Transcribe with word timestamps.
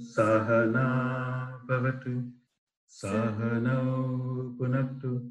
सहना 0.00 0.86
भवतु 1.68 2.32
सहनौ 2.88 4.58
पुनक्तु 4.58 5.30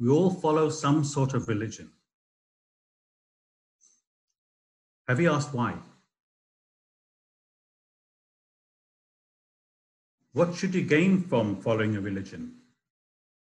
We 0.00 0.08
all 0.08 0.30
follow 0.30 0.70
some 0.70 1.04
sort 1.04 1.34
of 1.34 1.46
religion. 1.46 1.88
Have 5.06 5.20
you 5.20 5.30
asked 5.30 5.54
why? 5.54 5.76
What 10.32 10.54
should 10.54 10.74
you 10.74 10.82
gain 10.82 11.22
from 11.22 11.60
following 11.60 11.96
a 11.96 12.00
religion? 12.00 12.54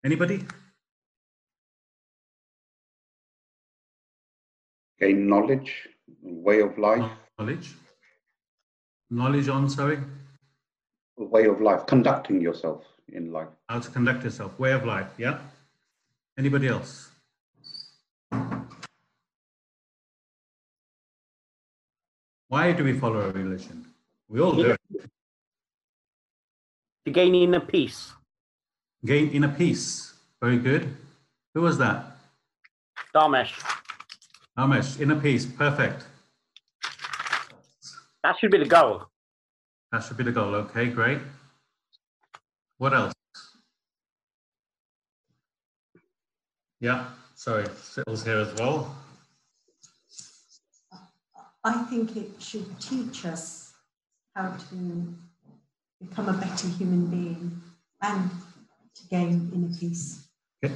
Anybody? 0.05 0.45
gain 4.99 5.27
knowledge, 5.27 5.89
way 6.21 6.61
of 6.61 6.77
life, 6.77 7.01
ah, 7.03 7.17
Knowledge. 7.39 7.73
Knowledge 9.09 9.47
on, 9.47 9.69
sorry, 9.69 9.99
way 11.17 11.45
of 11.45 11.61
life, 11.61 11.85
conducting 11.85 12.41
yourself 12.41 12.83
in 13.09 13.31
life. 13.31 13.47
how 13.69 13.79
to 13.79 13.89
conduct 13.91 14.23
yourself, 14.23 14.57
way 14.59 14.71
of 14.71 14.85
life, 14.85 15.11
yeah? 15.17 15.39
Anybody 16.37 16.67
else? 16.67 17.09
Why 22.49 22.71
do 22.71 22.83
we 22.83 22.93
follow 22.97 23.21
a 23.21 23.31
religion? 23.31 23.85
We 24.29 24.41
all 24.41 24.55
do 24.55 24.71
it. 24.71 24.81
To 27.07 27.13
gain 27.13 27.33
inner 27.33 27.61
peace. 27.61 28.11
Gain 29.05 29.29
inner 29.31 29.47
peace. 29.47 30.13
Very 30.41 30.57
good. 30.57 30.93
Who 31.53 31.61
was 31.61 31.77
that? 31.77 32.17
Damesh, 33.15 33.53
Ramesh, 34.57 34.99
inner 34.99 35.15
peace. 35.15 35.45
Perfect. 35.45 36.05
that 38.23 38.35
should 38.37 38.51
be 38.51 38.57
the 38.57 38.65
goal. 38.65 39.03
That 39.91 40.03
should 40.03 40.17
be 40.17 40.25
the 40.25 40.33
goal. 40.33 40.53
Okay, 40.55 40.87
great. 40.87 41.19
What 42.77 42.93
else? 42.93 43.13
Yeah, 46.81 47.05
sorry, 47.35 47.67
Cyril's 47.81 48.25
here 48.25 48.39
as 48.39 48.53
well. 48.59 48.93
I 51.63 51.83
think 51.89 52.17
it 52.17 52.31
should 52.39 52.67
teach 52.81 53.25
us 53.25 53.73
how 54.35 54.51
to 54.69 54.75
become 55.99 56.29
a 56.29 56.33
better 56.33 56.67
human 56.67 57.07
being 57.07 57.61
and 58.01 58.29
to 58.95 59.07
gain 59.09 59.51
inner 59.53 59.73
peace. 59.79 60.27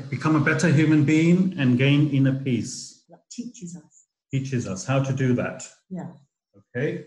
Become 0.10 0.36
a 0.36 0.40
better 0.40 0.70
human 0.70 1.04
being 1.04 1.56
and 1.58 1.78
gain 1.78 2.10
inner 2.12 2.34
peace. 2.34 3.04
That 3.10 3.30
teaches 3.32 3.76
us. 3.76 4.06
Teaches 4.32 4.68
us 4.68 4.86
how 4.86 5.04
to 5.04 5.14
do 5.14 5.34
that. 5.34 5.68
Yeah. 5.90 6.08
Okay. 6.76 7.06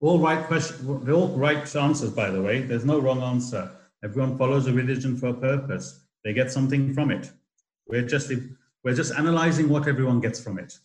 All 0.00 0.18
right 0.18 0.44
question. 0.46 1.04
They're 1.04 1.14
all 1.14 1.36
right 1.36 1.74
answers, 1.76 2.10
by 2.10 2.30
the 2.30 2.42
way. 2.42 2.60
There's 2.60 2.84
no 2.84 2.98
wrong 2.98 3.22
answer. 3.22 3.70
Everyone 4.02 4.36
follows 4.36 4.66
a 4.66 4.72
religion 4.72 5.16
for 5.16 5.28
a 5.28 5.34
purpose. 5.34 6.04
They 6.24 6.34
get 6.34 6.50
something 6.50 6.92
from 6.92 7.10
it. 7.10 7.30
We're 7.86 8.06
just 8.06 8.30
we're 8.82 8.94
just 8.94 9.14
analyzing 9.14 9.68
what 9.68 9.88
everyone 9.88 10.20
gets 10.20 10.40
from 10.40 10.58
it. 10.58 10.78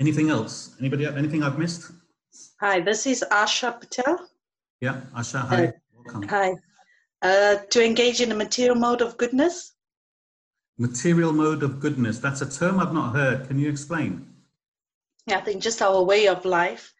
Anything 0.00 0.30
else? 0.30 0.76
Anybody? 0.78 1.06
Anything 1.06 1.42
I've 1.42 1.58
missed? 1.58 1.90
Hi, 2.60 2.80
this 2.80 3.06
is 3.06 3.24
Asha 3.32 3.80
Patel. 3.80 4.28
Yeah, 4.80 5.00
Asha. 5.16 5.40
Hi. 5.40 5.72
Welcome. 5.94 6.22
Hi. 6.28 6.54
Uh, 7.20 7.56
to 7.70 7.84
engage 7.84 8.20
in 8.20 8.28
the 8.28 8.34
material 8.34 8.76
mode 8.76 9.02
of 9.02 9.16
goodness. 9.16 9.74
Material 10.78 11.32
mode 11.32 11.64
of 11.64 11.80
goodness. 11.80 12.18
That's 12.18 12.42
a 12.42 12.50
term 12.50 12.78
I've 12.78 12.92
not 12.94 13.12
heard. 13.12 13.48
Can 13.48 13.58
you 13.58 13.68
explain? 13.68 14.24
Yeah, 15.26 15.38
I 15.38 15.40
think 15.40 15.60
just 15.60 15.82
our 15.82 16.02
way 16.04 16.28
of 16.28 16.44
life 16.44 16.92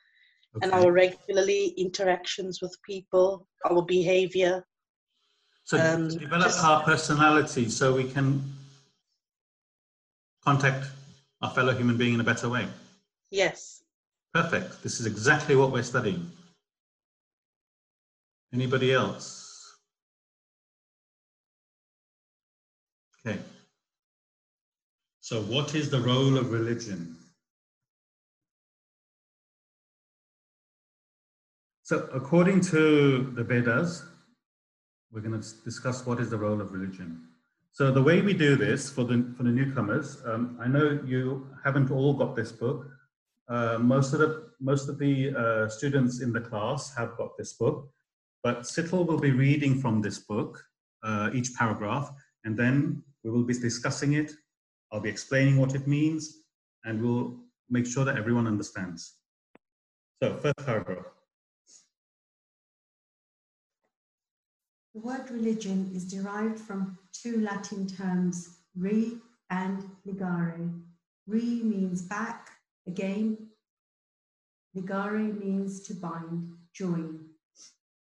and 0.61 0.73
our 0.73 0.91
regularly 0.91 1.69
interactions 1.77 2.61
with 2.61 2.77
people, 2.85 3.47
our 3.65 3.83
behavior. 3.83 4.67
So 5.63 5.79
Um, 5.79 6.09
to 6.09 6.19
develop 6.19 6.49
just- 6.49 6.65
our 6.65 6.83
personality 6.83 7.69
so 7.69 7.95
we 7.95 8.11
can 8.11 8.43
contact 10.45 10.89
our 11.43 11.51
fellow 11.55 11.75
human 11.77 11.97
being 11.97 12.15
in 12.15 12.21
a 12.21 12.25
better 12.25 12.49
way. 12.49 12.67
Yes. 13.31 13.83
Perfect. 14.35 14.83
This 14.83 15.01
is 15.01 15.07
exactly 15.07 15.57
what 15.57 15.73
we're 15.73 15.83
studying. 15.83 16.31
Anybody 18.53 18.93
else? 18.93 19.75
Okay. 23.27 23.39
So 25.21 25.43
what 25.43 25.75
is 25.75 25.91
the 25.91 26.01
role 26.01 26.39
of 26.39 26.51
religion? 26.51 27.17
So 31.83 32.09
according 32.13 32.61
to 32.73 33.33
the 33.35 33.45
Vedas, 33.45 34.05
we're 35.11 35.21
going 35.21 35.41
to 35.41 35.49
discuss 35.65 36.05
what 36.07 36.21
is 36.21 36.31
the 36.31 36.37
role 36.37 36.61
of 36.61 36.73
religion. 36.73 37.29
So 37.73 37.91
the 37.91 38.03
way 38.03 38.21
we 38.21 38.35
do 38.35 38.57
this 38.57 38.91
for 38.91 39.05
the 39.05 39.33
for 39.37 39.43
the 39.43 39.51
newcomers, 39.51 40.19
um, 40.27 40.59
I 40.61 40.67
know 40.67 41.01
you 41.07 41.47
haven't 41.65 41.91
all 41.91 42.13
got 42.13 42.35
this 42.35 42.53
book. 42.53 42.87
Uh, 43.49 43.79
most 43.79 44.13
of 44.13 44.21
the 44.21 44.51
most 44.61 44.89
of 44.89 44.99
the 44.99 45.35
uh, 45.35 45.69
students 45.69 46.21
in 46.21 46.33
the 46.33 46.41
class 46.41 46.95
have 46.95 47.17
got 47.17 47.37
this 47.39 47.55
book, 47.55 47.89
but 48.43 48.67
Sittle 48.67 49.05
will 49.05 49.19
be 49.19 49.31
reading 49.31 49.81
from 49.81 50.03
this 50.03 50.19
book 50.19 50.63
uh, 51.03 51.31
each 51.33 51.55
paragraph, 51.55 52.11
and 52.45 52.59
then 52.59 53.03
we 53.25 53.31
will 53.31 53.45
be 53.45 53.55
discussing 53.55 54.15
it. 54.15 54.33
I'll 54.93 55.01
be 55.01 55.09
explaining 55.09 55.57
what 55.57 55.75
it 55.75 55.87
means, 55.87 56.43
and 56.85 57.03
we'll 57.03 57.37
make 57.71 57.87
sure 57.87 58.05
that 58.05 58.19
everyone 58.19 58.47
understands. 58.47 59.15
So 60.23 60.37
first 60.37 60.67
paragraph. 60.67 61.07
The 64.95 65.01
word 65.01 65.31
religion 65.31 65.91
is 65.95 66.11
derived 66.11 66.59
from 66.59 66.99
two 67.13 67.41
Latin 67.41 67.87
terms, 67.87 68.59
re 68.77 69.19
and 69.49 69.89
ligare. 70.07 70.81
Re 71.27 71.63
means 71.63 72.03
back, 72.03 72.58
again. 72.89 73.37
Ligare 74.77 75.39
means 75.45 75.81
to 75.87 75.95
bind, 75.95 76.53
join. 76.75 77.21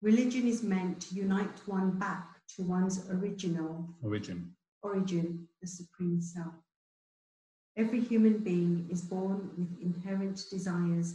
Religion 0.01 0.47
is 0.47 0.63
meant 0.63 1.01
to 1.01 1.15
unite 1.15 1.59
one 1.65 1.91
back 1.97 2.27
to 2.55 2.63
one's 2.63 3.09
original 3.09 3.89
Origin. 4.03 4.39
origin, 4.83 5.47
the 5.61 5.67
Supreme 5.67 6.21
Self. 6.21 6.53
Every 7.75 7.99
human 7.99 8.37
being 8.39 8.87
is 8.91 9.01
born 9.01 9.49
with 9.57 9.71
inherent 9.81 10.37
desires 10.49 11.09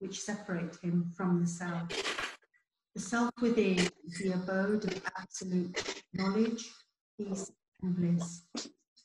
which 0.00 0.20
separate 0.20 0.76
him 0.82 1.10
from 1.16 1.40
the 1.40 1.46
self. 1.46 1.88
The 2.94 3.00
self 3.00 3.30
within 3.40 3.78
is 4.06 4.18
the 4.20 4.32
abode 4.32 4.84
of 4.84 5.02
absolute 5.18 6.02
knowledge, 6.14 6.62
peace, 7.18 7.50
and 7.82 7.96
bliss. 7.96 8.42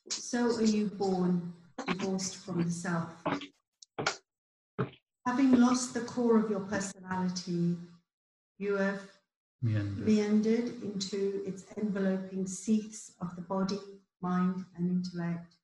So 0.09 0.55
are 0.57 0.63
you 0.77 0.87
born 0.87 1.53
divorced 1.87 2.37
from 2.37 2.63
the 2.63 2.71
self. 2.71 3.09
Having 5.25 5.59
lost 5.59 5.93
the 5.93 6.01
core 6.01 6.37
of 6.37 6.49
your 6.49 6.59
personality, 6.59 7.77
you 8.57 8.75
have 8.75 9.01
Meander. 9.61 10.03
meandered 10.03 10.83
into 10.83 11.41
its 11.45 11.63
enveloping 11.77 12.45
seats 12.45 13.13
of 13.21 13.33
the 13.37 13.41
body, 13.41 13.79
mind, 14.21 14.65
and 14.75 14.89
intellect. 14.89 15.55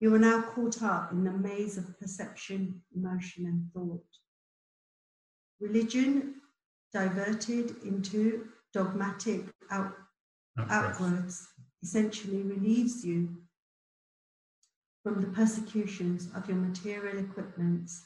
You 0.00 0.14
are 0.14 0.18
now 0.18 0.42
caught 0.42 0.82
up 0.82 1.12
in 1.12 1.24
the 1.24 1.32
maze 1.32 1.78
of 1.78 1.98
perception, 1.98 2.82
emotion, 2.94 3.46
and 3.46 3.72
thought. 3.72 4.04
Religion 5.60 6.34
diverted 6.92 7.76
into 7.84 8.48
dogmatic 8.74 9.46
out, 9.70 9.94
outwards 10.58 11.48
essentially 11.82 12.42
relieves 12.42 13.02
you 13.02 13.34
from 15.02 15.22
the 15.22 15.28
persecutions 15.28 16.28
of 16.34 16.46
your 16.48 16.58
material 16.58 17.18
equipments 17.18 18.04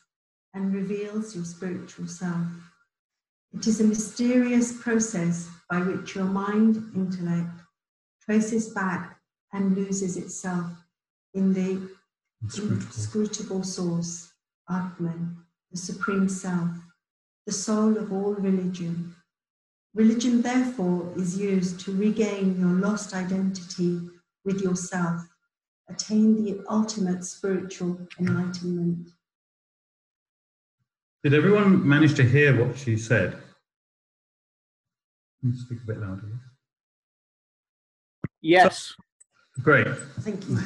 and 0.55 0.73
reveals 0.75 1.35
your 1.35 1.45
spiritual 1.45 2.07
self. 2.07 2.47
It 3.53 3.67
is 3.67 3.81
a 3.81 3.85
mysterious 3.85 4.81
process 4.83 5.49
by 5.71 5.81
which 5.81 6.15
your 6.15 6.25
mind 6.25 6.77
intellect 6.95 7.61
traces 8.25 8.69
back 8.71 9.19
and 9.53 9.77
loses 9.77 10.17
itself 10.17 10.71
in 11.35 11.55
the 11.55 11.89
Inscrutable. 12.43 12.87
inscrutable 12.87 13.63
source, 13.65 14.33
Atman, 14.71 15.39
the 15.71 15.77
supreme 15.77 16.29
self, 16.29 16.71
the 17.47 17.53
soul 17.53 17.97
of 17.97 18.13
all 18.13 18.35
religion. 18.35 19.15
Religion, 19.95 20.43
therefore, 20.43 21.13
is 21.17 21.39
used 21.39 21.81
to 21.81 21.97
regain 21.97 22.61
your 22.61 22.69
lost 22.69 23.15
identity 23.15 24.01
with 24.45 24.61
yourself, 24.61 25.23
attain 25.89 26.45
the 26.45 26.63
ultimate 26.69 27.25
spiritual 27.25 27.99
enlightenment. 28.21 29.11
Did 31.25 31.35
everyone 31.35 31.87
manage 31.87 32.15
to 32.15 32.23
hear 32.23 32.65
what 32.65 32.79
she 32.79 32.97
said? 32.97 33.37
Can 35.41 35.53
you 35.53 35.59
Speak 35.59 35.79
a 35.83 35.87
bit 35.87 36.01
louder. 36.01 36.23
Yes. 38.41 38.95
Great. 39.63 39.89
Thank 40.21 40.49
you. 40.49 40.59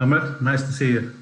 Amrit, 0.00 0.42
nice 0.42 0.62
to 0.62 0.72
see 0.72 0.92
you. 0.92 1.14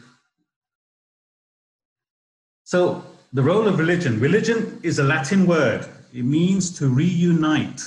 So, 2.64 3.04
the 3.32 3.42
role 3.42 3.68
of 3.68 3.78
religion. 3.78 4.18
Religion 4.18 4.80
is 4.82 4.98
a 4.98 5.04
Latin 5.04 5.46
word. 5.46 5.86
It 6.12 6.24
means 6.24 6.76
to 6.78 6.88
reunite. 6.88 7.82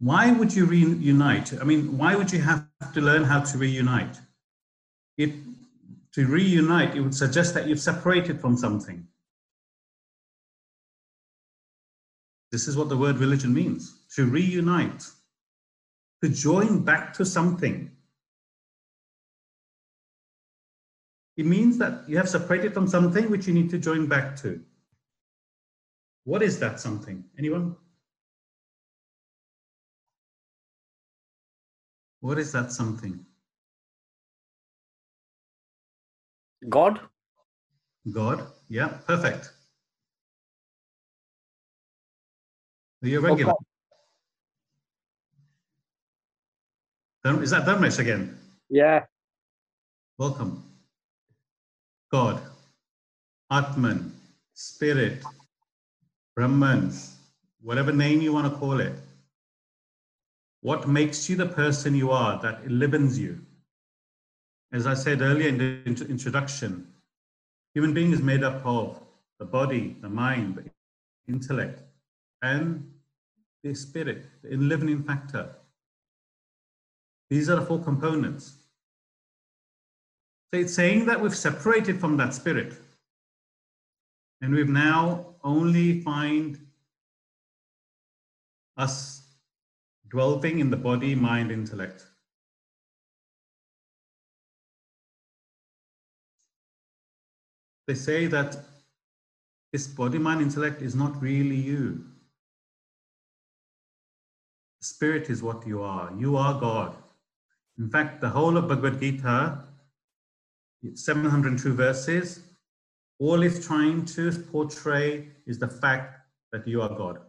Why 0.00 0.30
would 0.30 0.54
you 0.54 0.66
reunite? 0.66 1.60
I 1.60 1.64
mean, 1.64 1.98
why 1.98 2.14
would 2.14 2.32
you 2.32 2.40
have 2.40 2.66
to 2.94 3.00
learn 3.00 3.24
how 3.24 3.40
to 3.40 3.58
reunite? 3.58 4.18
It, 5.16 5.32
to 6.12 6.26
reunite, 6.26 6.96
it 6.96 7.00
would 7.00 7.14
suggest 7.14 7.54
that 7.54 7.66
you've 7.66 7.80
separated 7.80 8.40
from 8.40 8.56
something. 8.56 9.06
This 12.50 12.66
is 12.66 12.76
what 12.76 12.88
the 12.88 12.96
word 12.96 13.18
religion 13.18 13.52
means 13.52 13.98
to 14.14 14.24
reunite, 14.26 15.04
to 16.22 16.28
join 16.28 16.82
back 16.82 17.12
to 17.14 17.24
something. 17.24 17.90
It 21.36 21.46
means 21.46 21.78
that 21.78 22.08
you 22.08 22.16
have 22.16 22.28
separated 22.28 22.74
from 22.74 22.88
something 22.88 23.30
which 23.30 23.46
you 23.46 23.54
need 23.54 23.70
to 23.70 23.78
join 23.78 24.06
back 24.06 24.34
to. 24.38 24.60
What 26.24 26.42
is 26.42 26.58
that 26.58 26.80
something? 26.80 27.24
Anyone? 27.38 27.76
What 32.20 32.38
is 32.38 32.50
that 32.52 32.72
something? 32.72 33.24
God. 36.66 37.00
God? 38.12 38.46
Yeah, 38.68 38.88
perfect. 39.06 39.52
Are 43.02 43.08
you 43.08 43.18
a 43.18 43.22
regular? 43.22 43.54
Is 47.24 47.50
that 47.50 47.66
Dharmesh 47.66 47.98
again? 47.98 48.38
Yeah. 48.70 49.04
Welcome. 50.18 50.64
God, 52.10 52.40
Atman, 53.50 54.12
Spirit, 54.54 55.22
Brahman, 56.34 56.90
whatever 57.62 57.92
name 57.92 58.20
you 58.20 58.32
want 58.32 58.50
to 58.50 58.58
call 58.58 58.80
it. 58.80 58.94
What 60.60 60.88
makes 60.88 61.28
you 61.28 61.36
the 61.36 61.46
person 61.46 61.94
you 61.94 62.10
are 62.10 62.40
that 62.42 62.62
enlivens 62.64 63.18
you? 63.18 63.40
As 64.72 64.86
I 64.86 64.94
said 64.94 65.22
earlier 65.22 65.48
in 65.48 65.58
the 65.58 65.82
introduction, 66.08 66.86
human 67.74 67.94
being 67.94 68.12
is 68.12 68.20
made 68.20 68.42
up 68.42 68.64
of 68.66 69.00
the 69.38 69.46
body, 69.46 69.96
the 70.00 70.08
mind, 70.08 70.56
the 70.56 71.32
intellect, 71.32 71.82
and 72.42 72.90
the 73.62 73.74
spirit, 73.74 74.26
the 74.42 74.52
enlivening 74.52 75.02
factor. 75.02 75.54
These 77.30 77.48
are 77.48 77.56
the 77.56 77.66
four 77.66 77.82
components. 77.82 78.54
So 80.52 80.60
it's 80.60 80.74
saying 80.74 81.06
that 81.06 81.20
we've 81.20 81.36
separated 81.36 82.00
from 82.00 82.16
that 82.18 82.34
spirit. 82.34 82.74
And 84.40 84.54
we've 84.54 84.68
now 84.68 85.34
only 85.44 86.00
find 86.00 86.58
us 88.76 89.22
dwelling 90.08 90.60
in 90.60 90.70
the 90.70 90.76
body, 90.76 91.14
mind, 91.14 91.50
intellect. 91.50 92.06
They 97.88 97.94
say 97.94 98.26
that 98.26 98.54
this 99.72 99.86
body, 99.86 100.18
mind, 100.18 100.42
intellect 100.42 100.82
is 100.82 100.94
not 100.94 101.20
really 101.22 101.56
you. 101.56 102.04
Spirit 104.82 105.30
is 105.30 105.42
what 105.42 105.66
you 105.66 105.82
are. 105.82 106.12
You 106.18 106.36
are 106.36 106.60
God. 106.60 106.94
In 107.78 107.88
fact, 107.88 108.20
the 108.20 108.28
whole 108.28 108.58
of 108.58 108.68
Bhagavad 108.68 109.00
Gita, 109.00 109.64
702 110.92 111.72
verses, 111.72 112.40
all 113.18 113.42
it's 113.42 113.66
trying 113.66 114.04
to 114.04 114.32
portray 114.32 115.28
is 115.46 115.58
the 115.58 115.68
fact 115.68 116.20
that 116.52 116.68
you 116.68 116.82
are 116.82 116.90
God. 116.90 117.20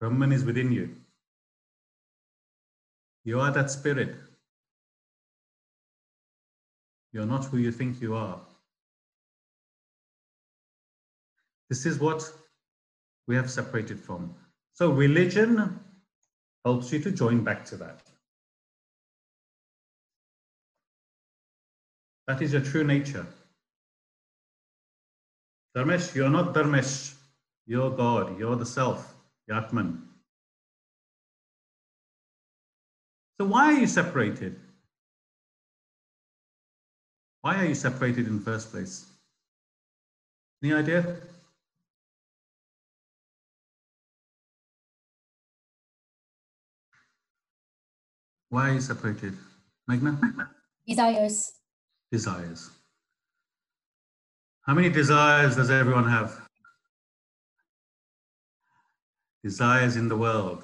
Brahman 0.00 0.32
is 0.32 0.44
within 0.44 0.72
you. 0.72 0.96
You 3.24 3.38
are 3.38 3.52
that 3.52 3.70
spirit. 3.70 4.16
You're 7.12 7.26
not 7.26 7.44
who 7.44 7.58
you 7.58 7.70
think 7.70 8.00
you 8.00 8.14
are. 8.14 8.40
This 11.72 11.86
is 11.86 11.98
what 11.98 12.30
we 13.26 13.34
have 13.34 13.50
separated 13.50 13.98
from. 13.98 14.34
So, 14.74 14.90
religion 14.90 15.80
helps 16.66 16.92
you 16.92 16.98
to 16.98 17.10
join 17.10 17.42
back 17.42 17.64
to 17.70 17.76
that. 17.76 18.02
That 22.26 22.42
is 22.42 22.52
your 22.52 22.60
true 22.60 22.84
nature. 22.84 23.26
Dharmesh, 25.74 26.14
you're 26.14 26.28
not 26.28 26.52
Dharmesh. 26.52 27.14
You're 27.66 27.90
God. 27.90 28.38
You're 28.38 28.56
the 28.56 28.66
self, 28.66 29.14
the 29.48 29.54
Atman. 29.54 30.02
So, 33.40 33.46
why 33.46 33.72
are 33.72 33.78
you 33.80 33.86
separated? 33.86 34.60
Why 37.40 37.56
are 37.62 37.64
you 37.64 37.74
separated 37.74 38.26
in 38.26 38.40
the 38.40 38.44
first 38.44 38.70
place? 38.70 39.06
Any 40.62 40.74
idea? 40.74 41.16
Why 48.52 48.68
are 48.68 48.74
you 48.74 48.82
separated? 48.82 49.32
Meghna? 49.90 50.20
desires. 50.86 51.52
Desires. 52.10 52.70
How 54.66 54.74
many 54.74 54.90
desires 54.90 55.56
does 55.56 55.70
everyone 55.70 56.06
have? 56.06 56.38
Desires 59.42 59.96
in 59.96 60.06
the 60.06 60.18
world. 60.18 60.62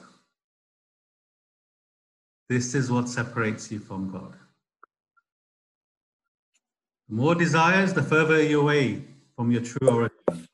This 2.50 2.75
is 2.75 2.90
what 2.90 3.09
separates 3.09 3.73
you 3.73 3.78
from 3.78 4.12
God. 4.12 4.35
The 7.09 7.14
more 7.14 7.35
desires, 7.35 7.95
the 7.95 8.02
further 8.02 8.42
you're 8.42 8.61
away 8.61 9.02
from 9.35 9.50
your 9.50 9.62
true 9.62 9.88
origin. 9.88 10.47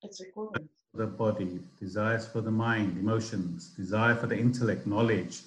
It's 0.00 0.18
recording. 0.22 0.70
The 0.94 1.06
body, 1.06 1.58
desires 1.80 2.26
for 2.26 2.40
the 2.40 2.50
mind, 2.50 2.96
emotions, 2.96 3.68
desire 3.76 4.14
for 4.14 4.28
the 4.28 4.38
intellect, 4.38 4.86
knowledge. 4.86 5.40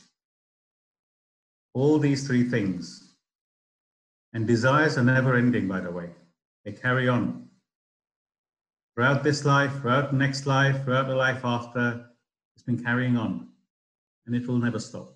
All 1.73 1.99
these 1.99 2.27
three 2.27 2.43
things. 2.43 3.13
And 4.33 4.45
desires 4.45 4.97
are 4.97 5.03
never 5.03 5.35
ending, 5.35 5.67
by 5.67 5.79
the 5.79 5.91
way. 5.91 6.09
They 6.65 6.73
carry 6.73 7.07
on. 7.07 7.47
Throughout 8.93 9.23
this 9.23 9.45
life, 9.45 9.71
throughout 9.79 10.11
the 10.11 10.17
next 10.17 10.45
life, 10.45 10.83
throughout 10.83 11.07
the 11.07 11.15
life 11.15 11.45
after, 11.45 12.09
it's 12.55 12.63
been 12.63 12.83
carrying 12.83 13.15
on. 13.15 13.47
And 14.25 14.35
it 14.35 14.47
will 14.47 14.57
never 14.57 14.79
stop. 14.79 15.13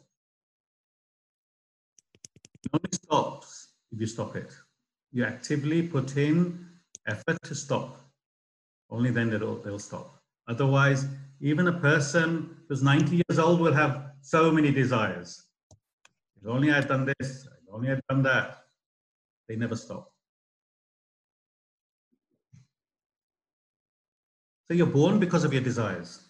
It 2.64 2.70
only 2.74 2.90
stops 2.94 3.70
if 3.92 4.00
you 4.00 4.08
stop 4.08 4.36
it. 4.38 4.54
You 5.12 5.26
actively 5.26 5.82
put 5.86 6.16
in 6.16 6.68
effort 7.06 7.38
to 7.44 7.56
stop. 7.56 7.98
Only 8.90 9.12
then 9.12 9.34
it'll, 9.34 9.56
they'll 9.58 9.80
stop. 9.80 10.21
Otherwise, 10.48 11.06
even 11.40 11.68
a 11.68 11.80
person 11.80 12.56
who's 12.68 12.84
90 12.84 13.22
years 13.28 13.40
old 13.40 13.60
will 13.60 13.74
have 13.74 14.12
so 14.22 14.52
many 14.52 14.72
desires. 14.72 15.44
If 16.42 16.48
only 16.48 16.72
I'd 16.72 16.88
done 16.88 17.06
this, 17.06 17.46
if 17.46 17.74
only 17.74 17.92
I'd 17.92 18.02
done 18.10 18.24
that. 18.24 18.58
They 19.48 19.56
never 19.56 19.76
stop. 19.76 20.12
So 24.68 24.76
you're 24.76 24.88
born 24.88 25.20
because 25.20 25.44
of 25.44 25.52
your 25.52 25.62
desires. 25.62 26.30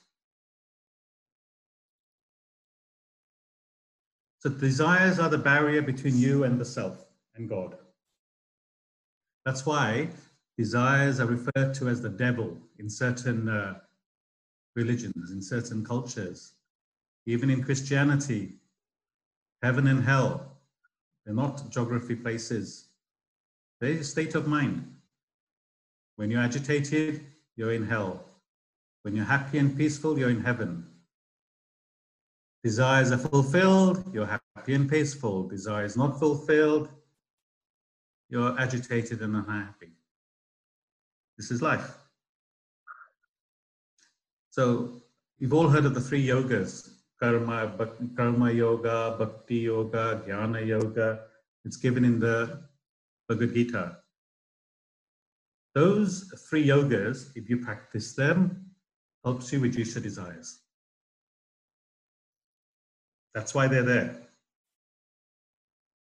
So 4.40 4.50
desires 4.50 5.20
are 5.20 5.30
the 5.30 5.38
barrier 5.38 5.84
between 5.84 6.18
you 6.18 6.44
and 6.46 6.60
the 6.60 6.66
self 6.66 7.06
and 7.36 7.48
God. 7.48 7.78
That's 9.46 9.66
why 9.66 10.10
desires 10.58 11.20
are 11.20 11.28
referred 11.28 11.76
to 11.76 11.90
as 11.90 12.02
the 12.02 12.10
devil 12.10 12.58
in 12.80 12.90
certain 12.90 13.48
uh, 13.48 13.80
religions, 14.76 15.32
in 15.32 15.42
certain 15.42 15.86
cultures. 15.86 16.54
Even 17.26 17.50
in 17.50 17.64
Christianity, 17.64 18.54
heaven 19.62 19.88
and 19.88 20.04
hell, 20.04 20.58
they're 21.26 21.36
not 21.36 21.70
geography 21.70 22.16
places, 22.16 22.86
they're 23.80 24.00
a 24.00 24.04
state 24.04 24.36
of 24.36 24.48
mind. 24.48 24.96
When 26.16 26.30
you're 26.30 26.42
agitated, 26.42 27.26
you're 27.56 27.74
in 27.74 27.88
hell. 27.88 28.24
When 29.04 29.16
you're 29.16 29.26
happy 29.26 29.58
and 29.58 29.76
peaceful, 29.76 30.18
you're 30.20 30.30
in 30.30 30.44
heaven. 30.44 30.86
Desires 32.64 33.12
are 33.12 33.18
fulfilled, 33.18 34.04
you're 34.14 34.28
happy 34.28 34.76
and 34.76 34.90
peaceful. 34.90 35.48
Desires 35.48 35.98
not 35.98 36.20
fulfilled, 36.20 36.90
you're 38.30 38.58
agitated 38.60 39.22
and 39.22 39.36
unhappy. 39.36 39.90
This 41.38 41.50
is 41.50 41.62
life. 41.62 42.01
So 44.52 45.02
you've 45.40 45.54
all 45.54 45.70
heard 45.70 45.86
of 45.86 45.94
the 45.96 46.02
three 46.02 46.28
yogas 46.28 46.90
karma, 47.22 47.74
karma 48.18 48.52
yoga, 48.52 49.16
bhakti 49.18 49.60
yoga, 49.60 50.22
jnana 50.28 50.66
yoga. 50.68 51.22
It's 51.64 51.78
given 51.78 52.04
in 52.04 52.20
the 52.20 52.62
Bhagavad 53.30 53.54
Gita. 53.54 53.98
Those 55.74 56.34
three 56.50 56.68
yogas, 56.68 57.32
if 57.36 57.50
you 57.50 57.58
practice 57.58 58.14
them, 58.14 58.72
helps 59.24 59.54
you 59.54 59.60
reduce 59.60 59.96
your 59.96 60.04
desires. 60.04 60.60
That's 63.34 63.56
why 63.56 63.68
they're 63.68 63.84
there. 63.84 64.18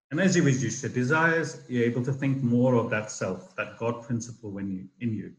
And 0.10 0.20
as 0.20 0.36
you 0.36 0.41
reduce 0.41 0.82
your 0.82 0.91
desires, 0.91 1.62
you're 1.70 1.84
able 1.84 2.03
to 2.03 2.13
think 2.13 2.41
more 2.41 2.74
of 2.74 2.89
that 2.89 3.12
self, 3.12 3.56
that 3.58 3.77
God 3.77 4.01
principle 4.01 4.50
when 4.50 4.72
you, 4.72 4.88
in 5.01 5.13
you. 5.13 5.34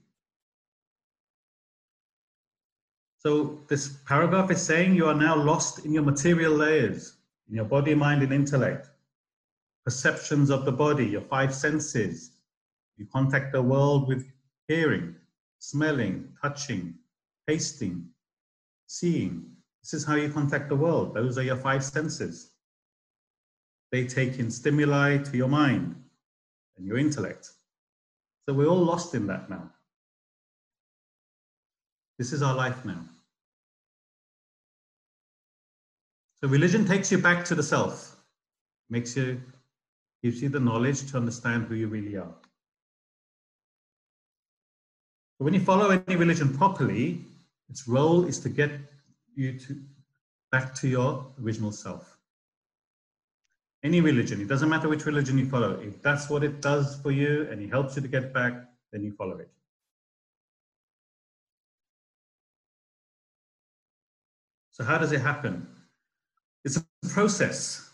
So 3.20 3.60
this 3.68 3.98
paragraph 4.06 4.50
is 4.50 4.62
saying 4.62 4.94
you 4.94 5.04
are 5.04 5.14
now 5.14 5.36
lost 5.36 5.84
in 5.84 5.92
your 5.92 6.02
material 6.02 6.54
layers, 6.54 7.16
in 7.50 7.54
your 7.54 7.66
body, 7.66 7.94
mind, 7.94 8.22
and 8.22 8.32
intellect, 8.32 8.88
perceptions 9.84 10.48
of 10.48 10.64
the 10.64 10.72
body, 10.72 11.04
your 11.04 11.20
five 11.20 11.54
senses. 11.54 12.30
You 12.96 13.06
contact 13.12 13.52
the 13.52 13.60
world 13.60 14.08
with 14.08 14.26
hearing, 14.68 15.16
smelling, 15.58 16.32
touching, 16.40 16.94
tasting, 17.46 18.08
seeing. 18.86 19.44
This 19.82 19.92
is 19.92 20.06
how 20.06 20.14
you 20.14 20.30
contact 20.30 20.70
the 20.70 20.76
world. 20.76 21.12
Those 21.12 21.36
are 21.36 21.42
your 21.42 21.56
five 21.56 21.84
senses. 21.84 22.52
They 23.92 24.06
take 24.06 24.38
in 24.38 24.50
stimuli 24.50 25.18
to 25.18 25.36
your 25.36 25.48
mind 25.48 25.94
and 26.78 26.86
your 26.86 26.96
intellect. 26.96 27.50
So 28.48 28.54
we're 28.54 28.66
all 28.66 28.82
lost 28.82 29.14
in 29.14 29.26
that 29.26 29.50
now. 29.50 29.70
This 32.20 32.34
is 32.34 32.42
our 32.42 32.54
life 32.54 32.84
now. 32.84 33.02
So 36.38 36.48
religion 36.48 36.84
takes 36.84 37.10
you 37.10 37.16
back 37.16 37.46
to 37.46 37.54
the 37.54 37.62
self, 37.62 38.14
makes 38.90 39.16
you, 39.16 39.40
gives 40.22 40.42
you 40.42 40.50
the 40.50 40.60
knowledge 40.60 41.10
to 41.10 41.16
understand 41.16 41.64
who 41.64 41.76
you 41.76 41.88
really 41.88 42.18
are. 42.18 42.34
But 45.38 45.44
when 45.46 45.54
you 45.54 45.60
follow 45.60 45.88
any 45.88 46.16
religion 46.16 46.54
properly, 46.54 47.22
its 47.70 47.88
role 47.88 48.26
is 48.26 48.38
to 48.40 48.50
get 48.50 48.70
you 49.34 49.58
to 49.58 49.80
back 50.52 50.74
to 50.74 50.88
your 50.88 51.24
original 51.42 51.72
self. 51.72 52.18
Any 53.82 54.02
religion, 54.02 54.42
it 54.42 54.48
doesn't 54.48 54.68
matter 54.68 54.90
which 54.90 55.06
religion 55.06 55.38
you 55.38 55.48
follow. 55.48 55.80
If 55.80 56.02
that's 56.02 56.28
what 56.28 56.44
it 56.44 56.60
does 56.60 57.00
for 57.00 57.12
you 57.12 57.48
and 57.50 57.62
it 57.62 57.70
helps 57.70 57.96
you 57.96 58.02
to 58.02 58.08
get 58.08 58.34
back, 58.34 58.52
then 58.92 59.04
you 59.04 59.12
follow 59.12 59.38
it. 59.38 59.48
So 64.80 64.86
how 64.86 64.96
does 64.96 65.12
it 65.12 65.20
happen? 65.20 65.66
It's 66.64 66.78
a 66.78 66.84
process. 67.10 67.90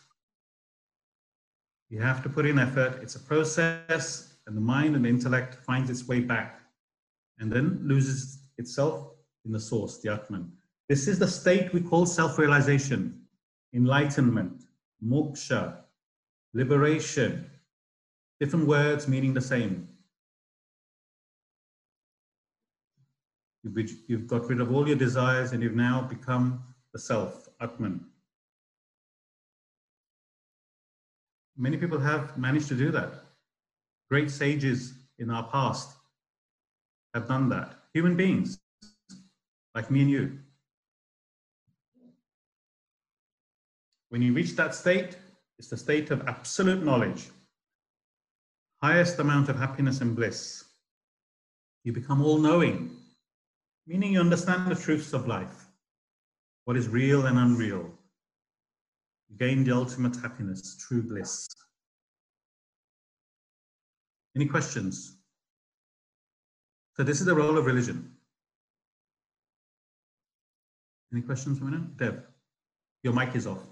You 1.90 2.00
have 2.00 2.22
to 2.22 2.28
put 2.28 2.46
in 2.46 2.60
effort. 2.60 3.00
It's 3.02 3.16
a 3.16 3.18
process, 3.18 4.34
and 4.46 4.56
the 4.56 4.60
mind 4.60 4.94
and 4.94 5.04
the 5.04 5.08
intellect 5.08 5.56
finds 5.56 5.90
its 5.90 6.06
way 6.06 6.20
back 6.20 6.60
and 7.40 7.50
then 7.50 7.80
loses 7.82 8.38
itself 8.56 9.14
in 9.44 9.50
the 9.50 9.58
source, 9.58 9.98
the 9.98 10.12
Atman. 10.12 10.52
This 10.88 11.08
is 11.08 11.18
the 11.18 11.26
state 11.26 11.72
we 11.72 11.80
call 11.80 12.06
self-realization, 12.06 13.20
enlightenment, 13.74 14.62
moksha, 15.04 15.78
liberation. 16.54 17.50
Different 18.38 18.68
words 18.68 19.08
meaning 19.08 19.34
the 19.34 19.40
same. 19.40 19.88
You've 24.06 24.28
got 24.28 24.48
rid 24.48 24.60
of 24.60 24.72
all 24.72 24.86
your 24.86 24.96
desires 24.96 25.50
and 25.50 25.60
you've 25.60 25.74
now 25.74 26.02
become 26.02 26.62
the 26.96 27.02
self, 27.02 27.46
Atman. 27.60 28.00
Many 31.54 31.76
people 31.76 31.98
have 31.98 32.38
managed 32.38 32.68
to 32.68 32.74
do 32.74 32.90
that. 32.90 33.12
Great 34.08 34.30
sages 34.30 34.94
in 35.18 35.30
our 35.30 35.46
past 35.50 35.90
have 37.12 37.28
done 37.28 37.50
that. 37.50 37.74
Human 37.92 38.16
beings, 38.16 38.58
like 39.74 39.90
me 39.90 40.00
and 40.00 40.10
you. 40.10 40.38
When 44.08 44.22
you 44.22 44.32
reach 44.32 44.56
that 44.56 44.74
state, 44.74 45.18
it's 45.58 45.68
the 45.68 45.76
state 45.76 46.10
of 46.10 46.26
absolute 46.26 46.82
knowledge, 46.82 47.28
highest 48.82 49.18
amount 49.18 49.50
of 49.50 49.58
happiness 49.58 50.00
and 50.00 50.16
bliss. 50.16 50.64
You 51.84 51.92
become 51.92 52.24
all 52.24 52.38
knowing, 52.38 52.96
meaning 53.86 54.14
you 54.14 54.20
understand 54.20 54.70
the 54.70 54.82
truths 54.82 55.12
of 55.12 55.26
life, 55.26 55.65
what 56.66 56.76
is 56.76 56.88
real 56.88 57.26
and 57.26 57.38
unreal. 57.38 57.88
You 59.28 59.36
gain 59.38 59.62
the 59.64 59.72
ultimate 59.74 60.16
happiness, 60.16 60.76
true 60.86 61.02
bliss. 61.02 61.46
Any 64.36 64.46
questions? 64.46 65.16
So 66.96 67.04
this 67.04 67.20
is 67.20 67.26
the 67.26 67.34
role 67.34 67.56
of 67.56 67.66
religion. 67.66 68.12
Any 71.12 71.22
questions, 71.22 71.60
Mina? 71.60 71.86
Deb, 71.96 72.24
your 73.04 73.12
mic 73.14 73.34
is 73.36 73.46
off. 73.46 73.62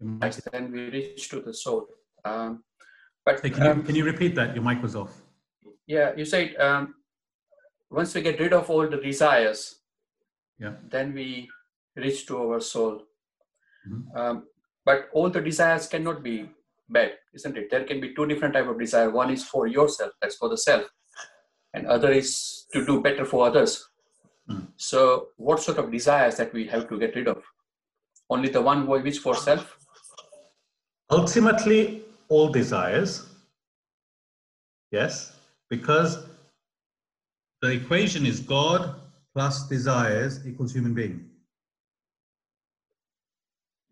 Your 0.00 0.10
mic 0.10 0.30
is- 0.36 0.48
then 0.52 0.72
we 0.72 0.90
reach 0.90 1.28
to 1.30 1.40
the 1.40 1.54
soul. 1.54 1.86
Um, 2.24 2.64
but 3.24 3.40
Hey, 3.40 3.50
can, 3.50 3.64
you, 3.64 3.70
um, 3.70 3.82
can 3.84 3.94
you 3.94 4.04
repeat 4.04 4.34
that? 4.34 4.54
Your 4.56 4.64
mic 4.64 4.82
was 4.82 4.96
off. 4.96 5.14
yeah, 5.86 6.12
you 6.16 6.24
said 6.24 6.56
um, 6.56 6.94
once 7.88 8.12
we 8.14 8.20
get 8.20 8.40
rid 8.40 8.52
of 8.52 8.68
all 8.68 8.88
the 8.88 8.96
desires, 8.96 9.76
Yeah. 10.58 10.74
then 10.88 11.12
we 11.12 11.50
reach 11.96 12.26
to 12.26 12.36
our 12.38 12.60
soul. 12.60 13.02
Mhm. 13.86 14.16
Um, 14.18 14.48
but 14.84 15.08
all 15.12 15.28
the 15.30 15.40
desires 15.40 15.86
cannot 15.86 16.22
be 16.22 16.48
bad, 16.88 17.18
isn't 17.34 17.56
it? 17.56 17.70
There 17.70 17.84
can 17.84 18.00
be 18.00 18.14
two 18.14 18.26
different 18.26 18.54
type 18.54 18.68
of 18.68 18.78
desire. 18.78 19.10
One 19.10 19.30
is 19.30 19.44
for 19.44 19.66
yourself, 19.66 20.12
that's 20.20 20.36
for 20.36 20.48
the 20.48 20.56
self, 20.56 20.86
and 21.74 21.86
other 21.86 22.10
is 22.10 22.66
to 22.72 22.84
do 22.86 23.00
better 23.00 23.24
for 23.24 23.46
others. 23.46 23.88
Mm. 24.48 24.68
So, 24.76 25.28
what 25.36 25.60
sort 25.60 25.78
of 25.78 25.90
desires 25.90 26.36
that 26.36 26.52
we 26.52 26.66
have 26.68 26.88
to 26.88 26.98
get 26.98 27.16
rid 27.16 27.28
of? 27.28 27.42
Only 28.30 28.48
the 28.48 28.62
one 28.62 28.86
which 28.86 29.18
for 29.18 29.34
self. 29.34 29.78
Ultimately, 31.10 32.04
all 32.28 32.48
desires. 32.48 33.26
Yes, 34.90 35.36
because 35.68 36.24
the 37.62 37.72
equation 37.72 38.24
is 38.26 38.40
God 38.40 38.94
plus 39.36 39.68
desires 39.68 40.40
equals 40.46 40.72
human 40.72 40.94
being. 40.94 41.28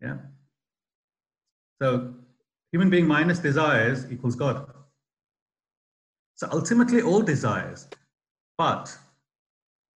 Yeah. 0.01 0.17
So 1.79 2.15
human 2.71 2.89
being 2.89 3.05
minus 3.05 3.39
desires 3.39 4.11
equals 4.11 4.35
God. 4.35 4.65
So 6.33 6.49
ultimately, 6.51 7.01
all 7.03 7.21
desires. 7.21 7.87
But 8.57 8.97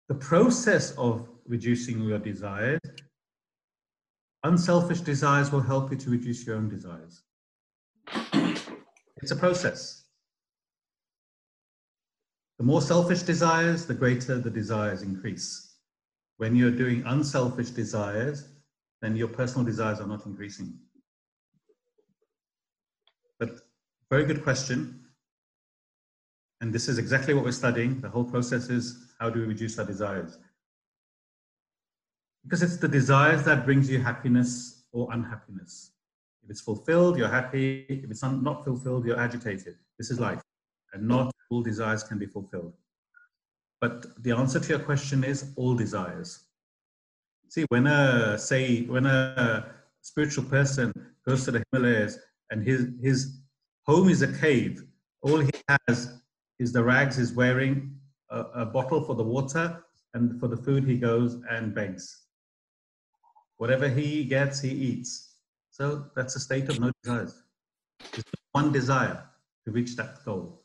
the 0.07 0.15
process 0.15 0.91
of 0.91 1.27
reducing 1.47 2.01
your 2.01 2.19
desires 2.19 2.79
Unselfish 4.43 5.01
desires 5.01 5.51
will 5.51 5.59
help 5.61 5.91
you 5.91 5.97
to 5.97 6.09
reduce 6.09 6.47
your 6.47 6.55
own 6.55 6.69
desires. 6.69 7.23
It's 9.17 9.31
a 9.31 9.35
process. 9.35 9.98
The 12.59 12.65
more 12.65 12.81
selfish 12.81 13.21
desires, 13.21 13.85
the 13.85 13.93
greater 13.93 14.37
the 14.37 14.49
desires 14.49 15.01
increase. 15.01 15.77
When 16.37 16.57
you're 16.57 16.71
doing 16.71 17.03
unselfish 17.05 17.69
desires, 17.69 18.49
then 19.01 19.15
your 19.15 19.29
personal 19.29 19.65
desires 19.65 20.01
are 20.01 20.07
not 20.07 20.25
increasing. 20.25 20.77
But 23.39 23.61
very 24.09 24.25
good 24.25 24.43
question. 24.43 25.05
And 26.59 26.73
this 26.73 26.89
is 26.89 26.97
exactly 26.97 27.33
what 27.33 27.45
we're 27.45 27.53
studying. 27.53 28.01
The 28.01 28.09
whole 28.09 28.25
process 28.25 28.67
is 28.69 29.07
how 29.21 29.29
do 29.29 29.39
we 29.39 29.45
reduce 29.45 29.79
our 29.79 29.85
desires? 29.85 30.37
Because 32.43 32.61
it's 32.61 32.75
the 32.75 32.89
desires 32.89 33.45
that 33.45 33.63
brings 33.63 33.89
you 33.89 34.01
happiness 34.01 34.83
or 34.91 35.07
unhappiness. 35.13 35.91
If 36.43 36.49
it's 36.49 36.61
fulfilled, 36.61 37.17
you're 37.17 37.29
happy. 37.29 37.85
If 37.87 38.11
it's 38.11 38.23
not 38.23 38.65
fulfilled, 38.65 39.05
you're 39.05 39.19
agitated. 39.19 39.75
This 39.97 40.11
is 40.11 40.19
life, 40.19 40.41
and 40.91 41.07
not 41.07 41.33
all 41.49 41.61
desires 41.61 42.03
can 42.03 42.17
be 42.17 42.25
fulfilled. 42.25 42.73
But 43.81 44.23
the 44.23 44.31
answer 44.31 44.59
to 44.59 44.69
your 44.69 44.79
question 44.79 45.23
is 45.23 45.51
all 45.55 45.75
desires. 45.75 46.45
See, 47.47 47.65
when 47.69 47.87
a 47.87 48.37
say 48.37 48.83
when 48.83 49.05
a 49.05 49.73
spiritual 50.01 50.43
person 50.43 50.93
goes 51.27 51.45
to 51.45 51.51
the 51.51 51.63
Himalayas 51.71 52.19
and 52.51 52.63
his 52.63 52.89
his 53.01 53.41
home 53.85 54.09
is 54.09 54.21
a 54.21 54.31
cave, 54.39 54.83
all 55.21 55.39
he 55.39 55.51
has 55.67 56.19
is 56.59 56.73
the 56.73 56.83
rags 56.83 57.17
he's 57.17 57.33
wearing, 57.33 57.95
a, 58.29 58.41
a 58.63 58.65
bottle 58.65 59.01
for 59.01 59.15
the 59.15 59.23
water, 59.23 59.83
and 60.13 60.39
for 60.39 60.47
the 60.47 60.57
food 60.57 60.83
he 60.83 60.97
goes 60.97 61.41
and 61.49 61.73
begs. 61.73 62.25
Whatever 63.57 63.87
he 63.89 64.23
gets, 64.25 64.61
he 64.61 64.69
eats. 64.69 65.35
So 65.71 66.05
that's 66.15 66.35
a 66.35 66.39
state 66.39 66.69
of 66.69 66.79
no 66.79 66.91
desires. 67.03 67.43
There's 68.11 68.25
one 68.51 68.71
desire 68.71 69.23
to 69.65 69.71
reach 69.71 69.95
that 69.95 70.23
goal. 70.25 70.58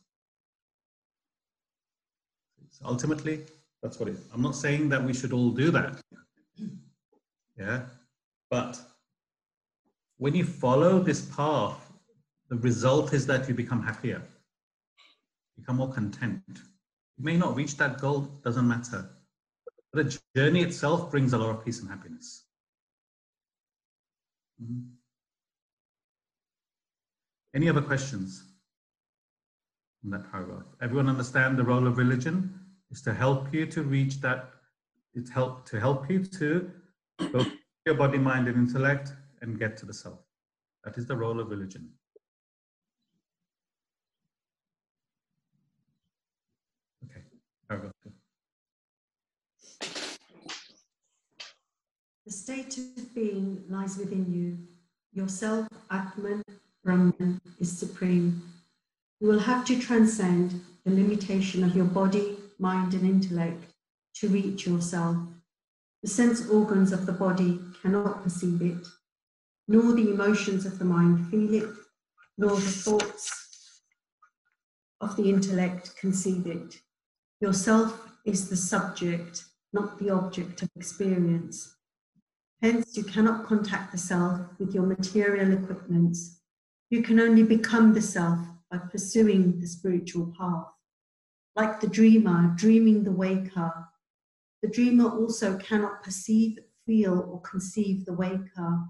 Ultimately, 2.84 3.44
that's 3.82 3.98
what 3.98 4.08
it 4.08 4.12
is. 4.12 4.26
I'm 4.32 4.42
not 4.42 4.56
saying 4.56 4.88
that 4.88 5.04
we 5.04 5.12
should 5.12 5.32
all 5.32 5.50
do 5.50 5.70
that. 5.70 6.00
Yeah. 7.58 7.82
But 8.50 8.80
when 10.16 10.34
you 10.34 10.44
follow 10.44 11.00
this 11.00 11.24
path, 11.26 11.92
the 12.48 12.56
result 12.56 13.12
is 13.12 13.26
that 13.26 13.48
you 13.48 13.54
become 13.54 13.82
happier, 13.82 14.22
become 15.56 15.76
more 15.76 15.92
content. 15.92 16.42
You 16.48 17.24
may 17.24 17.36
not 17.36 17.56
reach 17.56 17.76
that 17.76 18.00
goal, 18.00 18.22
doesn't 18.42 18.66
matter. 18.66 19.08
The 19.92 20.18
journey 20.34 20.62
itself 20.62 21.10
brings 21.10 21.32
a 21.32 21.38
lot 21.38 21.50
of 21.50 21.64
peace 21.64 21.80
and 21.80 21.88
happiness. 21.88 22.46
Mhm. 24.60 24.90
Any 27.54 27.68
other 27.68 27.82
questions 27.82 28.42
on 30.04 30.10
that 30.10 30.30
paragraph? 30.30 30.66
Everyone 30.80 31.08
understand 31.08 31.56
the 31.56 31.64
role 31.64 31.86
of 31.86 31.98
religion 31.98 32.63
is 32.94 33.02
to 33.02 33.12
help 33.12 33.52
you 33.52 33.66
to 33.66 33.82
reach 33.82 34.20
that. 34.20 34.50
It's 35.14 35.30
help 35.30 35.66
to 35.70 35.80
help 35.80 36.08
you 36.08 36.24
to 36.24 36.70
through 37.18 37.46
your 37.86 37.96
body, 37.96 38.18
mind, 38.18 38.46
and 38.46 38.56
intellect 38.56 39.12
and 39.40 39.58
get 39.58 39.76
to 39.78 39.86
the 39.86 39.92
self. 39.92 40.20
That 40.84 40.96
is 40.96 41.06
the 41.06 41.16
role 41.16 41.40
of 41.40 41.50
religion. 41.50 41.90
Okay, 47.04 47.22
paragraph. 47.68 47.92
The 52.26 52.32
state 52.32 52.78
of 52.78 53.14
being 53.14 53.64
lies 53.68 53.98
within 53.98 54.32
you. 54.32 54.58
Yourself, 55.12 55.66
Atman, 55.90 56.42
Brahman, 56.84 57.40
is 57.58 57.76
supreme. 57.76 58.42
You 59.20 59.28
will 59.28 59.40
have 59.40 59.64
to 59.66 59.80
transcend 59.80 60.60
the 60.84 60.92
limitation 60.92 61.64
of 61.64 61.74
your 61.76 61.86
body, 61.86 62.36
mind, 62.64 62.94
and 62.94 63.06
intellect 63.14 63.62
to 64.18 64.28
reach 64.28 64.66
yourself. 64.66 65.18
The 66.02 66.08
sense 66.08 66.48
organs 66.48 66.92
of 66.92 67.04
the 67.04 67.12
body 67.12 67.60
cannot 67.82 68.22
perceive 68.22 68.62
it, 68.62 68.86
nor 69.68 69.92
the 69.92 70.10
emotions 70.10 70.64
of 70.64 70.78
the 70.78 70.84
mind 70.86 71.30
feel 71.30 71.52
it, 71.62 71.70
nor 72.38 72.56
the 72.56 72.74
thoughts 72.84 73.82
of 75.00 75.16
the 75.16 75.28
intellect 75.28 75.94
conceive 75.96 76.46
it. 76.46 76.80
Yourself 77.40 77.90
is 78.24 78.48
the 78.48 78.56
subject, 78.56 79.44
not 79.72 79.98
the 79.98 80.10
object 80.10 80.62
of 80.62 80.70
experience. 80.76 81.56
Hence, 82.62 82.96
you 82.96 83.04
cannot 83.04 83.46
contact 83.46 83.92
the 83.92 83.98
self 83.98 84.40
with 84.58 84.74
your 84.74 84.86
material 84.86 85.52
equipments. 85.52 86.40
You 86.88 87.02
can 87.02 87.20
only 87.20 87.42
become 87.42 87.92
the 87.92 88.00
self 88.00 88.38
by 88.70 88.78
pursuing 88.78 89.60
the 89.60 89.66
spiritual 89.66 90.32
path. 90.38 90.73
Like 91.56 91.80
the 91.80 91.86
dreamer 91.86 92.52
dreaming 92.56 93.04
the 93.04 93.12
waker, 93.12 93.72
the 94.62 94.68
dreamer 94.68 95.08
also 95.08 95.56
cannot 95.58 96.02
perceive, 96.02 96.58
feel, 96.86 97.20
or 97.30 97.40
conceive 97.42 98.04
the 98.04 98.12
waker 98.12 98.80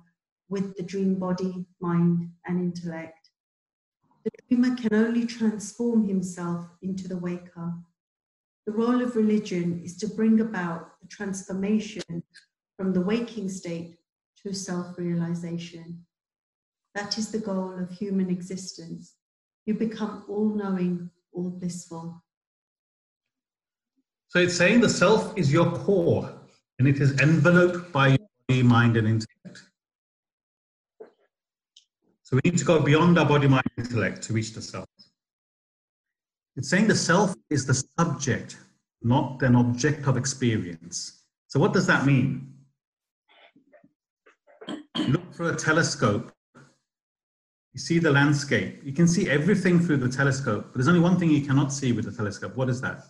with 0.48 0.76
the 0.76 0.82
dream 0.82 1.16
body, 1.16 1.66
mind, 1.80 2.30
and 2.46 2.60
intellect. 2.60 3.30
The 4.24 4.30
dreamer 4.48 4.76
can 4.76 4.94
only 4.94 5.26
transform 5.26 6.08
himself 6.08 6.66
into 6.80 7.08
the 7.08 7.18
waker. 7.18 7.74
The 8.66 8.72
role 8.72 9.02
of 9.02 9.16
religion 9.16 9.82
is 9.84 9.96
to 9.98 10.08
bring 10.08 10.40
about 10.40 10.98
the 11.02 11.08
transformation 11.08 12.22
from 12.78 12.94
the 12.94 13.02
waking 13.02 13.50
state 13.50 13.98
to 14.42 14.54
self 14.54 14.96
realization. 14.96 16.06
That 16.94 17.18
is 17.18 17.30
the 17.30 17.38
goal 17.40 17.78
of 17.78 17.90
human 17.90 18.30
existence. 18.30 19.16
You 19.66 19.74
become 19.74 20.24
all 20.28 20.48
knowing, 20.48 21.10
all 21.32 21.50
blissful. 21.50 22.23
So 24.34 24.40
it's 24.40 24.56
saying 24.56 24.80
the 24.80 24.88
self 24.88 25.32
is 25.38 25.52
your 25.52 25.70
core 25.70 26.28
and 26.80 26.88
it 26.88 27.00
is 27.00 27.20
enveloped 27.20 27.92
by 27.92 28.08
your 28.08 28.18
body, 28.48 28.64
mind, 28.64 28.96
and 28.96 29.06
intellect. 29.06 29.62
So 32.24 32.40
we 32.42 32.50
need 32.50 32.58
to 32.58 32.64
go 32.64 32.80
beyond 32.80 33.16
our 33.16 33.26
body, 33.26 33.46
mind, 33.46 33.62
intellect 33.78 34.22
to 34.24 34.32
reach 34.32 34.52
the 34.52 34.60
self. 34.60 34.86
It's 36.56 36.68
saying 36.68 36.88
the 36.88 36.96
self 36.96 37.32
is 37.48 37.64
the 37.64 37.80
subject, 37.96 38.56
not 39.02 39.40
an 39.42 39.54
object 39.54 40.08
of 40.08 40.16
experience. 40.16 41.22
So 41.46 41.60
what 41.60 41.72
does 41.72 41.86
that 41.86 42.04
mean? 42.04 42.54
Look 44.96 45.32
through 45.32 45.50
a 45.50 45.56
telescope, 45.56 46.32
you 47.72 47.78
see 47.78 48.00
the 48.00 48.10
landscape. 48.10 48.80
You 48.82 48.94
can 48.94 49.06
see 49.06 49.30
everything 49.30 49.78
through 49.78 49.98
the 49.98 50.08
telescope, 50.08 50.70
but 50.72 50.74
there's 50.74 50.88
only 50.88 50.98
one 50.98 51.20
thing 51.20 51.30
you 51.30 51.46
cannot 51.46 51.72
see 51.72 51.92
with 51.92 52.06
the 52.06 52.12
telescope. 52.12 52.56
What 52.56 52.68
is 52.68 52.80
that? 52.80 53.04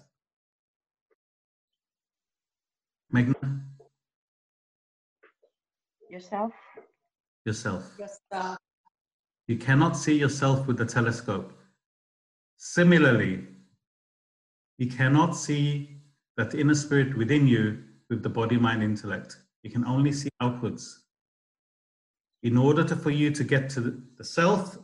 Meghna? 3.14 3.61
Yourself? 6.11 6.53
Yourself. 7.46 7.85
Yourself. 7.98 8.59
You 9.46 9.57
cannot 9.57 9.96
see 9.96 10.18
yourself 10.18 10.66
with 10.66 10.79
the 10.79 10.87
telescope. 10.87 11.53
Similarly, 12.57 13.46
you 14.79 14.88
cannot 14.90 15.37
see 15.37 16.00
that 16.37 16.55
inner 16.55 16.74
spirit 16.74 17.16
within 17.16 17.46
you 17.46 17.85
with 18.11 18.22
the 18.22 18.29
body, 18.29 18.57
mind, 18.57 18.83
intellect. 18.83 19.37
You 19.62 19.70
can 19.70 19.85
only 19.87 20.11
see 20.11 20.31
outwards. 20.40 21.05
In 22.42 22.57
order 22.57 22.83
to, 22.85 22.96
for 22.96 23.11
you 23.11 23.31
to 23.31 23.44
get 23.44 23.70
to 23.70 23.81
the, 23.81 24.03
the 24.18 24.24
self, 24.24 24.77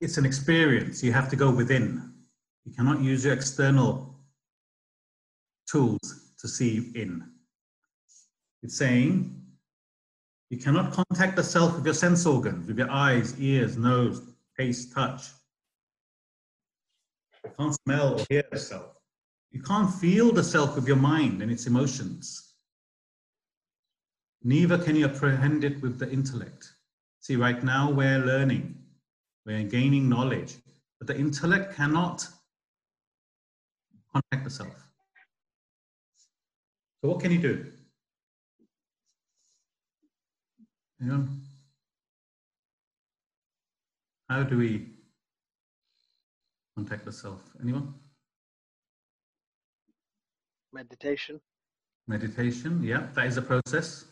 it's 0.00 0.18
an 0.18 0.26
experience. 0.26 1.02
You 1.04 1.12
have 1.12 1.28
to 1.30 1.36
go 1.36 1.50
within. 1.50 2.12
You 2.64 2.72
cannot 2.74 3.00
use 3.00 3.24
your 3.24 3.34
external 3.34 4.15
tools 5.70 6.32
to 6.38 6.48
see 6.48 6.90
in. 6.94 7.24
It's 8.62 8.76
saying 8.76 9.42
you 10.50 10.58
cannot 10.58 10.92
contact 10.92 11.36
the 11.36 11.42
self 11.42 11.74
with 11.74 11.84
your 11.84 11.94
sense 11.94 12.24
organs, 12.24 12.68
with 12.68 12.78
your 12.78 12.90
eyes, 12.90 13.38
ears, 13.40 13.76
nose, 13.76 14.22
taste, 14.58 14.92
touch. 14.92 15.28
You 17.44 17.50
can't 17.58 17.76
smell 17.84 18.20
or 18.20 18.24
hear 18.28 18.44
the 18.50 18.58
self. 18.58 18.96
You 19.50 19.62
can't 19.62 19.92
feel 19.92 20.32
the 20.32 20.44
self 20.44 20.74
with 20.74 20.86
your 20.86 20.96
mind 20.96 21.42
and 21.42 21.50
its 21.50 21.66
emotions. 21.66 22.54
Neither 24.42 24.78
can 24.78 24.94
you 24.94 25.06
apprehend 25.06 25.64
it 25.64 25.82
with 25.82 25.98
the 25.98 26.10
intellect. 26.10 26.72
See, 27.20 27.36
right 27.36 27.62
now 27.64 27.90
we're 27.90 28.18
learning, 28.18 28.76
we're 29.44 29.64
gaining 29.64 30.08
knowledge, 30.08 30.56
but 30.98 31.08
the 31.08 31.18
intellect 31.18 31.74
cannot 31.74 32.28
contact 34.12 34.44
the 34.44 34.50
self. 34.50 34.85
So, 37.06 37.12
what 37.12 37.20
can 37.20 37.30
you 37.30 37.38
do? 37.38 37.66
You 40.98 41.06
know, 41.06 41.28
how 44.28 44.42
do 44.42 44.58
we 44.58 44.88
contact 46.74 47.04
the 47.04 47.12
self? 47.12 47.40
Anyone? 47.62 47.94
meditation 50.72 51.40
Meditation, 52.08 52.82
yeah, 52.82 53.06
that 53.14 53.26
is 53.26 53.36
a 53.36 53.42
process. 53.42 54.06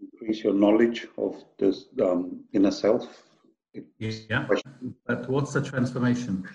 Increase 0.00 0.42
your 0.42 0.54
knowledge 0.54 1.06
of 1.18 1.44
this 1.58 1.84
um, 2.02 2.44
inner 2.54 2.70
self. 2.70 3.24
Yeah, 3.98 4.46
but 5.06 5.28
what's 5.28 5.52
the 5.52 5.60
transformation? 5.60 6.48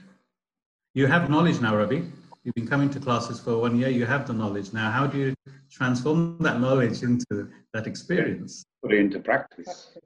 You 0.96 1.06
have 1.06 1.30
knowledge 1.30 1.62
now, 1.62 1.78
Ravi. 1.78 2.12
You've 2.43 2.56
been 2.56 2.67
coming 2.67 2.89
to 2.89 2.99
classes 2.99 3.39
for 3.39 3.58
one 3.60 3.77
year, 3.77 3.89
you 3.89 4.06
have 4.06 4.27
the 4.27 4.34
knowledge. 4.34 4.73
Now, 4.73 4.91
how 4.91 5.08
do 5.08 5.17
you 5.17 5.36
transform 5.71 6.38
that 6.39 6.60
knowledge 6.60 7.01
into 7.03 7.49
that 7.73 7.88
experience? 7.88 8.65
Put 8.82 8.93
it 8.93 8.99
into 8.99 9.19
practice. 9.19 9.97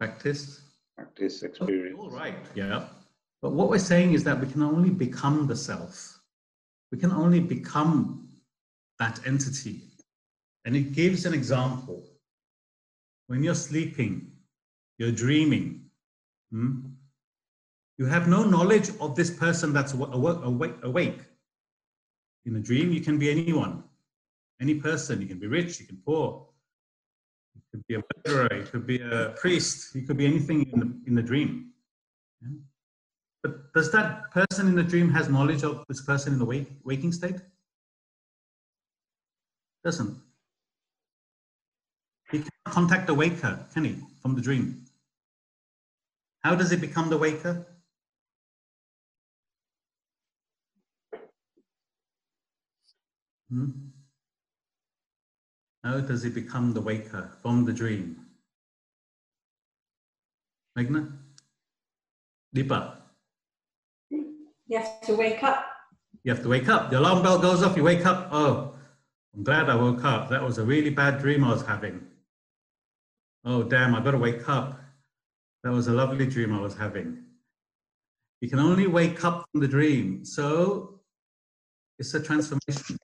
Practice? 0.00 0.62
Practice, 0.96 1.42
Okay, 1.42 1.48
experience. 1.48 1.98
All 2.00 2.10
right, 2.10 2.38
yeah. 2.54 2.84
But 3.42 3.52
what 3.52 3.68
we're 3.68 3.78
saying 3.78 4.14
is 4.14 4.24
that 4.24 4.40
we 4.40 4.46
can 4.46 4.62
only 4.62 4.90
become 4.90 5.46
the 5.46 5.56
self. 5.56 6.20
We 6.90 6.98
can 6.98 7.12
only 7.12 7.40
become 7.40 8.28
that 8.98 9.20
entity. 9.26 9.82
And 10.64 10.74
it 10.74 10.92
gives 10.92 11.26
an 11.26 11.34
example. 11.34 12.02
when 13.28 13.42
you're 13.42 13.56
sleeping, 13.56 14.30
you're 14.98 15.12
dreaming, 15.12 15.82
hmm, 16.52 16.80
you 17.98 18.06
have 18.06 18.28
no 18.28 18.44
knowledge 18.44 18.90
of 19.00 19.14
this 19.16 19.30
person 19.30 19.72
that's 19.72 19.94
awa- 19.94 20.10
awa- 20.12 20.40
awake, 20.42 20.76
awake. 20.82 21.20
In 22.44 22.56
a 22.56 22.60
dream, 22.60 22.92
you 22.92 23.00
can 23.00 23.18
be 23.18 23.30
anyone, 23.30 23.82
any 24.60 24.74
person. 24.74 25.20
You 25.20 25.26
can 25.26 25.38
be 25.38 25.46
rich, 25.46 25.80
you 25.80 25.86
can 25.86 25.96
be 25.96 26.02
poor, 26.04 26.46
you 27.54 27.62
could 27.72 27.86
be 27.88 27.94
a 27.94 28.02
murderer, 28.14 28.56
you 28.56 28.66
could 28.66 28.86
be 28.86 29.00
a 29.00 29.30
priest, 29.30 29.94
you 29.94 30.02
could 30.02 30.16
be 30.16 30.26
anything 30.26 30.70
in 30.70 30.80
the, 30.80 31.00
in 31.06 31.14
the 31.14 31.22
dream. 31.22 31.72
Yeah? 32.42 32.56
But 33.42 33.72
does 33.72 33.90
that 33.92 34.30
person 34.30 34.68
in 34.68 34.74
the 34.74 34.82
dream 34.82 35.10
has 35.10 35.28
knowledge 35.28 35.62
of 35.62 35.84
this 35.88 36.02
person 36.02 36.34
in 36.34 36.38
the 36.38 36.44
wake, 36.44 36.68
waking 36.84 37.12
state? 37.12 37.36
Doesn't. 39.84 40.16
He 42.30 42.38
can't 42.38 42.50
contact 42.64 43.06
the 43.06 43.14
waker, 43.14 43.64
can 43.72 43.84
he, 43.84 43.96
from 44.20 44.34
the 44.34 44.40
dream? 44.40 44.84
How 46.42 46.54
does 46.54 46.70
he 46.70 46.76
become 46.76 47.08
the 47.08 47.16
waker? 47.16 47.64
Hmm? 53.50 53.70
How 55.84 56.00
does 56.00 56.22
he 56.22 56.30
become 56.30 56.72
the 56.72 56.80
waker 56.80 57.30
from 57.42 57.64
the 57.64 57.72
dream? 57.72 58.26
Meghna? 60.76 61.12
Deepa? 62.54 62.96
You 64.10 64.78
have 64.78 65.00
to 65.02 65.14
wake 65.14 65.42
up. 65.44 65.64
You 66.24 66.32
have 66.34 66.42
to 66.42 66.48
wake 66.48 66.68
up. 66.68 66.90
The 66.90 66.98
alarm 66.98 67.22
bell 67.22 67.38
goes 67.38 67.62
off, 67.62 67.76
you 67.76 67.84
wake 67.84 68.04
up. 68.04 68.28
Oh, 68.32 68.74
I'm 69.34 69.44
glad 69.44 69.70
I 69.70 69.76
woke 69.76 70.04
up. 70.04 70.28
That 70.28 70.42
was 70.42 70.58
a 70.58 70.64
really 70.64 70.90
bad 70.90 71.20
dream 71.20 71.44
I 71.44 71.52
was 71.52 71.64
having. 71.64 72.04
Oh, 73.44 73.62
damn, 73.62 73.94
I 73.94 74.00
better 74.00 74.18
wake 74.18 74.48
up. 74.48 74.80
That 75.62 75.70
was 75.70 75.86
a 75.86 75.92
lovely 75.92 76.26
dream 76.26 76.52
I 76.52 76.60
was 76.60 76.76
having. 76.76 77.22
You 78.40 78.50
can 78.50 78.58
only 78.58 78.88
wake 78.88 79.24
up 79.24 79.46
from 79.52 79.60
the 79.60 79.68
dream. 79.68 80.24
So 80.24 81.00
it's 81.98 82.12
a 82.14 82.20
transformation. 82.20 82.98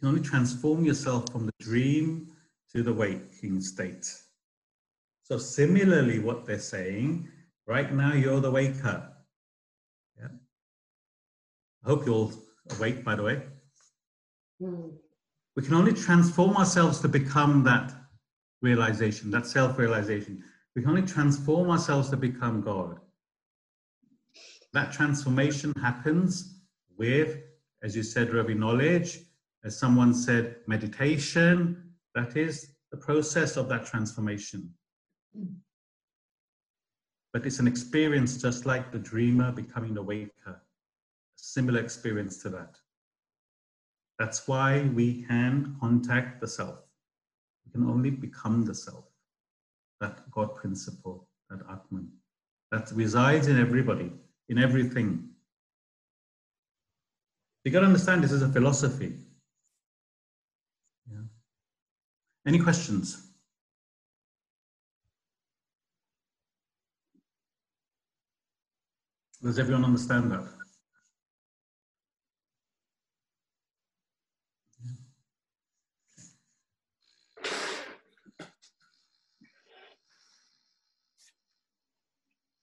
Can 0.00 0.08
only 0.08 0.22
transform 0.22 0.84
yourself 0.84 1.30
from 1.30 1.46
the 1.46 1.52
dream 1.60 2.28
to 2.72 2.82
the 2.82 2.92
waking 2.92 3.60
state. 3.60 4.10
So 5.22 5.38
similarly, 5.38 6.18
what 6.18 6.46
they're 6.46 6.58
saying, 6.58 7.28
right 7.66 7.92
now 7.92 8.14
you're 8.14 8.40
the 8.40 8.50
waker. 8.50 9.12
Yeah. 10.18 10.28
I 11.84 11.88
hope 11.88 12.06
you're 12.06 12.14
all 12.14 12.32
awake, 12.70 13.04
by 13.04 13.14
the 13.14 13.22
way. 13.22 13.42
Hmm. 14.60 14.88
We 15.56 15.62
can 15.62 15.74
only 15.74 15.92
transform 15.92 16.56
ourselves 16.56 17.00
to 17.00 17.08
become 17.08 17.62
that 17.64 17.92
realization, 18.62 19.30
that 19.32 19.46
self-realization. 19.46 20.42
We 20.74 20.82
can 20.82 20.90
only 20.90 21.06
transform 21.06 21.70
ourselves 21.70 22.08
to 22.10 22.16
become 22.16 22.62
God. 22.62 22.98
That 24.72 24.92
transformation 24.92 25.72
happens 25.80 26.60
with, 26.96 27.38
as 27.82 27.96
you 27.96 28.02
said, 28.02 28.32
Ravi, 28.32 28.54
knowledge, 28.54 29.18
as 29.64 29.78
someone 29.78 30.14
said, 30.14 30.56
meditation. 30.66 31.92
That 32.14 32.36
is 32.36 32.74
the 32.90 32.96
process 32.96 33.56
of 33.56 33.68
that 33.68 33.86
transformation. 33.86 34.70
Mm. 35.38 35.54
But 37.32 37.46
it's 37.46 37.60
an 37.60 37.68
experience 37.68 38.40
just 38.40 38.66
like 38.66 38.90
the 38.90 38.98
dreamer 38.98 39.52
becoming 39.52 39.94
the 39.94 40.02
waker, 40.02 40.60
similar 41.36 41.80
experience 41.80 42.38
to 42.42 42.48
that. 42.50 42.76
That's 44.18 44.48
why 44.48 44.82
we 44.94 45.22
can 45.22 45.76
contact 45.80 46.40
the 46.40 46.48
self. 46.48 46.80
We 47.64 47.72
can 47.72 47.88
only 47.88 48.10
become 48.10 48.64
the 48.64 48.74
self, 48.74 49.04
that 50.00 50.28
God 50.30 50.56
principle, 50.56 51.28
that 51.48 51.60
Atman, 51.70 52.10
that 52.72 52.90
resides 52.92 53.46
in 53.46 53.58
everybody, 53.58 54.12
in 54.48 54.58
everything. 54.58 55.28
You 57.64 57.70
got 57.70 57.80
to 57.80 57.86
understand 57.86 58.24
this 58.24 58.32
is 58.32 58.42
a 58.42 58.48
philosophy. 58.48 59.16
Yeah. 61.10 61.18
Any 62.50 62.58
questions? 62.58 63.28
Does 69.40 69.56
everyone 69.60 69.84
understand 69.84 70.32
that? 70.32 70.48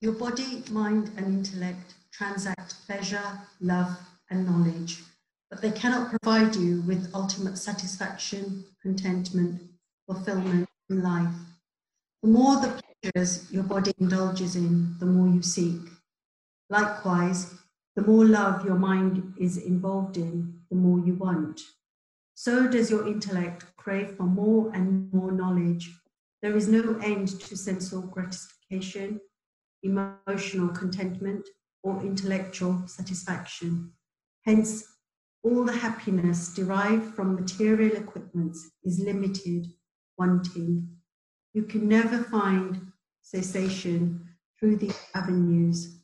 Your 0.02 0.12
body, 0.12 0.62
mind, 0.70 1.12
and 1.16 1.26
intellect 1.28 1.94
transact 2.12 2.74
pleasure, 2.84 3.40
love, 3.62 3.98
and 4.28 4.44
knowledge, 4.44 5.02
but 5.48 5.62
they 5.62 5.70
cannot 5.70 6.10
provide 6.10 6.54
you 6.56 6.82
with 6.82 7.10
ultimate 7.14 7.56
satisfaction, 7.56 8.66
contentment, 8.82 9.67
fulfillment 10.08 10.68
in 10.88 11.02
life. 11.02 11.34
The 12.22 12.28
more 12.28 12.56
the 12.56 12.80
pleasures 13.02 13.52
your 13.52 13.62
body 13.62 13.92
indulges 13.98 14.56
in, 14.56 14.96
the 14.98 15.06
more 15.06 15.28
you 15.28 15.42
seek. 15.42 15.80
Likewise, 16.70 17.54
the 17.94 18.02
more 18.02 18.24
love 18.24 18.64
your 18.64 18.76
mind 18.76 19.34
is 19.38 19.58
involved 19.58 20.16
in, 20.16 20.60
the 20.70 20.76
more 20.76 20.98
you 20.98 21.14
want. 21.14 21.60
So 22.34 22.68
does 22.68 22.90
your 22.90 23.06
intellect 23.06 23.64
crave 23.76 24.16
for 24.16 24.24
more 24.24 24.70
and 24.74 25.12
more 25.12 25.32
knowledge. 25.32 25.90
There 26.42 26.56
is 26.56 26.68
no 26.68 26.98
end 27.02 27.40
to 27.40 27.56
sensual 27.56 28.02
gratification, 28.02 29.20
emotional 29.82 30.68
contentment, 30.68 31.48
or 31.82 32.00
intellectual 32.02 32.82
satisfaction. 32.86 33.92
Hence, 34.44 34.84
all 35.42 35.64
the 35.64 35.76
happiness 35.76 36.54
derived 36.54 37.14
from 37.14 37.34
material 37.34 37.96
equipments 37.96 38.70
is 38.84 39.00
limited, 39.00 39.66
wanting. 40.18 40.88
You 41.54 41.62
can 41.62 41.88
never 41.88 42.18
find 42.18 42.92
cessation 43.22 44.28
through 44.58 44.76
these 44.76 44.98
avenues. 45.14 46.00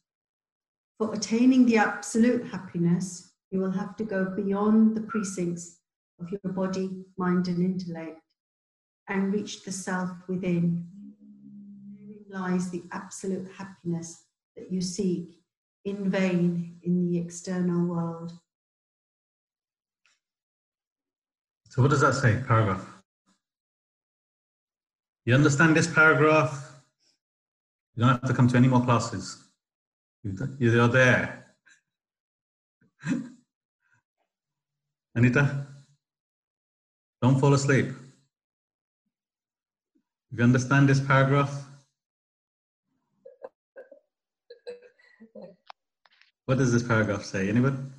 For 0.99 1.13
attaining 1.13 1.67
the 1.67 1.79
absolute 1.79 2.47
happiness, 2.47 3.33
you 3.51 3.61
will 3.61 3.73
have 3.73 3.97
to 3.97 4.05
go 4.05 4.25
beyond 4.25 4.97
the 4.97 5.03
precincts 5.03 5.81
of 6.21 6.31
your 6.31 6.53
body, 6.53 7.05
mind, 7.17 7.49
and 7.49 7.59
intellect 7.59 8.21
and 9.09 9.33
reach 9.33 9.65
the 9.65 9.73
self 9.73 10.11
within. 10.29 10.87
Therein 11.99 12.25
lies 12.29 12.71
the 12.71 12.85
absolute 12.93 13.49
happiness 13.57 14.25
that 14.57 14.71
you 14.73 14.81
seek 14.81 15.41
in 15.85 16.11
vain 16.11 16.79
in 16.83 17.11
the 17.11 17.19
external 17.19 17.87
world. 17.87 18.33
So, 21.69 21.83
what 21.83 21.91
does 21.91 22.01
that 22.01 22.15
say, 22.15 22.41
paragraph? 22.47 22.94
You 25.25 25.35
understand 25.35 25.75
this 25.77 25.87
paragraph? 25.87 26.53
You 27.97 28.03
don't 28.05 28.11
have 28.21 28.29
to 28.29 28.35
come 28.35 28.49
to 28.49 28.57
any 28.57 28.69
more 28.69 28.85
classes. 28.85 29.43
You- 30.23 30.57
You're 30.59 30.89
there. 30.89 31.47
Anita? 35.15 35.67
Don't 37.23 37.39
fall 37.41 37.55
asleep. 37.55 37.87
You 40.33 40.45
understand 40.45 40.89
this 40.89 41.01
paragraph? 41.01 41.65
What 46.47 46.59
does 46.59 46.73
this 46.73 46.83
paragraph 46.83 47.25
say? 47.25 47.49
Anyone? 47.49 47.93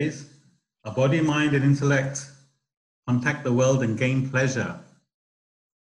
Is 0.00 0.29
a 0.84 0.90
body, 0.90 1.20
mind, 1.20 1.54
and 1.54 1.64
intellect 1.64 2.26
contact 3.06 3.44
the 3.44 3.52
world 3.52 3.82
and 3.82 3.98
gain 3.98 4.28
pleasure, 4.28 4.78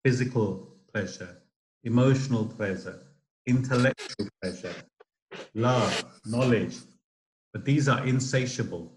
physical 0.03 0.75
pleasure, 0.91 1.37
emotional 1.83 2.45
pleasure, 2.45 2.99
intellectual 3.45 4.27
pleasure, 4.41 4.73
love, 5.53 6.05
knowledge, 6.25 6.77
but 7.53 7.65
these 7.65 7.87
are 7.87 8.05
insatiable. 8.05 8.91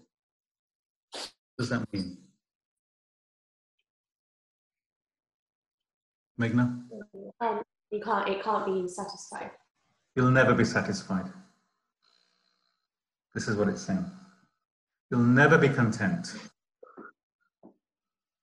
What 1.11 1.29
does 1.57 1.69
that 1.69 1.91
mean? 1.93 2.17
Meghna? 6.39 6.83
Um, 7.41 7.63
you 7.91 8.01
can't. 8.01 8.29
It 8.29 8.43
can't 8.43 8.65
be 8.65 8.87
satisfied. 8.87 9.51
You'll 10.15 10.31
never 10.31 10.53
be 10.53 10.65
satisfied. 10.65 11.25
This 13.33 13.47
is 13.47 13.55
what 13.55 13.69
it's 13.69 13.81
saying. 13.81 14.05
You'll 15.09 15.21
never 15.21 15.57
be 15.57 15.69
content. 15.69 16.33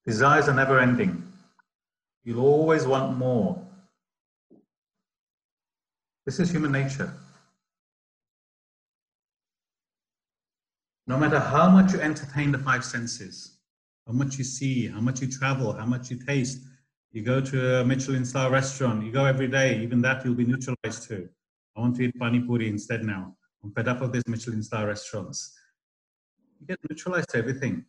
Desires 0.06 0.48
are 0.48 0.54
never 0.54 0.78
ending. 0.78 1.22
You'll 2.24 2.44
always 2.44 2.86
want 2.86 3.18
more. 3.18 3.62
This 6.24 6.40
is 6.40 6.50
human 6.50 6.72
nature. 6.72 7.12
No 11.06 11.18
matter 11.18 11.38
how 11.38 11.68
much 11.68 11.92
you 11.92 12.00
entertain 12.00 12.50
the 12.50 12.58
five 12.58 12.82
senses, 12.82 13.58
how 14.06 14.14
much 14.14 14.38
you 14.38 14.44
see, 14.44 14.88
how 14.88 15.00
much 15.00 15.20
you 15.20 15.30
travel, 15.30 15.74
how 15.74 15.84
much 15.84 16.10
you 16.10 16.16
taste, 16.16 16.60
you 17.12 17.22
go 17.22 17.40
to 17.42 17.80
a 17.80 17.84
Michelin 17.84 18.24
star 18.24 18.50
restaurant, 18.50 19.04
you 19.04 19.12
go 19.12 19.26
every 19.26 19.48
day, 19.48 19.82
even 19.82 20.00
that 20.02 20.24
you'll 20.24 20.34
be 20.34 20.46
neutralized 20.46 21.06
to. 21.08 21.28
I 21.76 21.80
want 21.80 21.96
to 21.96 22.02
eat 22.04 22.18
pani 22.18 22.40
puri 22.40 22.68
instead 22.68 23.04
now. 23.04 23.36
I'm 23.62 23.70
fed 23.72 23.88
up 23.88 24.00
of 24.00 24.12
these 24.12 24.26
Michelin 24.26 24.62
star 24.62 24.86
restaurants. 24.86 25.58
You 26.60 26.66
get 26.66 26.78
neutralized 26.88 27.30
to 27.30 27.38
everything. 27.38 27.84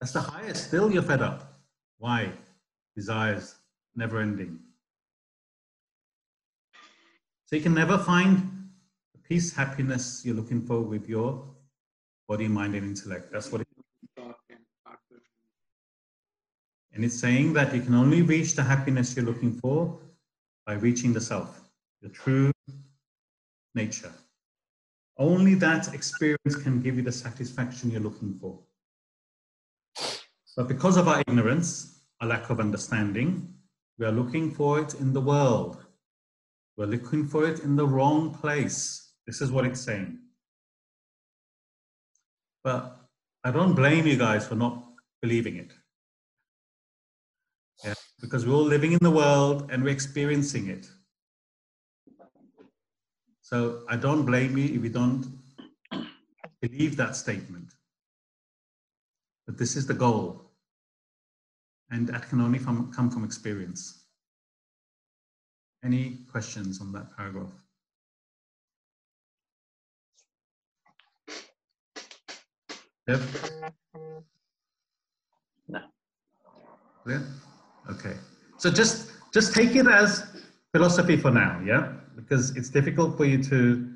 That's 0.00 0.12
the 0.12 0.20
highest. 0.20 0.68
Still, 0.68 0.90
you're 0.90 1.02
fed 1.02 1.22
up. 1.22 1.60
Why? 1.98 2.30
Desires, 2.94 3.56
never 3.96 4.20
ending. 4.20 4.60
So 7.46 7.56
you 7.56 7.62
can 7.62 7.74
never 7.74 7.98
find 7.98 8.70
the 9.14 9.20
peace, 9.20 9.54
happiness 9.54 10.22
you're 10.24 10.34
looking 10.34 10.62
for 10.62 10.80
with 10.80 11.08
your 11.08 11.44
body, 12.28 12.46
mind, 12.46 12.74
and 12.74 12.86
intellect. 12.86 13.32
That's 13.32 13.50
what 13.50 13.62
it 13.62 13.68
And 16.98 17.04
it's 17.04 17.20
saying 17.20 17.52
that 17.52 17.72
you 17.72 17.80
can 17.80 17.94
only 17.94 18.22
reach 18.22 18.56
the 18.56 18.62
happiness 18.64 19.14
you're 19.14 19.24
looking 19.24 19.52
for 19.52 20.00
by 20.66 20.74
reaching 20.74 21.12
the 21.12 21.20
self, 21.20 21.70
your 22.00 22.10
true 22.10 22.50
nature. 23.72 24.12
Only 25.18 25.54
that 25.54 25.92
experience 25.94 26.54
can 26.62 26.80
give 26.80 26.96
you 26.96 27.02
the 27.02 27.12
satisfaction 27.12 27.90
you're 27.90 28.00
looking 28.00 28.38
for. 28.40 28.60
But 30.56 30.68
because 30.68 30.96
of 30.96 31.08
our 31.08 31.22
ignorance, 31.26 32.02
our 32.20 32.28
lack 32.28 32.50
of 32.50 32.60
understanding, 32.60 33.54
we 33.98 34.06
are 34.06 34.12
looking 34.12 34.50
for 34.52 34.80
it 34.80 34.94
in 34.94 35.12
the 35.12 35.20
world. 35.20 35.84
We're 36.76 36.86
looking 36.86 37.26
for 37.26 37.44
it 37.48 37.60
in 37.60 37.74
the 37.74 37.86
wrong 37.86 38.32
place. 38.32 39.12
This 39.26 39.40
is 39.40 39.50
what 39.50 39.64
it's 39.64 39.80
saying. 39.80 40.18
But 42.62 42.96
I 43.42 43.50
don't 43.50 43.74
blame 43.74 44.06
you 44.06 44.16
guys 44.16 44.46
for 44.46 44.54
not 44.54 44.84
believing 45.20 45.56
it. 45.56 45.72
Yeah, 47.84 47.94
because 48.20 48.46
we're 48.46 48.54
all 48.54 48.64
living 48.64 48.92
in 48.92 48.98
the 49.00 49.10
world 49.10 49.70
and 49.70 49.82
we're 49.82 49.90
experiencing 49.90 50.68
it. 50.68 50.88
So 53.50 53.80
I 53.88 53.96
don't 53.96 54.26
blame 54.26 54.58
you 54.58 54.66
if 54.66 54.84
you 54.84 54.90
don't 54.90 55.24
believe 56.60 56.98
that 56.98 57.16
statement. 57.16 57.72
But 59.46 59.56
this 59.56 59.74
is 59.74 59.86
the 59.86 59.94
goal. 59.94 60.42
And 61.90 62.06
that 62.08 62.28
can 62.28 62.42
only 62.42 62.58
from, 62.58 62.92
come 62.92 63.10
from 63.10 63.24
experience. 63.24 64.04
Any 65.82 66.18
questions 66.30 66.78
on 66.82 66.92
that 66.92 67.16
paragraph? 67.16 67.50
Dev? 73.06 73.50
No. 75.68 75.80
Clear? 77.02 77.22
Okay. 77.92 78.16
So 78.58 78.70
just 78.70 79.10
just 79.32 79.54
take 79.54 79.74
it 79.74 79.86
as 79.88 80.42
philosophy 80.70 81.16
for 81.16 81.30
now, 81.30 81.62
yeah? 81.64 81.94
Because 82.18 82.56
it's 82.56 82.68
difficult 82.68 83.16
for 83.16 83.24
you 83.24 83.42
to 83.44 83.94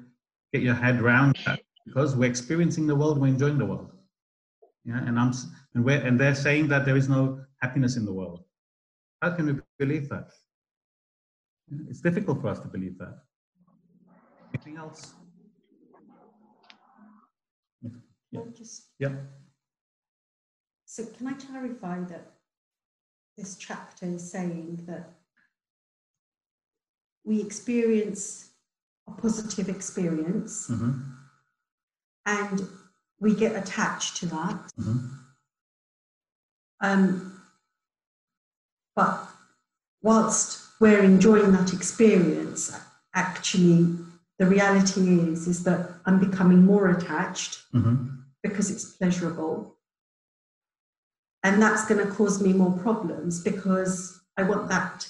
get 0.53 0.63
your 0.63 0.75
head 0.75 1.01
around 1.01 1.37
that 1.45 1.61
because 1.87 2.15
we're 2.15 2.31
experiencing 2.31 2.87
the 2.87 2.95
world, 2.95 3.21
we're 3.21 3.27
enjoying 3.27 3.59
the 3.59 3.67
world. 3.67 3.91
Yeah, 4.85 4.99
and 5.07 5.19
I'm 5.19 5.33
and 5.75 5.85
we're 5.85 6.01
and 6.01 6.19
they're 6.21 6.35
saying 6.35 6.69
that 6.69 6.87
there 6.87 6.97
is 6.97 7.09
no 7.09 7.41
happiness 7.61 7.97
in 7.97 8.05
the 8.05 8.13
world. 8.13 8.45
How 9.21 9.31
can 9.31 9.47
we 9.47 9.55
believe 9.79 10.09
that? 10.11 10.31
It's 11.89 12.01
difficult 12.01 12.41
for 12.41 12.49
us 12.49 12.61
to 12.61 12.69
believe 12.69 12.97
that. 12.99 13.19
Anything 14.55 14.77
else? 14.77 15.15
Yeah. 18.31 18.41
Just, 18.55 18.89
Yeah. 18.99 19.15
so 20.87 21.05
can 21.07 21.27
I 21.27 21.35
clarify 21.35 22.01
that 22.05 22.33
this 23.37 23.57
chapter 23.57 24.07
is 24.07 24.31
saying 24.31 24.85
that 24.87 25.13
we 27.25 27.41
experience 27.41 28.51
a 29.09 29.13
positive 29.13 29.69
experience 29.69 30.67
hmm 30.69 30.93
and 32.25 32.69
we 33.19 33.35
get 33.35 33.57
attached 33.57 34.17
to 34.17 34.27
that. 34.27 34.71
hmm 34.77 34.99
Um, 36.81 37.41
but 38.97 39.29
whilst 40.03 40.61
we're 40.81 41.03
enjoying 41.03 41.53
that 41.53 41.73
experience, 41.73 42.77
actually 43.15 43.97
the 44.39 44.47
reality 44.47 45.19
is 45.19 45.47
is 45.47 45.63
that 45.65 45.91
I'm 46.07 46.19
becoming 46.19 46.65
more 46.65 46.91
attached 46.91 47.63
hmm 47.73 48.07
because 48.43 48.71
it's 48.71 48.97
pleasurable. 48.97 49.77
And 51.45 51.61
that's 51.63 51.85
going 51.87 52.05
to 52.05 52.13
cause 52.13 52.43
me 52.43 52.53
more 52.53 52.77
problems 52.79 53.43
because 53.43 54.21
I 54.37 54.43
want 54.45 54.69
that 54.69 55.09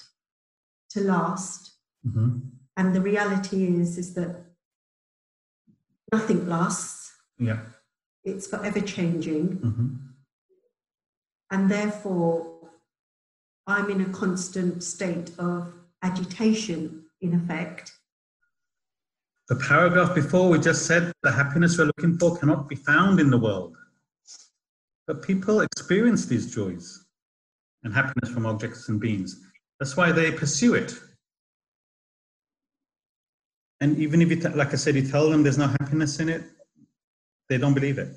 to 0.91 1.01
last. 1.01 1.72
Hmm 2.05 2.39
And 2.77 2.95
the 2.95 3.01
reality 3.01 3.67
is 3.67 3.99
is 3.99 4.15
that 4.15 4.45
nothing 6.13 6.49
lasts. 6.49 7.13
Yeah. 7.39 7.61
It's 8.25 8.47
forever 8.47 8.81
changing. 8.81 9.47
hmm 9.63 9.89
and 11.53 11.71
therefore 11.71 12.59
I'm 13.67 13.91
in 13.91 14.01
a 14.01 14.09
constant 14.09 14.83
state 14.83 15.31
of 15.39 15.73
agitation, 16.03 17.05
in 17.21 17.35
effect. 17.35 17.93
The 19.49 19.57
paragraph 19.57 20.15
before 20.15 20.49
we 20.49 20.59
just 20.59 20.87
said 20.87 21.13
the 21.23 21.31
happiness 21.31 21.79
we're 21.79 21.85
looking 21.85 22.19
for 22.19 22.37
cannot 22.39 22.69
be 22.69 22.75
found 22.75 23.21
in 23.21 23.31
the 23.31 23.39
world. 23.39 23.77
But 25.07 25.23
people 25.23 25.61
experience 25.61 26.27
these 26.27 26.53
joys 26.53 27.05
and 27.85 27.93
happiness 27.95 28.31
from 28.31 28.47
objects 28.47 28.89
and 28.89 28.99
beings. 28.99 29.41
That's 29.79 29.97
why 29.97 30.11
they 30.11 30.33
pursue 30.33 30.75
it. 30.75 30.99
And 33.83 33.99
even 33.99 34.23
if 34.23 34.31
you, 34.31 34.37
t- 34.37 34.49
like 34.51 34.73
I 34.73 34.77
said, 34.77 34.95
you 34.95 35.03
tell 35.09 35.29
them 35.29 35.43
there's 35.43 35.59
no 35.59 35.67
happiness 35.67 36.21
in 36.21 36.29
it, 36.29 36.45
they 37.49 37.59
don't 37.59 37.75
believe 37.75 37.99
it. 37.99 38.11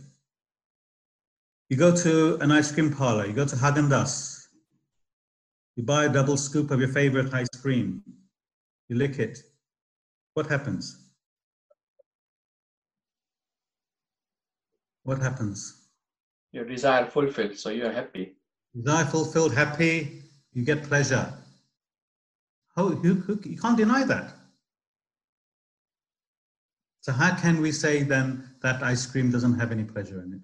You 1.69 1.77
go 1.77 1.95
to 2.03 2.37
an 2.39 2.51
ice 2.51 2.71
cream 2.71 2.93
parlor, 2.93 3.25
you 3.25 3.33
go 3.33 3.47
to 3.47 3.55
Haagen 3.55 3.89
Dazs, 3.89 4.45
you 5.75 5.81
buy 5.81 6.05
a 6.05 6.09
double 6.09 6.37
scoop 6.37 6.69
of 6.69 6.79
your 6.79 6.89
favorite 6.89 7.33
ice 7.33 7.49
cream, 7.63 8.03
you 8.89 8.95
lick 8.95 9.17
it. 9.17 9.39
What 10.35 10.45
happens? 10.45 11.09
What 15.01 15.19
happens? 15.19 15.87
Your 16.51 16.65
desire 16.65 17.07
fulfilled, 17.07 17.57
so 17.57 17.71
you 17.71 17.87
are 17.87 17.91
happy. 17.91 18.35
Desire 18.75 19.05
fulfilled, 19.05 19.55
happy, 19.55 20.21
you 20.53 20.63
get 20.63 20.83
pleasure. 20.83 21.33
Who, 22.75 22.89
who, 22.97 23.39
you 23.49 23.57
can't 23.57 23.77
deny 23.77 24.03
that. 24.03 24.44
So, 27.05 27.11
how 27.11 27.35
can 27.35 27.61
we 27.61 27.71
say 27.71 28.01
then 28.01 28.49
that 28.63 28.81
ice 28.81 29.05
cream 29.05 29.29
doesn't 29.29 29.59
have 29.59 29.71
any 29.71 29.83
pleasure 29.83 30.23
in 30.23 30.33
it? 30.33 30.41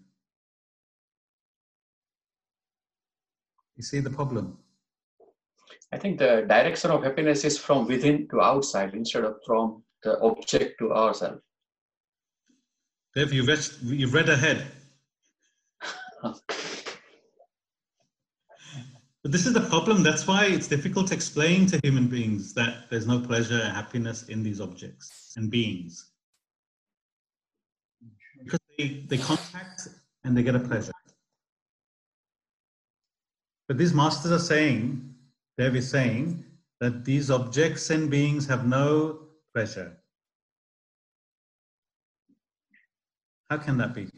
You 3.78 3.82
see 3.82 4.00
the 4.00 4.12
problem? 4.12 4.60
I 5.92 5.98
think 5.98 6.20
the 6.20 6.46
direction 6.48 6.92
of 6.92 7.04
happiness 7.04 7.46
is 7.46 7.58
from 7.58 7.88
within 7.88 8.28
to 8.28 8.42
outside 8.42 8.94
instead 8.94 9.24
of 9.24 9.38
from 9.44 9.82
the 10.04 10.20
object 10.20 10.78
to 10.78 10.94
ourselves. 10.94 11.42
Dev, 13.16 13.34
you've 13.34 13.48
read, 13.48 13.68
you've 13.82 14.14
read 14.14 14.30
ahead. 14.30 14.68
But 19.24 19.32
this 19.32 19.46
is 19.46 19.54
the 19.54 19.62
problem. 19.62 20.02
That's 20.02 20.26
why 20.26 20.46
it's 20.46 20.68
difficult 20.68 21.08
to 21.08 21.14
explain 21.14 21.68
to 21.68 21.80
human 21.84 22.08
beings 22.08 22.56
that 22.56 22.90
there's 22.90 23.06
no 23.06 23.20
pleasure 23.20 23.62
and 23.64 23.76
happiness 23.76 24.30
in 24.30 24.42
these 24.42 24.60
objects 24.60 25.36
and 25.38 25.52
beings. 25.52 26.11
They, 28.78 29.06
they 29.08 29.18
contact 29.18 29.88
and 30.24 30.36
they 30.36 30.44
get 30.44 30.56
a 30.56 30.60
pleasure. 30.60 30.92
But 33.68 33.78
these 33.78 33.94
masters 33.94 34.32
are 34.32 34.40
saying, 34.40 35.16
Dev 35.58 35.76
is 35.76 35.90
saying, 35.90 36.46
that 36.80 37.06
these 37.06 37.30
objects 37.30 37.90
and 37.90 38.10
beings 38.10 38.48
have 38.48 38.68
no 38.68 39.20
pleasure. 39.54 39.98
How 43.50 43.58
can 43.58 43.78
that 43.78 43.94
be? 43.94 44.10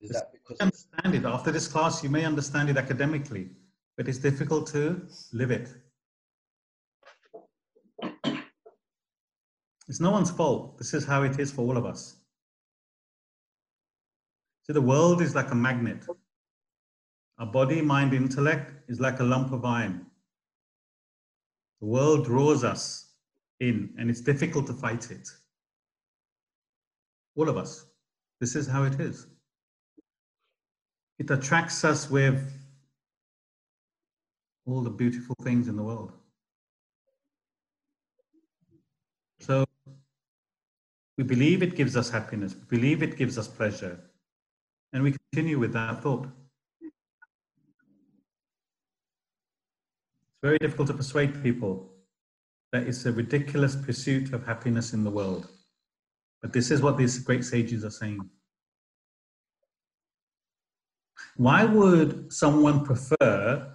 Is 0.00 0.10
that 0.10 0.32
because 0.32 0.56
You 0.60 0.66
understand 0.66 1.14
it 1.14 1.24
after 1.24 1.50
this 1.50 1.68
class 1.68 2.02
you 2.02 2.10
may 2.10 2.24
understand 2.24 2.70
it 2.70 2.76
academically 2.76 3.50
but 3.96 4.08
it's 4.08 4.18
difficult 4.18 4.66
to 4.68 5.02
live 5.32 5.50
it 5.50 5.68
it's 9.90 10.00
no 10.00 10.10
one's 10.10 10.30
fault 10.30 10.78
this 10.78 10.94
is 10.94 11.04
how 11.04 11.22
it 11.22 11.38
is 11.38 11.52
for 11.52 11.62
all 11.62 11.76
of 11.76 11.84
us 11.84 12.16
See, 14.66 14.72
the 14.72 14.80
world 14.80 15.20
is 15.20 15.34
like 15.34 15.50
a 15.50 15.54
magnet 15.54 16.06
our 17.38 17.46
body 17.46 17.82
mind 17.82 18.14
intellect 18.14 18.72
is 18.88 19.00
like 19.00 19.20
a 19.20 19.24
lump 19.24 19.52
of 19.52 19.64
iron 19.64 20.06
the 21.80 21.86
world 21.86 22.26
draws 22.26 22.62
us 22.62 23.10
in, 23.60 23.94
and 23.98 24.10
it's 24.10 24.20
difficult 24.20 24.66
to 24.66 24.72
fight 24.72 25.10
it. 25.10 25.28
All 27.36 27.48
of 27.48 27.56
us. 27.56 27.86
This 28.40 28.56
is 28.56 28.66
how 28.66 28.84
it 28.84 28.98
is. 29.00 29.26
It 31.18 31.30
attracts 31.30 31.84
us 31.84 32.10
with 32.10 32.52
all 34.66 34.82
the 34.82 34.90
beautiful 34.90 35.36
things 35.42 35.68
in 35.68 35.76
the 35.76 35.82
world. 35.82 36.12
So 39.40 39.64
we 41.16 41.24
believe 41.24 41.62
it 41.62 41.74
gives 41.74 41.96
us 41.96 42.10
happiness, 42.10 42.54
we 42.54 42.78
believe 42.78 43.02
it 43.02 43.16
gives 43.16 43.38
us 43.38 43.48
pleasure, 43.48 43.98
and 44.92 45.02
we 45.02 45.16
continue 45.32 45.58
with 45.58 45.72
that 45.72 46.02
thought. 46.02 46.28
It's 46.82 46.92
very 50.42 50.58
difficult 50.58 50.88
to 50.88 50.94
persuade 50.94 51.42
people 51.42 51.90
that 52.72 52.84
it's 52.84 53.04
a 53.06 53.12
ridiculous 53.12 53.74
pursuit 53.74 54.32
of 54.32 54.46
happiness 54.46 54.92
in 54.92 55.04
the 55.04 55.10
world. 55.10 55.48
But 56.40 56.52
this 56.52 56.70
is 56.70 56.80
what 56.80 56.96
these 56.96 57.18
great 57.18 57.44
sages 57.44 57.84
are 57.84 57.90
saying. 57.90 58.20
Why 61.36 61.64
would 61.64 62.32
someone 62.32 62.84
prefer 62.84 63.74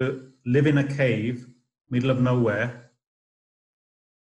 to 0.00 0.32
live 0.46 0.66
in 0.66 0.78
a 0.78 0.96
cave, 0.96 1.46
middle 1.90 2.10
of 2.10 2.20
nowhere, 2.20 2.83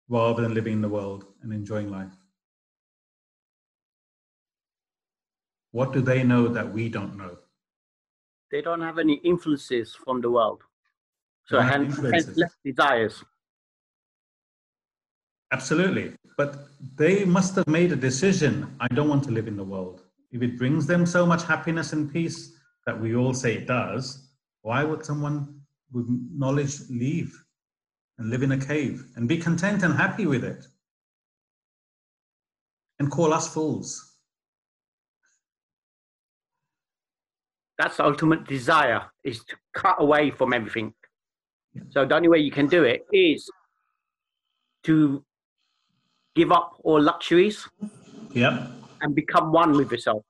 rather 0.10 0.42
than 0.42 0.54
living 0.54 0.74
in 0.74 0.82
the 0.82 0.90
world 0.90 1.26
and 1.42 1.52
enjoying 1.54 1.90
life? 1.90 2.14
What 5.72 5.94
do 5.94 6.02
they 6.02 6.24
know 6.24 6.48
that 6.48 6.72
we 6.72 6.90
don't 6.90 7.18
know? 7.18 7.38
They 8.52 8.62
don't 8.62 8.82
have 8.82 8.98
any 8.98 9.16
influences 9.16 9.94
from 9.94 10.22
the 10.22 10.32
world. 10.32 10.62
So 11.46 11.60
hence 11.60 12.00
less 12.00 12.56
desires. 12.64 13.24
Absolutely. 15.52 16.14
But 16.38 16.68
they 16.96 17.26
must 17.26 17.56
have 17.56 17.68
made 17.68 17.92
a 17.92 17.96
decision 17.96 18.76
I 18.80 18.88
don't 18.88 19.10
want 19.10 19.24
to 19.26 19.32
live 19.32 19.48
in 19.48 19.56
the 19.56 19.64
world. 19.64 20.04
If 20.32 20.42
it 20.42 20.58
brings 20.58 20.86
them 20.86 21.06
so 21.06 21.26
much 21.26 21.44
happiness 21.44 21.94
and 21.94 22.12
peace 22.12 22.54
that 22.86 23.00
we 23.00 23.16
all 23.16 23.34
say 23.34 23.56
it 23.56 23.68
does, 23.68 24.30
why 24.62 24.84
would 24.84 25.06
someone 25.06 25.62
with 25.92 26.06
knowledge 26.32 26.80
leave 26.90 27.34
and 28.18 28.30
live 28.30 28.44
in 28.44 28.52
a 28.52 28.58
cave 28.58 29.06
and 29.16 29.28
be 29.28 29.38
content 29.38 29.84
and 29.84 29.94
happy 29.94 30.26
with 30.26 30.44
it? 30.44 30.66
And 33.00 33.12
call 33.12 33.34
us 33.34 33.54
fools. 33.54 34.16
That's 37.78 37.98
the 37.98 38.06
ultimate 38.06 38.48
desire 38.48 39.04
is 39.24 39.44
to 39.46 39.56
cut 39.74 39.98
away 40.00 40.32
from 40.32 40.52
everything. 40.54 40.94
Yeah. 41.74 41.84
So 41.92 42.06
the 42.06 42.16
only 42.16 42.28
way 42.28 42.40
you 42.40 42.50
can 42.52 42.68
do 42.68 42.84
it 42.84 43.06
is 43.14 43.48
to 44.84 45.24
give 46.36 46.52
up 46.52 46.80
all 46.84 47.02
luxuries 47.02 47.68
Yep. 48.34 48.72
and 49.02 49.14
become 49.14 49.52
one 49.52 49.74
with 49.74 49.92
yourself. 49.92 50.24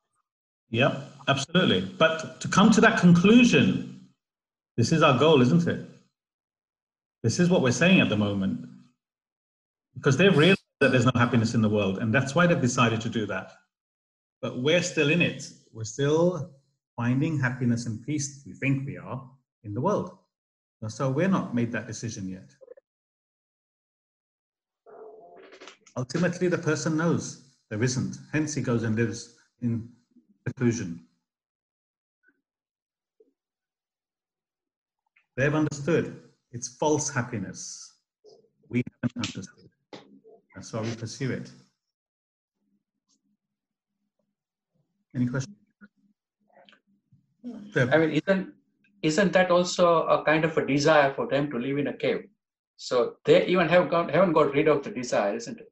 Yep. 0.72 1.14
Absolutely. 1.30 1.82
But 1.98 2.42
to 2.42 2.48
come 2.50 2.72
to 2.72 2.82
that 2.82 3.00
conclusion, 3.00 4.10
this 4.76 4.92
is 4.92 5.02
our 5.02 5.18
goal, 5.18 5.42
isn't 5.42 5.68
it? 5.68 5.86
This 7.28 7.42
is 7.42 7.50
what 7.50 7.62
we're 7.62 7.74
saying 7.74 8.00
at 8.00 8.08
the 8.08 8.16
moment. 8.16 8.70
Because 9.96 10.16
they've 10.16 10.38
realized 10.38 10.62
that 10.80 10.94
there's 10.94 11.04
no 11.04 11.12
happiness 11.14 11.56
in 11.56 11.62
the 11.62 11.68
world, 11.68 11.98
and 11.98 12.16
that's 12.16 12.34
why 12.34 12.48
they've 12.48 12.62
decided 12.62 13.02
to 13.02 13.10
do 13.10 13.26
that. 13.26 13.52
But 14.42 14.60
we're 14.60 14.82
still 14.82 15.10
in 15.10 15.22
it. 15.22 15.44
We're 15.74 15.84
still 15.84 16.54
finding 16.96 17.38
happiness 17.38 17.86
and 17.86 18.02
peace, 18.02 18.44
we 18.46 18.54
think 18.54 18.86
we 18.86 18.98
are, 18.98 19.30
in 19.66 19.74
the 19.74 19.82
world. 19.82 20.18
So 20.88 21.10
we're 21.10 21.28
not 21.28 21.54
made 21.54 21.70
that 21.74 21.86
decision 21.86 22.30
yet. 22.30 22.50
Ultimately, 25.98 26.48
the 26.48 26.58
person 26.58 26.96
knows 26.96 27.44
there 27.70 27.84
isn't. 27.84 28.20
Hence, 28.32 28.54
he 28.56 28.62
goes 28.62 28.84
and 28.84 28.96
lives 28.96 29.36
in 29.62 29.90
seclusion. 30.48 31.06
They've 35.36 35.54
understood 35.54 36.22
it's 36.52 36.68
false 36.68 37.10
happiness. 37.10 37.96
We 38.70 38.84
haven't 39.02 39.18
understood. 39.18 39.70
It. 39.94 40.00
That's 40.56 40.74
why 40.74 40.82
we 40.82 40.96
pursue 40.96 41.32
it. 41.32 41.52
Any 45.16 45.28
questions? 45.28 45.56
I 47.76 47.98
mean, 47.98 48.22
isn't 48.22 48.54
isn't 49.02 49.34
that 49.34 49.52
also 49.52 50.06
a 50.08 50.24
kind 50.24 50.44
of 50.44 50.58
a 50.58 50.66
desire 50.66 51.14
for 51.14 51.28
them 51.28 51.50
to 51.52 51.58
live 51.58 51.78
in 51.78 51.88
a 51.88 51.94
cave? 51.94 52.28
So 52.76 53.16
they 53.26 53.46
even 53.46 53.70
have 53.70 53.90
got 53.90 54.12
haven't 54.12 54.34
got 54.34 54.54
rid 54.54 54.68
of 54.68 54.84
the 54.84 54.92
desire, 54.92 55.36
isn't 55.36 55.60
it? 55.60 55.70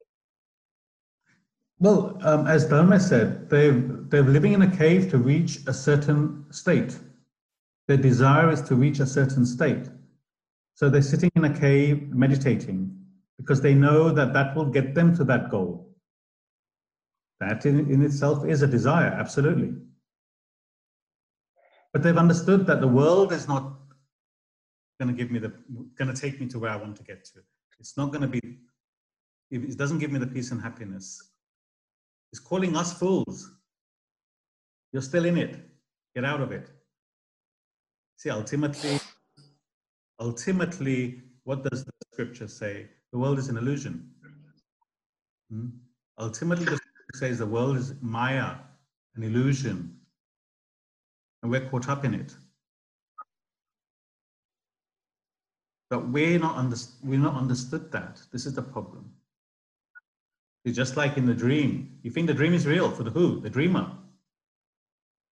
Well, 1.78 2.18
um, 2.22 2.46
as 2.46 2.66
Dharma 2.66 2.98
said, 2.98 3.50
they've, 3.50 4.08
they're 4.08 4.22
living 4.22 4.54
in 4.54 4.62
a 4.62 4.76
cave 4.76 5.10
to 5.10 5.18
reach 5.18 5.58
a 5.66 5.74
certain 5.74 6.46
state. 6.50 6.98
Their 7.86 7.98
desire 7.98 8.50
is 8.50 8.62
to 8.62 8.74
reach 8.74 8.98
a 9.00 9.06
certain 9.06 9.44
state. 9.44 9.86
So 10.76 10.90
they're 10.90 11.00
sitting 11.00 11.30
in 11.34 11.44
a 11.46 11.58
cave 11.58 12.10
meditating 12.10 12.94
because 13.38 13.62
they 13.62 13.74
know 13.74 14.10
that 14.10 14.34
that 14.34 14.54
will 14.54 14.66
get 14.66 14.94
them 14.94 15.16
to 15.16 15.24
that 15.24 15.50
goal. 15.50 15.88
That 17.40 17.64
in, 17.64 17.90
in 17.90 18.02
itself 18.02 18.46
is 18.46 18.60
a 18.60 18.66
desire, 18.66 19.08
absolutely. 19.08 19.72
But 21.94 22.02
they've 22.02 22.16
understood 22.16 22.66
that 22.66 22.82
the 22.82 22.88
world 22.88 23.32
is 23.32 23.48
not 23.48 23.72
going 25.00 25.14
to 25.14 25.14
give 25.14 25.30
me 25.30 25.38
the, 25.38 25.52
going 25.98 26.14
to 26.14 26.20
take 26.20 26.38
me 26.38 26.46
to 26.48 26.58
where 26.58 26.70
I 26.70 26.76
want 26.76 26.96
to 26.96 27.02
get 27.02 27.24
to. 27.24 27.40
It's 27.80 27.96
not 27.96 28.10
going 28.10 28.22
to 28.22 28.28
be, 28.28 28.58
it 29.50 29.78
doesn't 29.78 29.98
give 29.98 30.12
me 30.12 30.18
the 30.18 30.26
peace 30.26 30.50
and 30.50 30.60
happiness. 30.60 31.32
It's 32.32 32.40
calling 32.40 32.76
us 32.76 32.92
fools. 32.92 33.50
You're 34.92 35.00
still 35.00 35.24
in 35.24 35.38
it. 35.38 35.58
Get 36.14 36.26
out 36.26 36.42
of 36.42 36.52
it. 36.52 36.68
See, 38.18 38.28
ultimately, 38.28 38.98
ultimately, 40.18 41.22
what 41.44 41.62
does 41.62 41.84
the 41.84 41.92
scripture 42.12 42.48
say? 42.48 42.86
The 43.12 43.18
world 43.18 43.38
is 43.38 43.48
an 43.48 43.56
illusion. 43.56 44.10
Hmm? 45.50 45.68
Ultimately, 46.18 46.64
the 46.64 46.76
scripture 46.76 47.14
says 47.14 47.38
the 47.38 47.46
world 47.46 47.76
is 47.76 47.94
Maya, 48.00 48.56
an 49.14 49.22
illusion, 49.22 49.96
and 51.42 51.50
we're 51.50 51.68
caught 51.68 51.88
up 51.88 52.04
in 52.04 52.14
it. 52.14 52.34
But 55.88 56.08
we're 56.08 56.38
not, 56.38 56.56
under, 56.56 56.76
we're 57.04 57.20
not 57.20 57.34
understood 57.34 57.92
that. 57.92 58.20
This 58.32 58.44
is 58.44 58.54
the 58.54 58.62
problem. 58.62 59.12
It's 60.64 60.76
just 60.76 60.96
like 60.96 61.16
in 61.16 61.26
the 61.26 61.34
dream. 61.34 61.98
You 62.02 62.10
think 62.10 62.26
the 62.26 62.34
dream 62.34 62.54
is 62.54 62.66
real 62.66 62.90
for 62.90 63.04
the 63.04 63.10
who? 63.10 63.40
The 63.40 63.50
dreamer. 63.50 63.92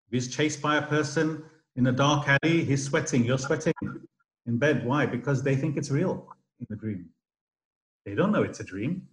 If 0.08 0.13
he's 0.13 0.36
chased 0.36 0.60
by 0.60 0.78
a 0.78 0.82
person 0.82 1.44
in 1.76 1.86
a 1.86 1.92
dark 1.92 2.28
alley, 2.28 2.63
he's 2.63 2.84
sweating, 2.84 3.24
you're 3.24 3.38
sweating 3.38 3.74
in 4.50 4.58
bed. 4.58 4.86
Why? 4.86 5.06
Because 5.06 5.42
they 5.44 5.56
think 5.56 5.78
it's 5.78 5.92
real 5.92 6.28
in 6.60 6.68
the 6.70 6.76
dream. 6.76 7.06
They 8.06 8.16
don't 8.16 8.32
know 8.32 8.44
it's 8.44 8.60
a 8.60 8.64
dream. 8.64 9.08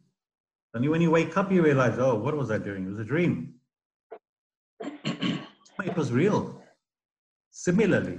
Only 0.75 0.89
when 0.89 1.01
you 1.01 1.11
wake 1.11 1.37
up, 1.37 1.53
you 1.53 1.63
realize, 1.63 1.99
oh, 1.99 2.15
what 2.17 2.37
was 2.37 2.51
I 2.51 2.59
doing? 2.59 2.87
It 2.87 2.91
was 2.91 2.99
a 2.99 3.05
dream. 3.05 3.55
it 4.83 5.97
was 5.97 6.11
real. 6.13 6.61
Similarly, 7.51 8.19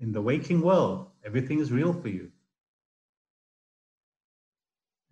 in 0.00 0.12
the 0.12 0.20
waking 0.20 0.60
world, 0.60 1.10
everything 1.24 1.58
is 1.60 1.72
real 1.72 1.92
for 1.92 2.08
you. 2.08 2.30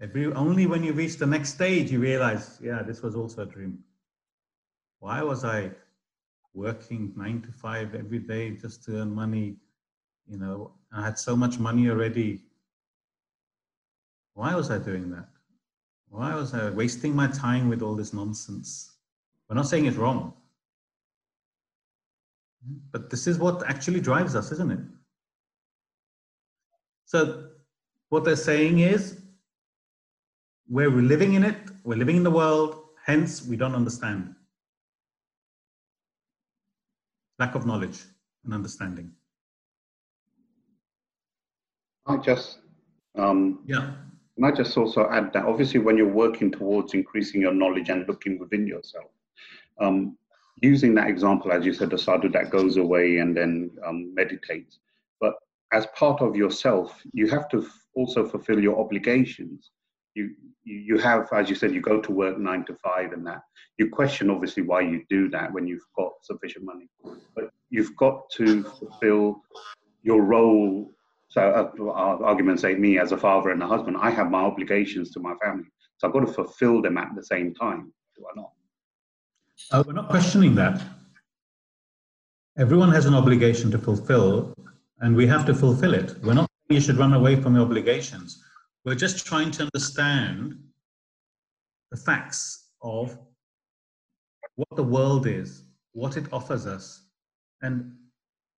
Every, 0.01 0.33
only 0.33 0.67
when 0.67 0.85
you 0.85 0.93
reach 0.93 1.17
the 1.17 1.27
next 1.27 1.55
stage, 1.55 1.91
you 1.91 2.01
realize, 2.01 2.59
yeah, 2.63 2.83
this 2.83 3.03
was 3.03 3.17
also 3.17 3.43
a 3.43 3.47
dream. 3.47 3.79
Why 4.99 5.23
was 5.23 5.45
I 5.45 5.71
working 6.55 7.13
nine 7.17 7.41
to 7.43 7.53
five 7.53 7.95
every 7.95 8.19
day 8.19 8.51
just 8.51 8.85
to 8.85 8.99
earn 9.01 9.15
money? 9.15 9.57
You 10.29 10.39
know, 10.39 10.73
I 10.93 11.05
had 11.05 11.19
so 11.19 11.37
much 11.37 11.59
money 11.59 11.89
already. 11.89 12.43
Why 14.35 14.55
was 14.55 14.71
I 14.71 14.79
doing 14.79 15.11
that? 15.11 15.29
Why 16.09 16.35
was 16.35 16.55
I 16.55 16.71
wasting 16.71 17.15
my 17.15 17.27
time 17.29 17.69
with 17.69 17.83
all 17.83 17.95
this 17.95 18.13
nonsense? 18.13 18.93
We're 19.49 19.57
not 19.57 19.67
saying 19.67 19.87
it's 19.87 19.97
wrong. 19.97 20.35
But 22.91 23.11
this 23.11 23.27
is 23.27 23.39
what 23.39 23.65
actually 23.69 24.01
drives 24.01 24.35
us, 24.35 24.51
isn't 24.53 24.73
it? 24.73 24.81
So, 27.05 27.51
what 28.09 28.25
they're 28.25 28.37
saying 28.37 28.81
is, 28.81 29.21
we're 30.69 30.91
living 30.91 31.35
in 31.35 31.45
it, 31.45 31.57
we're 31.85 31.97
living 31.97 32.17
in 32.17 32.25
the 32.25 32.31
world, 32.31 32.83
hence 33.05 33.45
we 33.45 33.57
don't 33.57 33.75
understand. 33.75 34.35
Lack 37.39 37.55
of 37.55 37.67
knowledge 37.67 38.01
and 38.45 38.53
understanding. 38.53 39.13
I 42.07 42.17
just, 42.19 42.61
um, 43.17 43.61
Yeah. 43.67 43.95
and 44.37 44.47
I 44.47 44.53
just 44.53 44.77
also 44.77 45.09
add 45.09 45.33
that 45.33 45.45
obviously 45.47 45.81
when 45.81 45.97
you're 45.97 46.13
working 46.13 46.51
towards 46.51 46.95
increasing 46.95 47.41
your 47.41 47.53
knowledge 47.55 47.89
and 47.89 48.07
looking 48.07 48.39
within 48.39 48.67
yourself, 48.67 49.11
um, 49.81 50.17
using 50.63 50.95
that 50.95 51.09
example, 51.09 51.53
as 51.53 51.67
you 51.67 51.73
said, 51.73 51.91
the 51.91 51.99
sadhu 51.99 52.29
that 52.31 52.51
goes 52.51 52.77
away 52.77 53.19
and 53.19 53.37
then 53.37 53.71
um, 53.85 54.15
meditates, 54.15 54.79
but 55.21 55.35
as 55.73 55.87
part 55.89 56.23
of 56.23 56.37
yourself, 56.37 57.03
you 57.13 57.29
have 57.29 57.49
to 57.51 57.63
f- 57.63 57.87
also 57.95 58.25
fulfill 58.27 58.61
your 58.61 58.79
obligations. 58.79 59.71
you, 60.15 60.35
you 60.65 60.79
you 60.79 60.99
have, 60.99 61.29
as 61.33 61.51
you 61.51 61.55
said, 61.55 61.75
you 61.75 61.81
go 61.83 62.01
to 62.01 62.11
work 62.13 62.39
nine 62.39 62.65
to 62.65 62.75
five 62.77 63.13
and 63.13 63.27
that. 63.27 63.43
You 63.79 63.91
question 63.91 64.31
obviously 64.31 64.63
why 64.63 64.81
you 64.81 65.05
do 65.11 65.29
that 65.31 65.53
when 65.53 65.67
you've 65.67 65.87
got 65.95 66.13
sufficient 66.23 66.65
money, 66.65 66.89
but 67.35 67.51
you've 67.71 67.95
got 67.97 68.29
to 68.31 68.63
fulfill 68.65 69.43
your 70.03 70.23
role. 70.23 70.93
So, 71.29 71.41
uh, 71.41 71.91
our 71.91 72.25
argument's 72.25 72.63
sake, 72.63 72.79
me 72.79 72.99
as 72.99 73.13
a 73.13 73.17
father 73.17 73.51
and 73.51 73.63
a 73.63 73.67
husband, 73.67 73.97
I 74.01 74.11
have 74.11 74.31
my 74.31 74.41
obligations 74.41 75.11
to 75.13 75.21
my 75.21 75.35
family, 75.43 75.69
so 75.99 76.07
I've 76.07 76.13
got 76.13 76.21
to 76.21 76.33
fulfill 76.33 76.81
them 76.81 76.97
at 76.99 77.09
the 77.15 77.23
same 77.23 77.55
time. 77.55 77.93
Do 78.17 78.25
I 78.31 78.41
not? 78.41 78.51
Uh, 79.73 79.85
we're 79.87 79.93
not 79.93 80.09
questioning 80.09 80.55
that. 80.55 80.83
Everyone 82.59 82.91
has 82.93 83.07
an 83.07 83.15
obligation 83.15 83.71
to 83.73 83.79
fulfill, 83.79 84.55
and 85.01 85.15
we 85.15 85.27
have 85.27 85.45
to 85.47 85.55
fulfill 85.55 85.95
it. 85.95 86.15
We're 86.23 86.35
not 86.35 86.49
saying 86.69 86.81
you 86.81 86.81
should 86.81 86.97
run 86.97 87.13
away 87.13 87.37
from 87.37 87.55
your 87.55 87.65
obligations. 87.65 88.43
We're 88.85 88.95
just 88.95 89.27
trying 89.27 89.51
to 89.53 89.65
understand 89.65 90.59
the 91.91 91.97
facts 91.97 92.71
of 92.83 93.19
what 94.55 94.75
the 94.75 94.83
world 94.83 95.27
is, 95.27 95.65
what 95.93 96.17
it 96.17 96.33
offers 96.33 96.67
us, 96.67 97.03
and 97.63 97.93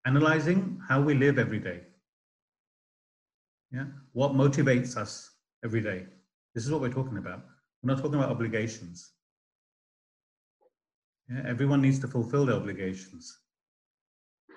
analyzing 0.05 0.79
how 0.87 1.01
we 1.01 1.13
live 1.13 1.37
every 1.37 1.59
day. 1.59 1.81
Yeah, 3.71 3.85
what 4.13 4.33
motivates 4.33 4.97
us 4.97 5.29
every 5.63 5.81
day. 5.81 6.07
This 6.55 6.65
is 6.65 6.71
what 6.71 6.81
we're 6.81 6.89
talking 6.91 7.17
about. 7.17 7.43
We're 7.83 7.93
not 7.93 8.01
talking 8.01 8.15
about 8.15 8.29
obligations. 8.31 9.11
Yeah, 11.29 11.43
everyone 11.45 11.81
needs 11.81 11.99
to 11.99 12.07
fulfill 12.07 12.45
their 12.47 12.55
obligations. 12.55 13.37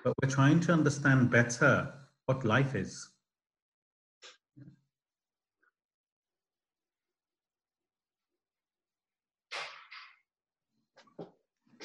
But 0.03 0.13
we're 0.21 0.29
trying 0.29 0.59
to 0.61 0.73
understand 0.73 1.29
better 1.29 1.93
what 2.25 2.43
life 2.43 2.75
is. 2.75 3.09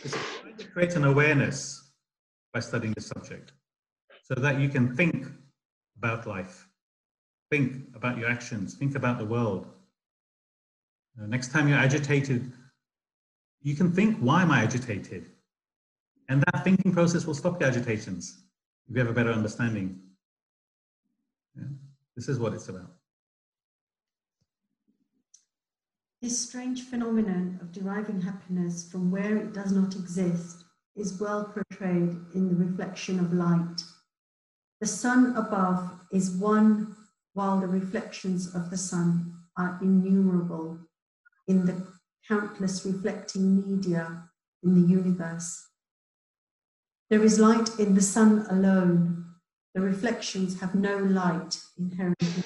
It's 0.04 0.14
trying 0.40 0.56
to 0.56 0.66
create 0.68 0.94
an 0.96 1.04
awareness 1.04 1.90
by 2.54 2.60
studying 2.60 2.94
the 2.94 3.00
subject 3.00 3.52
so 4.22 4.34
that 4.36 4.60
you 4.60 4.68
can 4.68 4.96
think 4.96 5.26
about 5.96 6.26
life, 6.26 6.67
think 7.50 7.84
about 7.94 8.18
your 8.18 8.30
actions, 8.30 8.74
think 8.74 8.94
about 8.94 9.18
the 9.18 9.24
world. 9.24 9.66
Uh, 11.20 11.26
next 11.26 11.50
time 11.50 11.68
you're 11.68 11.78
agitated, 11.78 12.52
you 13.62 13.74
can 13.74 13.90
think, 13.92 14.18
why 14.18 14.42
am 14.42 14.50
I 14.50 14.62
agitated? 14.62 15.26
And 16.28 16.44
that 16.52 16.64
thinking 16.64 16.92
process 16.92 17.26
will 17.26 17.34
stop 17.34 17.60
your 17.60 17.70
agitations 17.70 18.42
if 18.88 18.94
you 18.94 19.00
have 19.00 19.10
a 19.10 19.14
better 19.14 19.32
understanding. 19.32 19.98
Yeah? 21.56 21.64
This 22.16 22.28
is 22.28 22.38
what 22.38 22.52
it's 22.52 22.68
about. 22.68 22.92
This 26.20 26.38
strange 26.38 26.82
phenomenon 26.82 27.58
of 27.62 27.72
deriving 27.72 28.20
happiness 28.20 28.90
from 28.90 29.10
where 29.10 29.36
it 29.36 29.52
does 29.54 29.72
not 29.72 29.94
exist 29.94 30.64
is 30.96 31.20
well 31.20 31.44
portrayed 31.44 32.16
in 32.34 32.48
the 32.48 32.56
reflection 32.56 33.20
of 33.20 33.32
light. 33.32 33.82
The 34.80 34.86
sun 34.86 35.36
above 35.36 35.90
is 36.12 36.32
one, 36.32 36.96
while 37.38 37.60
the 37.60 37.68
reflections 37.68 38.52
of 38.52 38.68
the 38.68 38.76
sun 38.76 39.32
are 39.56 39.78
innumerable 39.80 40.76
in 41.46 41.66
the 41.66 41.86
countless 42.26 42.84
reflecting 42.84 43.62
media 43.64 44.24
in 44.64 44.74
the 44.74 44.88
universe. 44.88 45.68
There 47.10 47.22
is 47.22 47.38
light 47.38 47.78
in 47.78 47.94
the 47.94 48.02
sun 48.02 48.44
alone. 48.50 49.24
The 49.72 49.80
reflections 49.82 50.58
have 50.60 50.74
no 50.74 50.98
light 50.98 51.60
inherently. 51.78 52.42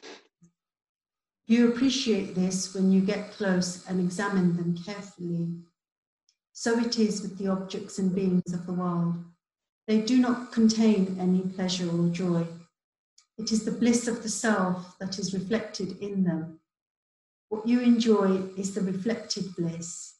You 1.46 1.70
appreciate 1.72 2.34
this 2.34 2.74
when 2.74 2.92
you 2.92 3.00
get 3.00 3.32
close 3.32 3.86
and 3.88 3.98
examine 3.98 4.58
them 4.58 4.76
carefully. 4.76 5.54
So 6.52 6.78
it 6.78 6.98
is 6.98 7.22
with 7.22 7.38
the 7.38 7.48
objects 7.48 7.98
and 7.98 8.14
beings 8.14 8.52
of 8.52 8.66
the 8.66 8.74
world. 8.74 9.24
They 9.88 10.02
do 10.02 10.18
not 10.18 10.52
contain 10.52 11.16
any 11.18 11.40
pleasure 11.40 11.88
or 11.90 12.10
joy. 12.10 12.46
It 13.38 13.50
is 13.50 13.64
the 13.64 13.72
bliss 13.72 14.06
of 14.08 14.22
the 14.22 14.28
self 14.28 14.98
that 14.98 15.18
is 15.18 15.34
reflected 15.34 15.96
in 16.00 16.24
them. 16.24 16.60
What 17.48 17.66
you 17.66 17.80
enjoy 17.80 18.42
is 18.56 18.74
the 18.74 18.82
reflected 18.82 19.56
bliss. 19.56 20.14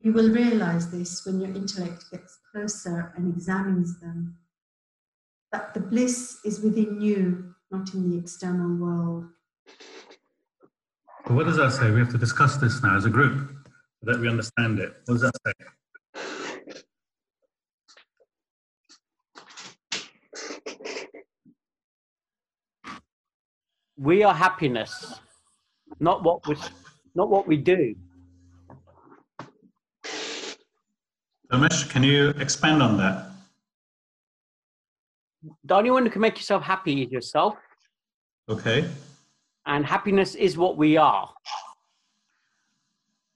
You 0.00 0.12
will 0.12 0.30
realize 0.30 0.90
this 0.90 1.24
when 1.24 1.40
your 1.40 1.54
intellect 1.54 2.04
gets 2.10 2.38
closer 2.50 3.12
and 3.16 3.32
examines 3.32 4.00
them. 4.00 4.38
That 5.52 5.74
the 5.74 5.80
bliss 5.80 6.38
is 6.44 6.60
within 6.60 7.00
you, 7.00 7.54
not 7.70 7.92
in 7.94 8.10
the 8.10 8.18
external 8.18 8.76
world. 8.76 9.26
But 11.26 11.34
what 11.34 11.46
does 11.46 11.56
that 11.56 11.72
say? 11.72 11.90
We 11.90 12.00
have 12.00 12.10
to 12.10 12.18
discuss 12.18 12.56
this 12.56 12.82
now 12.82 12.96
as 12.96 13.04
a 13.04 13.10
group 13.10 13.50
so 14.00 14.10
that 14.10 14.18
we 14.18 14.28
understand 14.28 14.78
it. 14.80 14.94
What 15.06 15.20
does 15.20 15.22
that 15.22 15.34
say? 15.46 15.52
We 24.02 24.24
are 24.24 24.34
happiness, 24.34 25.20
not 26.00 26.24
what 26.24 26.44
we, 26.48 26.56
not 27.14 27.30
what 27.30 27.46
we 27.46 27.56
do. 27.56 27.94
Ramesh, 31.52 31.88
can 31.88 32.02
you 32.02 32.30
expand 32.30 32.82
on 32.82 32.96
that? 32.96 33.26
The 35.62 35.74
only 35.76 35.92
one 35.92 36.04
who 36.04 36.10
can 36.10 36.20
make 36.20 36.36
yourself 36.36 36.64
happy 36.64 37.02
is 37.04 37.12
yourself, 37.12 37.54
Okay. 38.48 38.88
and 39.66 39.86
happiness 39.86 40.34
is 40.34 40.56
what 40.56 40.76
we 40.76 40.96
are. 40.96 41.30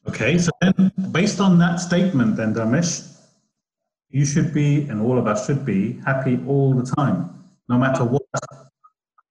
Okay, 0.08 0.36
so 0.36 0.50
then 0.60 0.90
based 1.12 1.38
on 1.40 1.60
that 1.60 1.76
statement, 1.78 2.34
then 2.34 2.54
Ramesh, 2.54 3.16
you 4.10 4.26
should 4.26 4.52
be, 4.52 4.82
and 4.88 5.00
all 5.00 5.16
of 5.16 5.28
us 5.28 5.46
should 5.46 5.64
be, 5.64 6.00
happy 6.04 6.40
all 6.48 6.74
the 6.74 6.90
time, 6.96 7.44
no 7.68 7.78
matter 7.78 8.02
what. 8.04 8.22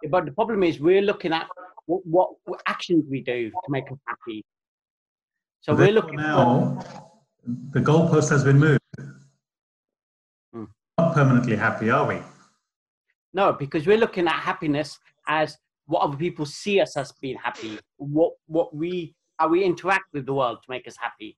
But 0.10 0.26
the 0.26 0.32
problem 0.32 0.64
is, 0.64 0.80
we're 0.80 1.02
looking 1.02 1.34
at 1.34 1.48
what, 1.86 2.06
what, 2.06 2.30
what 2.46 2.62
actions 2.68 3.06
we 3.10 3.22
do 3.22 3.50
to 3.50 3.70
make 3.70 3.92
us 3.92 3.98
happy. 4.08 4.44
So 5.62 5.74
we're 5.74 5.92
looking 5.92 6.18
now, 6.18 6.80
the 7.72 7.80
goalpost 7.80 8.30
has 8.30 8.44
been 8.44 8.60
moved. 8.60 8.80
Hmm. 10.54 10.66
Not 10.98 11.14
permanently 11.14 11.56
happy, 11.56 11.90
are 11.90 12.06
we? 12.08 12.20
no, 13.34 13.52
because 13.52 13.86
we're 13.86 13.98
looking 13.98 14.28
at 14.28 14.34
happiness 14.40 14.98
as 15.28 15.58
what 15.88 16.00
other 16.02 16.16
people 16.18 16.46
see 16.46 16.80
us 16.80 16.96
as 16.96 17.12
being 17.22 17.38
happy, 17.38 17.78
what 17.98 18.32
what 18.48 18.74
we 18.74 19.14
how 19.40 19.48
we 19.50 19.64
interact 19.64 20.06
with 20.14 20.26
the 20.26 20.34
world 20.34 20.60
to 20.64 20.70
make 20.70 20.88
us 20.88 20.96
happy, 21.00 21.38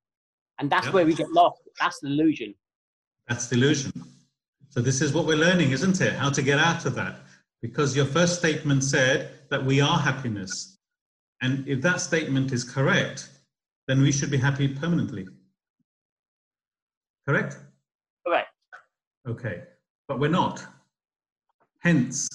and 0.59 0.70
that's 0.70 0.86
Yeah. 0.88 0.93
where 0.93 1.05
we 1.05 1.15
get 1.15 1.30
lost. 1.32 1.59
That's 1.80 1.99
the 1.99 2.07
illusion. 2.07 2.53
That's 3.28 3.49
delusion. 3.49 3.91
So 4.70 4.80
this 4.82 5.01
is 5.01 5.11
what 5.13 5.26
we're 5.26 5.38
learning, 5.47 5.72
isn't 5.72 5.99
it? 6.01 6.13
How 6.13 6.30
to 6.30 6.41
get 6.43 6.59
out 6.59 6.86
of 6.86 6.93
that. 6.95 7.15
Because 7.61 7.95
your 7.95 8.05
first 8.05 8.37
statement 8.37 8.83
said 8.83 9.31
that 9.49 9.63
we 9.63 9.81
are 9.81 9.97
happiness. 9.97 10.77
And 11.41 11.67
if 11.67 11.81
that 11.81 12.01
statement 12.01 12.51
is 12.51 12.63
correct, 12.63 13.29
then 13.87 14.01
we 14.01 14.11
should 14.11 14.31
be 14.31 14.37
happy 14.37 14.67
permanently. 14.67 15.25
Correct? 17.27 17.57
Correct. 18.25 18.49
Okay. 19.27 19.63
But 20.07 20.19
we're 20.19 20.29
not. 20.29 20.65
Hence, 21.79 22.27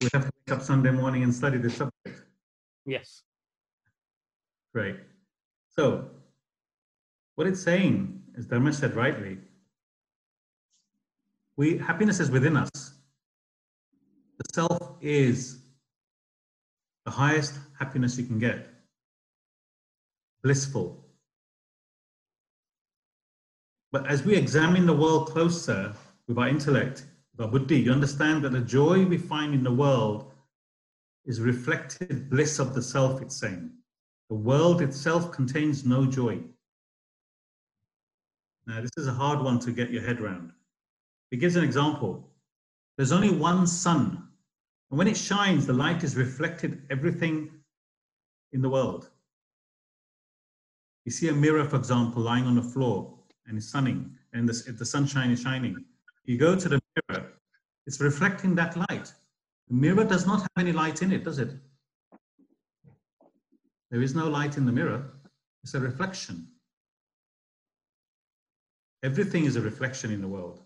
we 0.00 0.08
have 0.12 0.24
to 0.24 0.32
wake 0.46 0.56
up 0.56 0.62
Sunday 0.62 0.90
morning 0.90 1.22
and 1.22 1.34
study 1.34 1.58
this 1.58 1.76
subject. 1.76 2.22
Yes. 2.84 3.22
Great. 4.74 4.96
So, 5.68 6.10
what 7.36 7.46
it's 7.46 7.62
saying, 7.62 8.22
as 8.36 8.46
Dharma 8.46 8.72
said 8.72 8.94
rightly, 8.94 9.38
we 11.56 11.78
happiness 11.78 12.20
is 12.20 12.30
within 12.30 12.56
us. 12.56 12.97
The 14.38 14.44
self 14.54 14.96
is 15.00 15.58
the 17.04 17.10
highest 17.10 17.54
happiness 17.78 18.16
you 18.16 18.24
can 18.24 18.38
get. 18.38 18.68
Blissful. 20.42 21.04
But 23.90 24.06
as 24.06 24.24
we 24.24 24.36
examine 24.36 24.86
the 24.86 24.94
world 24.94 25.30
closer 25.30 25.94
with 26.28 26.38
our 26.38 26.48
intellect, 26.48 27.04
with 27.32 27.46
our 27.46 27.50
buddhi, 27.50 27.80
you 27.80 27.90
understand 27.90 28.44
that 28.44 28.52
the 28.52 28.60
joy 28.60 29.04
we 29.04 29.18
find 29.18 29.54
in 29.54 29.64
the 29.64 29.72
world 29.72 30.30
is 31.24 31.40
reflected 31.40 32.30
bliss 32.30 32.58
of 32.58 32.74
the 32.74 32.82
self, 32.82 33.20
it's 33.20 33.36
saying. 33.36 33.70
The 34.28 34.36
world 34.36 34.82
itself 34.82 35.32
contains 35.32 35.84
no 35.84 36.06
joy. 36.06 36.40
Now, 38.66 38.82
this 38.82 38.90
is 38.98 39.08
a 39.08 39.12
hard 39.12 39.40
one 39.40 39.58
to 39.60 39.72
get 39.72 39.90
your 39.90 40.02
head 40.02 40.20
around. 40.20 40.52
It 41.30 41.38
gives 41.38 41.56
an 41.56 41.64
example. 41.64 42.30
There's 42.96 43.12
only 43.12 43.30
one 43.30 43.66
sun, 43.66 44.27
and 44.90 44.98
when 44.98 45.08
it 45.08 45.16
shines, 45.16 45.66
the 45.66 45.72
light 45.72 46.02
is 46.02 46.16
reflected 46.16 46.82
everything 46.90 47.50
in 48.52 48.62
the 48.62 48.70
world. 48.70 49.10
You 51.04 51.12
see 51.12 51.28
a 51.28 51.32
mirror, 51.32 51.64
for 51.64 51.76
example, 51.76 52.22
lying 52.22 52.44
on 52.44 52.54
the 52.54 52.62
floor 52.62 53.14
and 53.46 53.56
it's 53.56 53.70
sunning, 53.70 54.10
and 54.32 54.48
the, 54.48 54.72
the 54.72 54.84
sunshine 54.84 55.30
is 55.30 55.40
shining. 55.40 55.84
You 56.24 56.36
go 56.36 56.54
to 56.54 56.68
the 56.68 56.80
mirror, 57.08 57.32
it's 57.86 58.00
reflecting 58.00 58.54
that 58.56 58.76
light. 58.76 59.12
The 59.68 59.74
mirror 59.74 60.04
does 60.04 60.26
not 60.26 60.40
have 60.40 60.50
any 60.58 60.72
light 60.72 61.02
in 61.02 61.12
it, 61.12 61.24
does 61.24 61.38
it? 61.38 61.50
There 63.90 64.02
is 64.02 64.14
no 64.14 64.28
light 64.28 64.58
in 64.58 64.66
the 64.66 64.72
mirror, 64.72 65.10
it's 65.62 65.74
a 65.74 65.80
reflection. 65.80 66.46
Everything 69.02 69.44
is 69.44 69.56
a 69.56 69.60
reflection 69.60 70.10
in 70.10 70.20
the 70.20 70.28
world. 70.28 70.62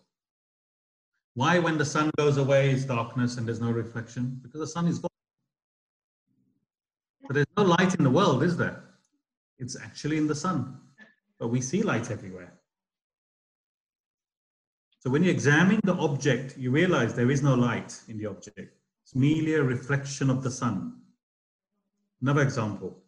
Why, 1.34 1.58
when 1.58 1.78
the 1.78 1.84
sun 1.84 2.10
goes 2.18 2.36
away, 2.36 2.70
is 2.70 2.84
darkness 2.84 3.38
and 3.38 3.46
there's 3.46 3.60
no 3.60 3.70
reflection? 3.70 4.38
Because 4.42 4.60
the 4.60 4.66
sun 4.66 4.86
is 4.86 4.98
gone. 4.98 5.08
But 7.26 7.34
there's 7.34 7.46
no 7.56 7.62
light 7.62 7.94
in 7.94 8.04
the 8.04 8.10
world, 8.10 8.42
is 8.42 8.56
there? 8.56 8.82
It's 9.58 9.76
actually 9.80 10.18
in 10.18 10.26
the 10.26 10.34
sun. 10.34 10.78
But 11.38 11.48
we 11.48 11.60
see 11.60 11.82
light 11.82 12.10
everywhere. 12.10 12.52
So 14.98 15.10
when 15.10 15.24
you 15.24 15.30
examine 15.30 15.80
the 15.84 15.94
object, 15.94 16.56
you 16.58 16.70
realize 16.70 17.14
there 17.14 17.30
is 17.30 17.42
no 17.42 17.54
light 17.54 17.98
in 18.08 18.18
the 18.18 18.26
object. 18.26 18.76
It's 19.04 19.14
merely 19.14 19.54
a 19.54 19.62
reflection 19.62 20.30
of 20.30 20.42
the 20.42 20.50
sun. 20.50 21.00
Another 22.20 22.42
example. 22.42 23.02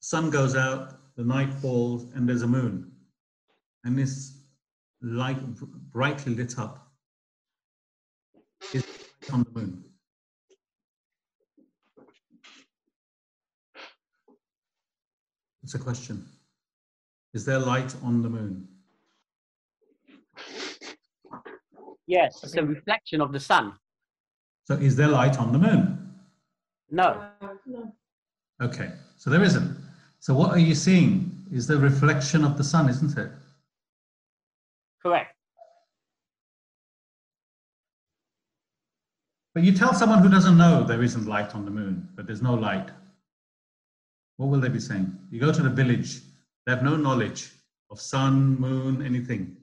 Sun 0.00 0.30
goes 0.30 0.56
out, 0.56 1.14
the 1.16 1.24
night 1.24 1.54
falls, 1.54 2.12
and 2.14 2.28
there's 2.28 2.42
a 2.42 2.46
moon. 2.46 2.90
And 3.84 3.98
this 3.98 4.39
light 5.02 5.38
brightly 5.92 6.34
lit 6.34 6.58
up 6.58 6.88
is 8.74 8.84
on 9.32 9.44
the 9.44 9.60
moon. 9.60 9.84
It's 15.62 15.74
a 15.74 15.78
question. 15.78 16.26
Is 17.32 17.44
there 17.44 17.58
light 17.58 17.94
on 18.02 18.22
the 18.22 18.28
moon? 18.28 18.66
Yes, 22.06 22.40
it's 22.42 22.54
a 22.56 22.64
reflection 22.64 23.20
of 23.20 23.32
the 23.32 23.38
sun. 23.38 23.74
So 24.64 24.74
is 24.74 24.96
there 24.96 25.06
light 25.08 25.38
on 25.38 25.52
the 25.52 25.58
moon? 25.58 26.12
No. 26.90 27.28
No. 27.66 27.92
Okay, 28.60 28.90
so 29.16 29.30
there 29.30 29.42
isn't. 29.42 29.76
So 30.18 30.34
what 30.34 30.50
are 30.50 30.58
you 30.58 30.74
seeing? 30.74 31.30
Is 31.52 31.66
the 31.66 31.78
reflection 31.78 32.44
of 32.44 32.58
the 32.58 32.64
sun, 32.64 32.88
isn't 32.88 33.16
it? 33.16 33.30
Correct. 35.02 35.34
But 39.54 39.64
you 39.64 39.72
tell 39.72 39.94
someone 39.94 40.20
who 40.22 40.28
doesn't 40.28 40.56
know 40.56 40.84
there 40.84 41.02
isn't 41.02 41.26
light 41.26 41.54
on 41.54 41.64
the 41.64 41.70
moon, 41.70 42.08
but 42.14 42.26
there's 42.26 42.42
no 42.42 42.54
light. 42.54 42.88
What 44.36 44.48
will 44.48 44.60
they 44.60 44.68
be 44.68 44.80
saying? 44.80 45.18
You 45.30 45.40
go 45.40 45.52
to 45.52 45.62
the 45.62 45.70
village, 45.70 46.20
they 46.66 46.72
have 46.72 46.82
no 46.82 46.96
knowledge 46.96 47.50
of 47.90 48.00
sun, 48.00 48.58
moon, 48.60 49.04
anything. 49.04 49.56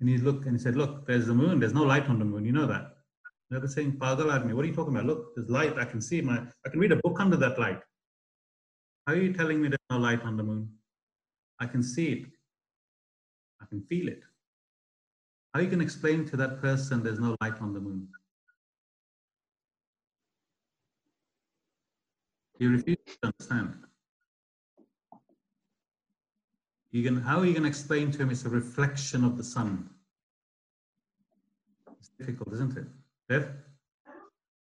And 0.00 0.10
you 0.10 0.18
look 0.18 0.44
and 0.44 0.56
he 0.56 0.62
said, 0.62 0.76
Look, 0.76 1.06
there's 1.06 1.26
the 1.26 1.34
moon, 1.34 1.58
there's 1.58 1.72
no 1.72 1.84
light 1.84 2.08
on 2.08 2.18
the 2.18 2.24
moon. 2.24 2.44
You 2.44 2.52
know 2.52 2.66
that. 2.66 2.96
They're 3.48 3.66
saying, 3.68 3.92
Pagal 3.92 4.44
me, 4.44 4.52
what 4.52 4.64
are 4.64 4.68
you 4.68 4.74
talking 4.74 4.94
about? 4.94 5.06
Look, 5.06 5.34
there's 5.36 5.48
light, 5.48 5.78
I 5.78 5.84
can 5.84 6.00
see 6.00 6.20
my 6.20 6.42
I 6.64 6.68
can 6.68 6.80
read 6.80 6.92
a 6.92 6.96
book 6.96 7.18
under 7.18 7.36
that 7.36 7.58
light. 7.58 7.80
How 9.06 9.14
are 9.14 9.16
you 9.16 9.32
telling 9.32 9.62
me 9.62 9.68
there's 9.68 9.78
no 9.90 9.98
light 9.98 10.22
on 10.22 10.36
the 10.36 10.42
moon? 10.42 10.68
I 11.60 11.66
can 11.66 11.82
see 11.82 12.08
it. 12.12 12.26
I 13.60 13.66
can 13.66 13.82
feel 13.82 14.08
it. 14.08 14.22
How 15.52 15.60
are 15.60 15.62
you 15.62 15.68
going 15.68 15.78
to 15.78 15.84
explain 15.84 16.26
to 16.26 16.36
that 16.36 16.60
person 16.60 17.02
there's 17.02 17.18
no 17.18 17.36
light 17.40 17.60
on 17.60 17.72
the 17.72 17.80
moon? 17.80 18.08
You 22.58 22.72
refuse 22.72 22.98
to 23.22 23.32
understand. 23.32 23.74
You 26.92 27.02
can, 27.02 27.20
how 27.20 27.40
are 27.40 27.44
you 27.46 27.52
going 27.52 27.64
to 27.64 27.68
explain 27.68 28.10
to 28.12 28.18
him 28.18 28.30
it's 28.30 28.44
a 28.44 28.48
reflection 28.48 29.24
of 29.24 29.36
the 29.36 29.44
sun? 29.44 29.90
It's 31.98 32.08
difficult, 32.18 32.54
isn't 32.54 32.76
it? 32.76 32.86
Dev? 33.28 33.50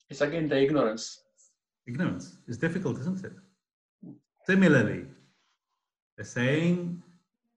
It's 0.10 0.22
again 0.22 0.48
the 0.48 0.62
ignorance. 0.62 1.22
Ignorance 1.88 2.38
is 2.48 2.58
difficult, 2.58 3.00
isn't 3.00 3.24
it? 3.26 3.34
Similarly, 4.46 5.06
they're 6.16 6.26
saying 6.26 7.02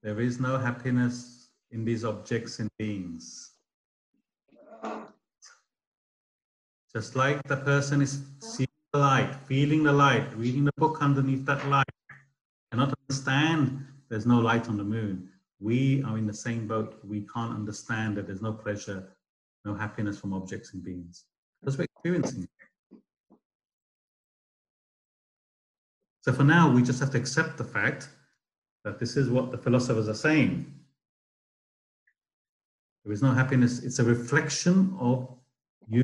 there 0.03 0.20
is 0.20 0.40
no 0.40 0.59
happiness 0.59 1.48
in 1.70 1.84
these 1.84 2.05
objects 2.05 2.59
and 2.59 2.68
beings. 2.78 3.53
Just 6.92 7.16
like 7.16 7.42
the 7.44 7.57
person 7.57 8.03
is 8.03 8.22
seeing 8.40 8.68
the 8.92 8.98
light, 8.98 9.34
feeling 9.46 9.82
the 9.82 9.92
light, 9.92 10.36
reading 10.36 10.64
the 10.64 10.72
book 10.76 10.98
underneath 11.00 11.46
that 11.46 11.66
light, 11.68 11.86
cannot 12.70 12.92
understand 13.09 13.86
there's 14.11 14.26
no 14.26 14.40
light 14.40 14.68
on 14.68 14.76
the 14.76 14.84
moon. 14.84 15.28
We 15.61 16.03
are 16.03 16.18
in 16.18 16.26
the 16.26 16.34
same 16.34 16.66
boat. 16.66 16.98
We 17.05 17.26
can't 17.32 17.55
understand 17.55 18.16
that 18.16 18.26
there's 18.26 18.42
no 18.42 18.53
pleasure, 18.53 19.09
no 19.64 19.74
happiness 19.74 20.18
from 20.18 20.34
objects 20.34 20.74
and 20.74 20.82
beings. 20.82 21.24
Because 21.61 21.78
we're 21.78 21.84
experiencing 21.84 22.42
it. 22.42 22.98
So 26.22 26.32
for 26.32 26.44
now, 26.44 26.70
we 26.70 26.82
just 26.82 27.00
have 27.00 27.11
to 27.12 27.18
accept 27.18 27.57
the 27.57 27.64
fact 27.64 28.09
that 28.85 28.99
this 28.99 29.16
is 29.16 29.30
what 29.30 29.51
the 29.51 29.59
philosophers 29.59 30.09
are 30.09 30.14
saying. 30.14 30.72
There 33.05 33.12
is 33.12 33.22
no 33.22 33.33
happiness. 33.33 33.83
It's 33.83 33.99
a 33.99 34.05
reflection 34.05 34.97
of 35.01 35.28
you, 35.89 36.03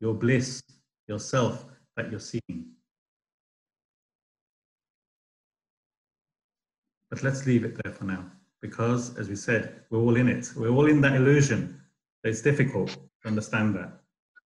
your 0.00 0.14
bliss, 0.14 0.62
yourself 1.06 1.66
that 1.96 2.10
you're 2.10 2.20
seeing. 2.20 2.66
But 7.10 7.22
let's 7.22 7.46
leave 7.46 7.64
it 7.64 7.78
there 7.82 7.92
for 7.92 8.04
now, 8.04 8.24
because 8.62 9.18
as 9.18 9.28
we 9.28 9.36
said, 9.36 9.82
we're 9.90 9.98
all 9.98 10.16
in 10.16 10.28
it. 10.28 10.50
We're 10.56 10.70
all 10.70 10.86
in 10.86 11.02
that 11.02 11.14
illusion. 11.14 11.78
It's 12.24 12.40
difficult 12.40 12.88
to 12.88 13.28
understand 13.28 13.74
that. 13.74 13.92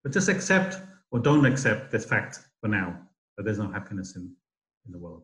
But 0.04 0.12
just 0.12 0.30
accept 0.30 0.80
or 1.12 1.20
don't 1.20 1.46
accept 1.46 1.92
this 1.92 2.06
fact 2.06 2.40
for 2.60 2.68
now 2.68 2.98
that 3.36 3.44
there's 3.44 3.60
no 3.60 3.72
happiness 3.72 4.16
in, 4.16 4.32
in 4.86 4.92
the 4.92 4.98
world. 4.98 5.24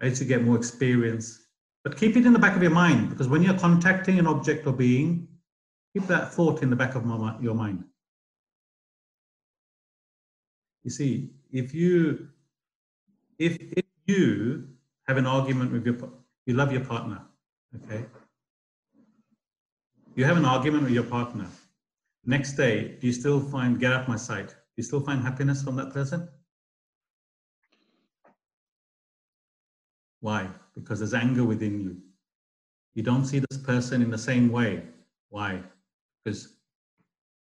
As 0.00 0.20
you 0.20 0.26
get 0.26 0.44
more 0.44 0.56
experience, 0.56 1.47
but 1.88 1.96
keep 1.96 2.18
it 2.18 2.26
in 2.26 2.34
the 2.34 2.38
back 2.38 2.54
of 2.54 2.60
your 2.60 2.70
mind, 2.70 3.08
because 3.08 3.28
when 3.28 3.42
you're 3.42 3.58
contacting 3.58 4.18
an 4.18 4.26
object 4.26 4.66
or 4.66 4.74
being, 4.74 5.26
keep 5.94 6.06
that 6.06 6.34
thought 6.34 6.62
in 6.62 6.68
the 6.68 6.76
back 6.76 6.94
of 6.94 7.06
your 7.42 7.54
mind. 7.54 7.82
You 10.84 10.90
see, 10.90 11.30
if 11.50 11.72
you 11.72 12.28
if 13.38 13.56
if 13.72 13.86
you 14.04 14.68
have 15.06 15.16
an 15.16 15.24
argument 15.24 15.72
with 15.72 15.86
your 15.86 15.96
you 16.44 16.52
love 16.52 16.72
your 16.72 16.84
partner, 16.84 17.22
okay? 17.76 18.04
You 20.14 20.26
have 20.26 20.36
an 20.36 20.44
argument 20.44 20.84
with 20.84 20.92
your 20.92 21.04
partner. 21.04 21.46
Next 22.26 22.52
day, 22.52 22.98
do 23.00 23.06
you 23.06 23.14
still 23.14 23.40
find 23.40 23.80
get 23.80 23.94
out 23.94 24.08
my 24.08 24.16
sight? 24.16 24.48
Do 24.48 24.76
you 24.76 24.82
still 24.82 25.00
find 25.00 25.22
happiness 25.22 25.62
from 25.62 25.76
that 25.76 25.94
person? 25.94 26.28
Why? 30.20 30.48
Because 30.78 31.00
there's 31.00 31.14
anger 31.14 31.44
within 31.44 31.80
you. 31.80 31.96
You 32.94 33.02
don't 33.02 33.26
see 33.26 33.40
this 33.40 33.58
person 33.58 34.02
in 34.02 34.10
the 34.10 34.18
same 34.18 34.50
way. 34.50 34.82
Why? 35.28 35.62
Because 36.24 36.56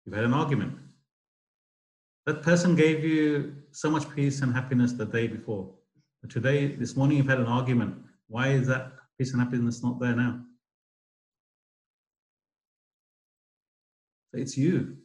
you've 0.04 0.14
had 0.14 0.24
an 0.24 0.34
argument. 0.34 0.78
That 2.26 2.42
person 2.42 2.74
gave 2.74 3.04
you 3.04 3.56
so 3.70 3.90
much 3.90 4.08
peace 4.14 4.42
and 4.42 4.52
happiness 4.52 4.92
the 4.92 5.06
day 5.06 5.26
before. 5.26 5.72
But 6.22 6.30
today, 6.30 6.74
this 6.74 6.96
morning, 6.96 7.18
you've 7.18 7.28
had 7.28 7.40
an 7.40 7.46
argument. 7.46 7.96
Why 8.28 8.48
is 8.48 8.66
that 8.66 8.92
peace 9.18 9.32
and 9.32 9.40
happiness 9.40 9.82
not 9.82 10.00
there 10.00 10.16
now? 10.16 10.40
It's 14.32 14.56
you 14.56 14.96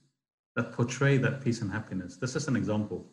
that 0.56 0.74
portray 0.74 1.18
that 1.18 1.42
peace 1.42 1.62
and 1.62 1.72
happiness. 1.72 2.18
This 2.18 2.36
is 2.36 2.48
an 2.48 2.56
example. 2.56 3.08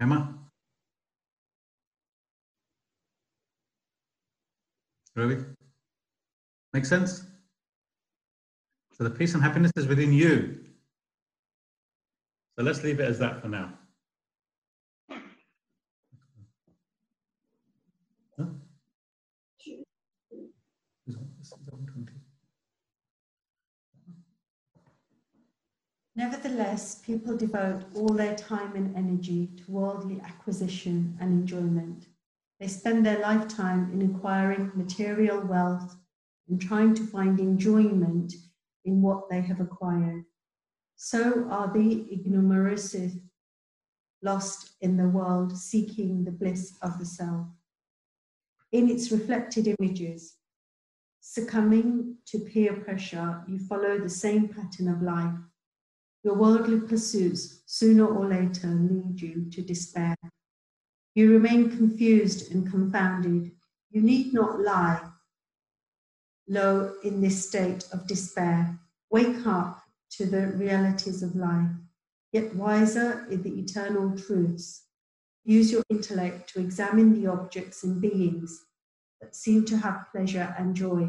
Emma? 0.00 0.41
Really? 5.14 5.44
Make 6.72 6.86
sense? 6.86 7.26
So 8.94 9.04
the 9.04 9.10
peace 9.10 9.34
and 9.34 9.42
happiness 9.42 9.72
is 9.76 9.86
within 9.86 10.12
you. 10.12 10.64
So 12.56 12.64
let's 12.64 12.82
leave 12.82 13.00
it 13.00 13.08
as 13.08 13.18
that 13.18 13.40
for 13.42 13.48
now. 13.48 13.74
Nevertheless, 26.14 26.96
people 26.96 27.36
devote 27.36 27.84
all 27.94 28.10
their 28.10 28.36
time 28.36 28.76
and 28.76 28.94
energy 28.94 29.48
to 29.56 29.70
worldly 29.70 30.20
acquisition 30.20 31.16
and 31.20 31.32
enjoyment. 31.32 32.06
They 32.62 32.68
spend 32.68 33.04
their 33.04 33.18
lifetime 33.18 33.90
in 33.92 34.14
acquiring 34.14 34.70
material 34.76 35.40
wealth 35.40 35.96
and 36.48 36.62
trying 36.62 36.94
to 36.94 37.04
find 37.04 37.40
enjoyment 37.40 38.34
in 38.84 39.02
what 39.02 39.28
they 39.28 39.40
have 39.40 39.60
acquired. 39.60 40.26
So 40.94 41.48
are 41.50 41.72
the 41.72 42.06
ignominious 42.12 42.94
lost 44.22 44.76
in 44.80 44.96
the 44.96 45.08
world, 45.08 45.58
seeking 45.58 46.22
the 46.22 46.30
bliss 46.30 46.78
of 46.82 47.00
the 47.00 47.04
self. 47.04 47.48
In 48.70 48.88
its 48.88 49.10
reflected 49.10 49.66
images, 49.80 50.36
succumbing 51.18 52.18
to 52.26 52.38
peer 52.38 52.74
pressure, 52.74 53.42
you 53.48 53.58
follow 53.58 53.98
the 53.98 54.08
same 54.08 54.46
pattern 54.46 54.86
of 54.86 55.02
life 55.02 55.34
Your 56.22 56.36
worldly 56.36 56.78
pursuits 56.78 57.64
sooner 57.66 58.06
or 58.06 58.28
later 58.28 58.68
lead 58.68 59.20
you 59.20 59.50
to 59.50 59.62
despair. 59.62 60.14
You 61.14 61.30
remain 61.30 61.76
confused 61.76 62.52
and 62.52 62.70
confounded. 62.70 63.52
You 63.90 64.00
need 64.00 64.32
not 64.32 64.60
lie 64.60 65.00
low 66.48 66.94
in 67.04 67.20
this 67.20 67.48
state 67.48 67.86
of 67.92 68.06
despair. 68.06 68.78
Wake 69.10 69.46
up 69.46 69.82
to 70.12 70.26
the 70.26 70.48
realities 70.48 71.22
of 71.22 71.36
life, 71.36 71.70
yet 72.32 72.54
wiser 72.54 73.26
in 73.30 73.42
the 73.42 73.60
eternal 73.60 74.16
truths. 74.16 74.84
Use 75.44 75.70
your 75.72 75.82
intellect 75.90 76.52
to 76.52 76.60
examine 76.60 77.12
the 77.12 77.30
objects 77.30 77.82
and 77.84 78.00
beings 78.00 78.64
that 79.20 79.36
seem 79.36 79.64
to 79.66 79.76
have 79.76 80.06
pleasure 80.12 80.54
and 80.58 80.74
joy. 80.74 81.08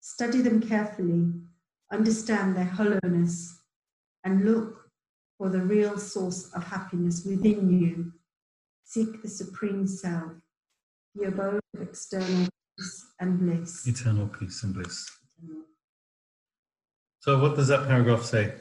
Study 0.00 0.42
them 0.42 0.60
carefully, 0.60 1.32
understand 1.92 2.56
their 2.56 2.64
hollowness, 2.64 3.58
and 4.24 4.44
look 4.44 4.90
for 5.36 5.48
the 5.48 5.60
real 5.60 5.98
source 5.98 6.50
of 6.52 6.64
happiness 6.64 7.24
within 7.24 7.70
you. 7.80 8.12
Seek 8.88 9.20
the 9.20 9.28
Supreme 9.28 9.86
Self, 9.86 10.32
the 11.14 11.28
abode 11.28 11.60
of 11.74 11.82
external 11.82 12.48
peace 12.74 13.06
and 13.20 13.38
bliss. 13.38 13.86
Eternal 13.86 14.28
peace 14.28 14.62
and 14.62 14.72
bliss. 14.72 15.06
So, 17.20 17.38
what 17.38 17.54
does 17.54 17.68
that 17.68 17.86
paragraph 17.86 18.24
say? 18.24 18.54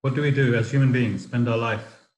What 0.00 0.14
do 0.14 0.22
we 0.22 0.30
do 0.30 0.54
as 0.54 0.70
human 0.70 0.92
beings? 0.92 1.24
Spend 1.24 1.46
our 1.46 1.58
life. 1.58 2.08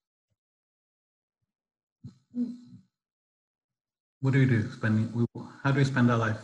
What 4.21 4.33
do 4.33 4.39
we 4.39 4.47
do? 4.47 4.71
Spending. 4.71 5.27
How 5.65 5.73
do 5.73 5.79
we 5.79 5.85
spend 5.85 6.13
our 6.13 6.19
life? 6.19 6.39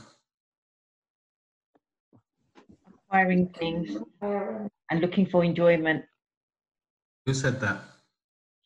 acquiring 3.08 3.48
things 3.50 3.96
and 4.20 5.00
looking 5.00 5.26
for 5.26 5.44
enjoyment. 5.44 6.04
Who 7.24 7.34
said 7.34 7.60
that? 7.60 7.82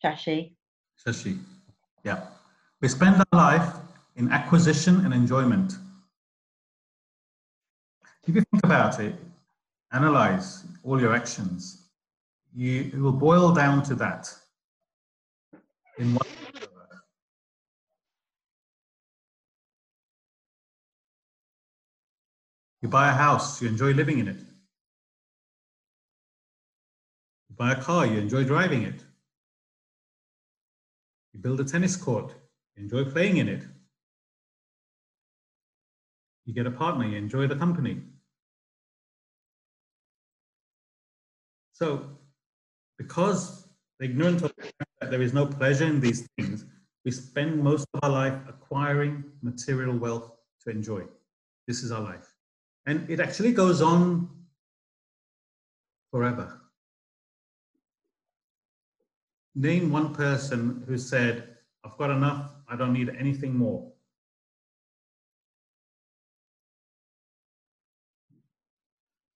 Shashi. 0.03 0.55
Shashi. 1.05 1.39
Yeah. 2.03 2.21
We 2.81 2.87
spend 2.87 3.15
our 3.15 3.37
life 3.37 3.75
in 4.15 4.31
acquisition 4.31 5.05
and 5.05 5.13
enjoyment. 5.13 5.73
If 8.27 8.35
you 8.35 8.41
think 8.51 8.63
about 8.63 8.99
it, 8.99 9.15
analyze 9.91 10.63
all 10.83 10.99
your 10.99 11.13
actions, 11.15 11.89
you, 12.55 12.91
it 12.93 12.99
will 12.99 13.11
boil 13.11 13.53
down 13.53 13.83
to 13.83 13.95
that. 13.95 14.29
In 15.97 16.13
one 16.13 16.23
You 22.83 22.89
buy 22.89 23.07
a 23.07 23.13
house, 23.13 23.61
you 23.61 23.69
enjoy 23.69 23.93
living 23.93 24.19
in 24.19 24.27
it. 24.27 24.39
You 27.49 27.55
buy 27.55 27.71
a 27.71 27.81
car, 27.81 28.05
you 28.05 28.17
enjoy 28.19 28.43
driving 28.43 28.83
it. 28.83 29.01
You 31.33 31.39
build 31.39 31.59
a 31.59 31.63
tennis 31.63 31.95
court, 31.95 32.33
you 32.75 32.83
enjoy 32.83 33.05
playing 33.05 33.37
in 33.37 33.47
it. 33.49 33.63
You 36.45 36.53
get 36.53 36.67
a 36.67 36.71
partner, 36.71 37.05
you 37.07 37.17
enjoy 37.17 37.47
the 37.47 37.55
company. 37.55 38.01
So, 41.71 42.17
because 42.97 43.67
the 43.99 44.05
ignorant 44.05 44.43
of 44.43 44.53
that 44.99 45.09
there 45.09 45.21
is 45.21 45.33
no 45.33 45.45
pleasure 45.45 45.85
in 45.85 45.99
these 45.99 46.27
things, 46.37 46.65
we 47.03 47.11
spend 47.11 47.61
most 47.61 47.87
of 47.93 47.99
our 48.03 48.09
life 48.09 48.35
acquiring 48.47 49.23
material 49.41 49.97
wealth 49.97 50.31
to 50.63 50.69
enjoy. 50.69 51.03
This 51.67 51.83
is 51.83 51.91
our 51.91 52.01
life. 52.01 52.33
And 52.85 53.09
it 53.09 53.19
actually 53.19 53.53
goes 53.53 53.81
on 53.81 54.29
forever. 56.11 56.62
Name 59.55 59.91
one 59.91 60.13
person 60.13 60.83
who 60.87 60.97
said, 60.97 61.47
I've 61.83 61.97
got 61.97 62.09
enough, 62.09 62.51
I 62.67 62.75
don't 62.75 62.93
need 62.93 63.09
anything 63.09 63.55
more. 63.55 63.91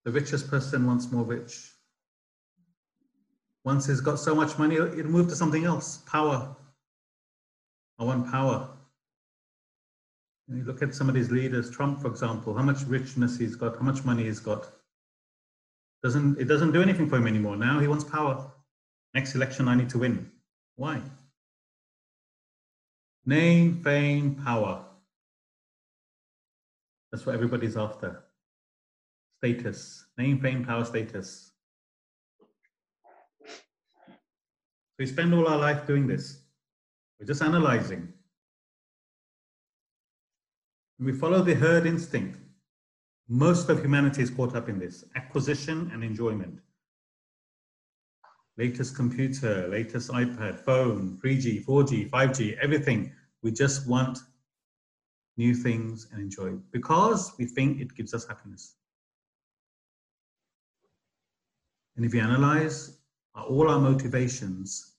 The 0.04 0.10
richest 0.10 0.48
person 0.48 0.86
wants 0.86 1.12
more 1.12 1.24
rich. 1.24 1.72
Once 3.64 3.86
he's 3.86 4.00
got 4.00 4.18
so 4.18 4.34
much 4.34 4.58
money, 4.58 4.76
he'll 4.76 5.04
move 5.04 5.28
to 5.28 5.36
something 5.36 5.64
else 5.64 5.98
power. 6.06 6.56
I 7.98 8.04
want 8.04 8.30
power. 8.30 8.70
You 10.48 10.64
look 10.64 10.80
at 10.80 10.94
some 10.94 11.08
of 11.10 11.14
these 11.14 11.30
leaders, 11.30 11.70
Trump, 11.70 12.00
for 12.00 12.08
example, 12.08 12.54
how 12.54 12.62
much 12.62 12.82
richness 12.84 13.36
he's 13.38 13.54
got, 13.54 13.76
how 13.76 13.82
much 13.82 14.04
money 14.04 14.24
he's 14.24 14.40
got. 14.40 14.70
Doesn't, 16.02 16.40
it 16.40 16.46
doesn't 16.46 16.72
do 16.72 16.80
anything 16.80 17.08
for 17.08 17.16
him 17.16 17.26
anymore. 17.26 17.56
Now 17.56 17.78
he 17.80 17.86
wants 17.86 18.04
power. 18.04 18.50
Next 19.14 19.34
election, 19.34 19.68
I 19.68 19.74
need 19.74 19.88
to 19.90 19.98
win. 19.98 20.30
Why? 20.76 21.02
Name, 23.26 23.82
fame, 23.82 24.34
power. 24.36 24.84
That's 27.10 27.24
what 27.26 27.34
everybody's 27.34 27.76
after. 27.76 28.24
Status. 29.38 30.06
Name, 30.16 30.40
fame, 30.40 30.64
power, 30.64 30.84
status. 30.84 31.52
We 34.98 35.06
spend 35.06 35.32
all 35.32 35.46
our 35.46 35.58
life 35.58 35.86
doing 35.86 36.06
this. 36.06 36.40
We're 37.18 37.26
just 37.26 37.42
analyzing. 37.42 38.12
We 40.98 41.12
follow 41.12 41.42
the 41.42 41.54
herd 41.54 41.86
instinct. 41.86 42.38
Most 43.28 43.68
of 43.68 43.80
humanity 43.80 44.22
is 44.22 44.30
caught 44.30 44.56
up 44.56 44.68
in 44.68 44.78
this 44.78 45.04
acquisition 45.14 45.90
and 45.92 46.02
enjoyment. 46.02 46.60
Latest 48.58 48.96
computer, 48.96 49.68
latest 49.68 50.10
iPad, 50.10 50.58
phone, 50.58 51.16
3G, 51.22 51.64
4G, 51.64 52.10
5G, 52.10 52.58
everything. 52.58 53.12
We 53.42 53.52
just 53.52 53.86
want 53.86 54.18
new 55.36 55.54
things 55.54 56.08
and 56.12 56.20
enjoy 56.20 56.56
because 56.72 57.32
we 57.38 57.44
think 57.46 57.80
it 57.80 57.94
gives 57.94 58.12
us 58.12 58.26
happiness. 58.26 58.74
And 61.96 62.04
if 62.04 62.12
you 62.12 62.20
analyze 62.20 62.98
all 63.34 63.70
our 63.70 63.78
motivations, 63.78 64.94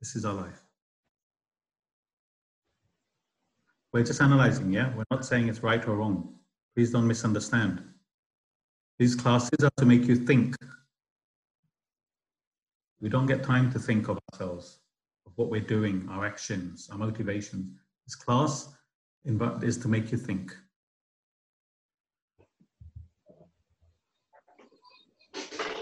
this 0.00 0.16
is 0.16 0.24
our 0.24 0.34
life. 0.34 0.62
We're 3.92 4.04
just 4.04 4.20
analyzing, 4.20 4.72
yeah? 4.72 4.94
We're 4.94 5.04
not 5.10 5.24
saying 5.24 5.48
it's 5.48 5.62
right 5.62 5.86
or 5.86 5.96
wrong. 5.96 6.34
Please 6.74 6.92
don't 6.92 7.06
misunderstand. 7.06 7.82
These 8.98 9.14
classes 9.14 9.62
are 9.62 9.70
to 9.76 9.84
make 9.84 10.04
you 10.04 10.16
think. 10.16 10.56
We 13.00 13.08
don't 13.08 13.26
get 13.26 13.42
time 13.42 13.70
to 13.72 13.78
think 13.78 14.08
of 14.08 14.18
ourselves, 14.32 14.78
of 15.26 15.32
what 15.36 15.50
we're 15.50 15.60
doing, 15.60 16.08
our 16.10 16.24
actions, 16.24 16.88
our 16.90 16.98
motivations. 16.98 17.76
This 18.06 18.14
class 18.14 18.68
is 19.24 19.76
to 19.78 19.88
make 19.88 20.10
you 20.12 20.18
think. 20.18 20.56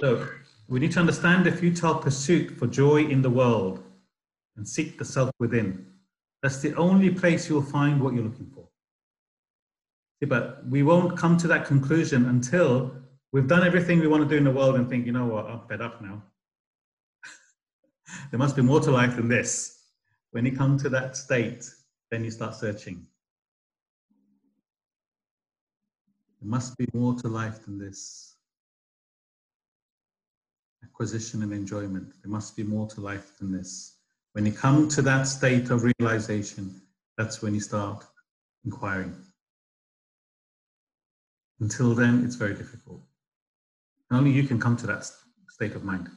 So 0.00 0.28
we 0.68 0.80
need 0.80 0.92
to 0.92 1.00
understand 1.00 1.46
the 1.46 1.52
futile 1.52 1.94
pursuit 1.94 2.58
for 2.58 2.66
joy 2.66 3.04
in 3.04 3.22
the 3.22 3.30
world 3.30 3.82
and 4.56 4.68
seek 4.68 4.98
the 4.98 5.04
self 5.04 5.30
within. 5.38 5.86
That's 6.42 6.60
the 6.60 6.74
only 6.74 7.10
place 7.10 7.48
you'll 7.48 7.62
find 7.62 8.00
what 8.02 8.12
you're 8.14 8.24
looking 8.24 8.50
for. 8.54 8.68
But 10.26 10.66
we 10.66 10.82
won't 10.82 11.16
come 11.18 11.36
to 11.38 11.46
that 11.48 11.66
conclusion 11.66 12.26
until 12.26 12.94
we've 13.32 13.46
done 13.46 13.66
everything 13.66 14.00
we 14.00 14.06
want 14.08 14.22
to 14.22 14.28
do 14.28 14.36
in 14.36 14.44
the 14.44 14.50
world 14.50 14.76
and 14.76 14.88
think, 14.88 15.06
you 15.06 15.12
know 15.12 15.26
what, 15.26 15.46
I'm 15.46 15.60
fed 15.68 15.80
up 15.80 16.00
now. 16.00 16.22
There 18.30 18.38
must 18.38 18.57
be 18.57 18.62
more 18.62 18.80
to 18.80 18.90
life 18.90 19.16
than 19.16 19.28
this. 19.28 19.82
When 20.32 20.44
you 20.44 20.52
come 20.57 20.76
to 20.78 20.88
that 20.90 21.16
state, 21.16 21.68
then 22.11 22.24
you 22.24 22.30
start 22.30 22.55
searching. 22.55 23.07
There 26.40 26.50
must 26.50 26.76
be 26.76 26.86
more 26.92 27.14
to 27.14 27.28
life 27.28 27.64
than 27.64 27.78
this. 27.78 28.36
Acquisition 30.82 31.42
and 31.42 31.52
enjoyment. 31.52 32.12
There 32.22 32.30
must 32.30 32.57
be 32.57 32.62
more 32.62 32.86
to 32.88 33.00
life 33.00 33.38
than 33.38 33.50
this. 33.50 33.98
When 34.32 34.44
you 34.44 34.52
come 34.52 34.88
to 34.88 35.02
that 35.02 35.24
state 35.24 35.70
of 35.70 35.84
realization, 35.98 36.82
that's 37.16 37.40
when 37.40 37.55
you 37.55 37.61
start 37.61 38.05
inquiring. 38.64 39.14
Until 41.61 41.94
then, 41.94 42.24
it's 42.24 42.34
very 42.34 42.55
difficult. 42.55 43.00
Only 44.11 44.32
you 44.32 44.44
can 44.44 44.61
come 44.61 44.76
to 44.76 44.86
that 44.88 45.09
state 45.48 45.74
of 45.74 45.84
mind. 45.84 46.09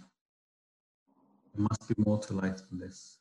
Must 1.57 1.87
be 1.87 1.95
more 1.97 2.19
to 2.19 2.33
life 2.33 2.59
than 2.69 2.79
this. 2.79 3.17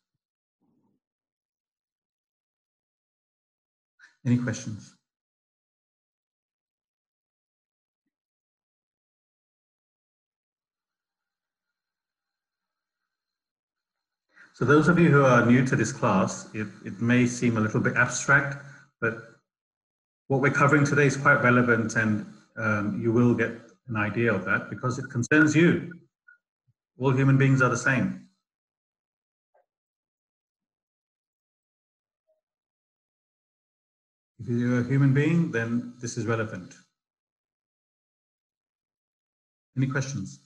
Any 4.26 4.36
questions? 4.36 4.94
So 14.52 14.64
those 14.64 14.88
of 14.88 14.98
you 14.98 15.10
who 15.10 15.24
are 15.24 15.46
new 15.46 15.64
to 15.66 15.76
this 15.76 15.92
class, 15.92 16.48
it, 16.54 16.66
it 16.84 17.00
may 17.00 17.26
seem 17.26 17.56
a 17.56 17.60
little 17.60 17.80
bit 17.80 17.96
abstract, 17.96 18.56
but 19.00 19.18
what 20.28 20.40
we're 20.40 20.50
covering 20.50 20.84
today 20.84 21.06
is 21.06 21.16
quite 21.16 21.42
relevant 21.42 21.94
and 21.96 22.26
um, 22.56 23.00
you 23.00 23.12
will 23.12 23.34
get 23.34 23.50
an 23.88 23.96
idea 23.96 24.32
of 24.32 24.44
that 24.44 24.68
because 24.68 24.98
it 24.98 25.04
concerns 25.10 25.54
you. 25.54 25.92
All 26.98 27.12
human 27.12 27.38
beings 27.38 27.62
are 27.62 27.70
the 27.70 27.76
same. 27.76 28.25
If 34.48 34.52
you're 34.52 34.80
a 34.80 34.84
human 34.84 35.12
being, 35.12 35.50
then 35.50 35.94
this 36.00 36.16
is 36.16 36.24
relevant. 36.24 36.72
Any 39.76 39.88
questions? 39.88 40.38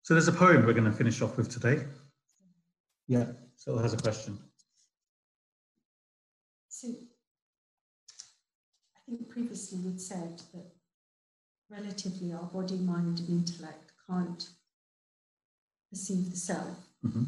So 0.00 0.14
there's 0.14 0.28
a 0.28 0.32
poem 0.32 0.64
we're 0.64 0.72
going 0.72 0.84
to 0.84 0.92
finish 0.92 1.20
off 1.20 1.36
with 1.36 1.50
today. 1.50 1.84
Yeah, 3.06 3.26
Phil 3.62 3.76
has 3.76 3.92
a 3.92 3.98
question. 3.98 4.38
So 6.70 6.88
I 8.96 9.00
think 9.06 9.28
previously 9.28 9.78
we'd 9.80 10.00
said 10.00 10.40
that 10.54 10.79
relatively 11.70 12.32
our 12.32 12.42
body, 12.44 12.76
mind, 12.76 13.20
and 13.20 13.28
intellect 13.28 13.92
can't 14.06 14.48
perceive 15.90 16.30
the 16.30 16.36
self. 16.36 16.76
Mhm. 17.04 17.26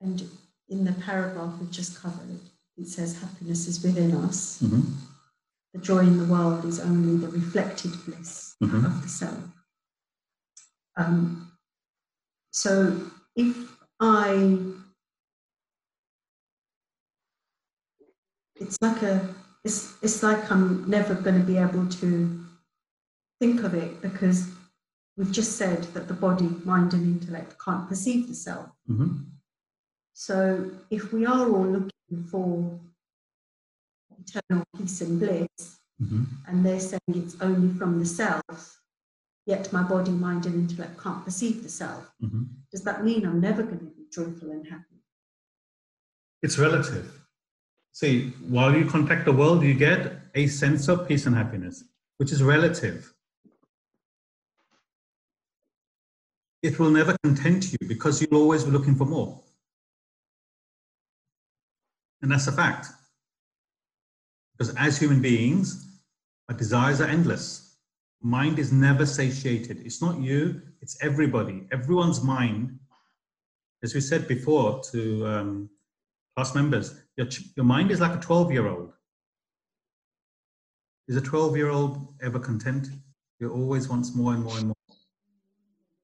And 0.00 0.30
in 0.68 0.84
the 0.84 0.92
paragraph 0.92 1.58
we've 1.58 1.70
just 1.70 1.96
covered, 1.96 2.40
it 2.76 2.86
says 2.86 3.20
happiness 3.20 3.66
is 3.66 3.82
within 3.82 4.14
us. 4.14 4.60
Mhm. 4.60 4.94
The 5.72 5.78
joy 5.78 6.00
in 6.00 6.18
the 6.18 6.24
world 6.26 6.64
is 6.64 6.80
only 6.80 7.16
the 7.16 7.28
reflected 7.28 7.92
bliss 8.04 8.56
Mhm. 8.60 8.84
of 8.84 9.02
the 9.02 9.08
self. 9.08 9.44
Um, 10.96 11.52
so 12.50 13.10
if 13.36 13.56
I, 14.00 14.58
it's 18.56 18.76
like 18.80 19.02
a, 19.02 19.34
it's, 19.64 19.94
it's 20.02 20.22
like 20.22 20.50
I'm 20.50 20.88
never 20.88 21.14
going 21.14 21.38
to 21.38 21.46
be 21.46 21.56
able 21.56 21.86
to 21.86 22.46
think 23.40 23.62
of 23.64 23.74
it 23.74 24.00
because 24.02 24.48
we've 25.16 25.32
just 25.32 25.56
said 25.56 25.82
that 25.94 26.06
the 26.08 26.14
body, 26.14 26.48
mind, 26.64 26.94
and 26.94 27.04
intellect 27.20 27.56
can't 27.64 27.88
perceive 27.88 28.28
the 28.28 28.34
self. 28.34 28.70
Mhm. 28.88 29.24
So 30.12 30.70
if 30.90 31.12
we 31.12 31.24
are 31.26 31.48
all 31.48 31.66
looking 31.66 32.24
for 32.30 32.78
eternal 34.18 34.64
peace 34.76 35.00
and 35.00 35.18
bliss, 35.18 35.80
Mhm. 36.02 36.26
and 36.46 36.64
they're 36.64 36.80
saying 36.90 37.00
it's 37.08 37.36
only 37.40 37.72
from 37.78 37.98
the 37.98 38.04
self, 38.06 38.82
yet 39.46 39.72
my 39.72 39.82
body, 39.82 40.12
mind, 40.12 40.44
and 40.46 40.54
intellect 40.54 40.98
can't 41.00 41.24
perceive 41.24 41.62
the 41.62 41.68
self, 41.68 42.12
Mhm. 42.22 42.46
does 42.70 42.82
that 42.82 43.02
mean 43.04 43.24
I'm 43.26 43.40
never 43.40 43.62
going 43.62 43.78
to 43.80 43.84
be 43.86 44.06
joyful 44.10 44.50
and 44.50 44.66
happy? 44.66 45.02
It's 46.42 46.58
relative. 46.58 47.26
See, 47.92 48.30
while 48.54 48.74
you 48.76 48.84
contact 48.86 49.24
the 49.24 49.32
world, 49.32 49.62
you 49.62 49.74
get 49.74 50.30
a 50.34 50.46
sense 50.46 50.88
of 50.88 51.08
peace 51.08 51.26
and 51.26 51.34
happiness, 51.34 51.84
which 52.18 52.32
is 52.32 52.42
relative. 52.42 53.14
It 56.62 56.78
will 56.78 56.90
never 56.90 57.16
content 57.22 57.72
you 57.72 57.88
because 57.88 58.20
you'll 58.20 58.40
always 58.40 58.64
be 58.64 58.70
looking 58.70 58.94
for 58.94 59.06
more. 59.06 59.42
And 62.22 62.30
that's 62.30 62.46
a 62.46 62.52
fact. 62.52 62.88
Because 64.56 64.74
as 64.76 64.98
human 64.98 65.22
beings, 65.22 66.00
our 66.48 66.54
desires 66.54 67.00
are 67.00 67.08
endless. 67.08 67.76
Mind 68.20 68.58
is 68.58 68.72
never 68.72 69.06
satiated. 69.06 69.80
It's 69.86 70.02
not 70.02 70.20
you, 70.20 70.60
it's 70.82 71.02
everybody. 71.02 71.66
Everyone's 71.72 72.22
mind, 72.22 72.78
as 73.82 73.94
we 73.94 74.02
said 74.02 74.28
before 74.28 74.82
to 74.92 75.26
um, 75.26 75.70
past 76.36 76.54
members, 76.54 77.00
your, 77.16 77.28
your 77.56 77.64
mind 77.64 77.90
is 77.90 78.00
like 78.00 78.14
a 78.14 78.20
12 78.20 78.52
year 78.52 78.68
old. 78.68 78.92
Is 81.08 81.16
a 81.16 81.22
12 81.22 81.56
year 81.56 81.70
old 81.70 82.14
ever 82.22 82.38
content? 82.38 82.88
He 83.38 83.46
always 83.46 83.88
wants 83.88 84.14
more 84.14 84.34
and 84.34 84.44
more 84.44 84.58
and 84.58 84.66
more. 84.66 84.76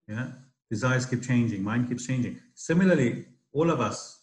Yeah, 0.09 0.29
desires 0.71 1.07
keep 1.07 1.23
changing, 1.23 1.63
mind 1.63 1.89
keeps 1.89 2.07
changing. 2.07 2.41
Similarly, 2.55 3.27
all 3.53 3.71
of 3.71 3.81
us, 3.81 4.21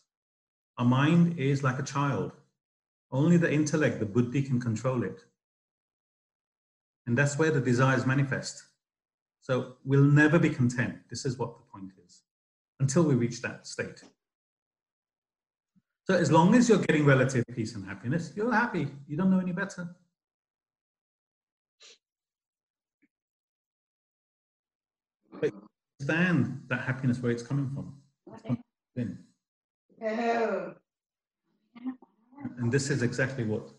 our 0.78 0.86
mind 0.86 1.40
is 1.40 1.64
like 1.64 1.80
a 1.80 1.84
child. 1.84 2.32
Only 3.12 3.38
the 3.38 3.52
intellect, 3.52 4.00
the 4.00 4.06
buddhi, 4.06 4.42
can 4.42 4.60
control 4.60 5.04
it. 5.04 5.24
And 7.06 7.18
that's 7.18 7.38
where 7.38 7.52
the 7.52 7.62
desires 7.62 8.06
manifest. 8.06 8.64
So 9.42 9.74
we'll 9.84 10.04
never 10.04 10.40
be 10.40 10.50
content. 10.50 10.96
This 11.10 11.26
is 11.26 11.38
what 11.38 11.58
the 11.58 11.64
point 11.64 11.92
is 12.06 12.22
until 12.80 13.04
we 13.04 13.16
reach 13.16 13.42
that 13.42 13.68
state. 13.68 14.02
So 16.06 16.16
as 16.16 16.32
long 16.32 16.54
as 16.56 16.68
you're 16.68 16.80
getting 16.80 17.06
relative 17.06 17.46
peace 17.54 17.76
and 17.76 17.86
happiness, 17.86 18.34
you're 18.36 18.52
happy. 18.52 18.88
You 19.08 19.16
don't 19.16 19.30
know 19.30 19.40
any 19.40 19.54
better. 19.54 19.96
But 25.40 25.54
understand 26.10 26.62
that 26.68 26.82
happiness 26.82 27.20
where 27.20 27.32
it's 27.32 27.44
coming 27.44 27.70
from. 27.74 27.94
It's 28.34 28.42
coming 28.44 28.64
within. 28.96 29.18
Oh. 30.02 30.74
And 32.58 32.72
this 32.72 32.90
is 32.90 33.02
exactly 33.02 33.44
what 33.44 33.70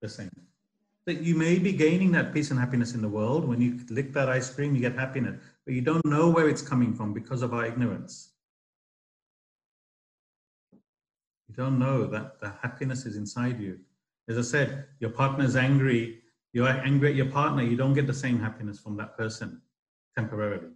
they're 0.00 0.08
saying. 0.08 0.30
That 1.06 1.20
you 1.20 1.34
may 1.34 1.58
be 1.58 1.72
gaining 1.72 2.12
that 2.12 2.32
peace 2.32 2.50
and 2.50 2.58
happiness 2.58 2.94
in 2.94 3.02
the 3.02 3.08
world. 3.08 3.46
When 3.46 3.60
you 3.60 3.80
lick 3.90 4.12
that 4.14 4.28
ice 4.28 4.50
cream, 4.50 4.74
you 4.74 4.80
get 4.80 4.94
happiness, 4.94 5.40
but 5.64 5.74
you 5.74 5.82
don't 5.82 6.04
know 6.06 6.30
where 6.30 6.48
it's 6.48 6.62
coming 6.62 6.94
from 6.94 7.12
because 7.12 7.42
of 7.42 7.52
our 7.52 7.66
ignorance. 7.66 8.30
You 11.48 11.54
don't 11.54 11.78
know 11.78 12.06
that 12.06 12.40
the 12.40 12.52
happiness 12.62 13.04
is 13.04 13.16
inside 13.16 13.60
you. 13.60 13.78
As 14.28 14.38
I 14.38 14.42
said, 14.42 14.86
your 15.00 15.10
partner 15.10 15.44
is 15.44 15.56
angry, 15.56 16.22
you're 16.52 16.68
angry 16.68 17.10
at 17.10 17.14
your 17.14 17.30
partner, 17.30 17.62
you 17.62 17.76
don't 17.76 17.92
get 17.92 18.06
the 18.06 18.14
same 18.14 18.40
happiness 18.40 18.80
from 18.80 18.96
that 18.96 19.18
person 19.18 19.60
temporarily. 20.16 20.73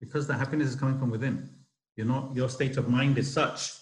Because 0.00 0.26
the 0.26 0.34
happiness 0.34 0.68
is 0.68 0.76
coming 0.76 0.98
from 0.98 1.10
within. 1.10 1.48
You're 1.96 2.06
not, 2.06 2.34
your 2.34 2.48
state 2.48 2.76
of 2.76 2.88
mind 2.88 3.18
is 3.18 3.32
such. 3.32 3.72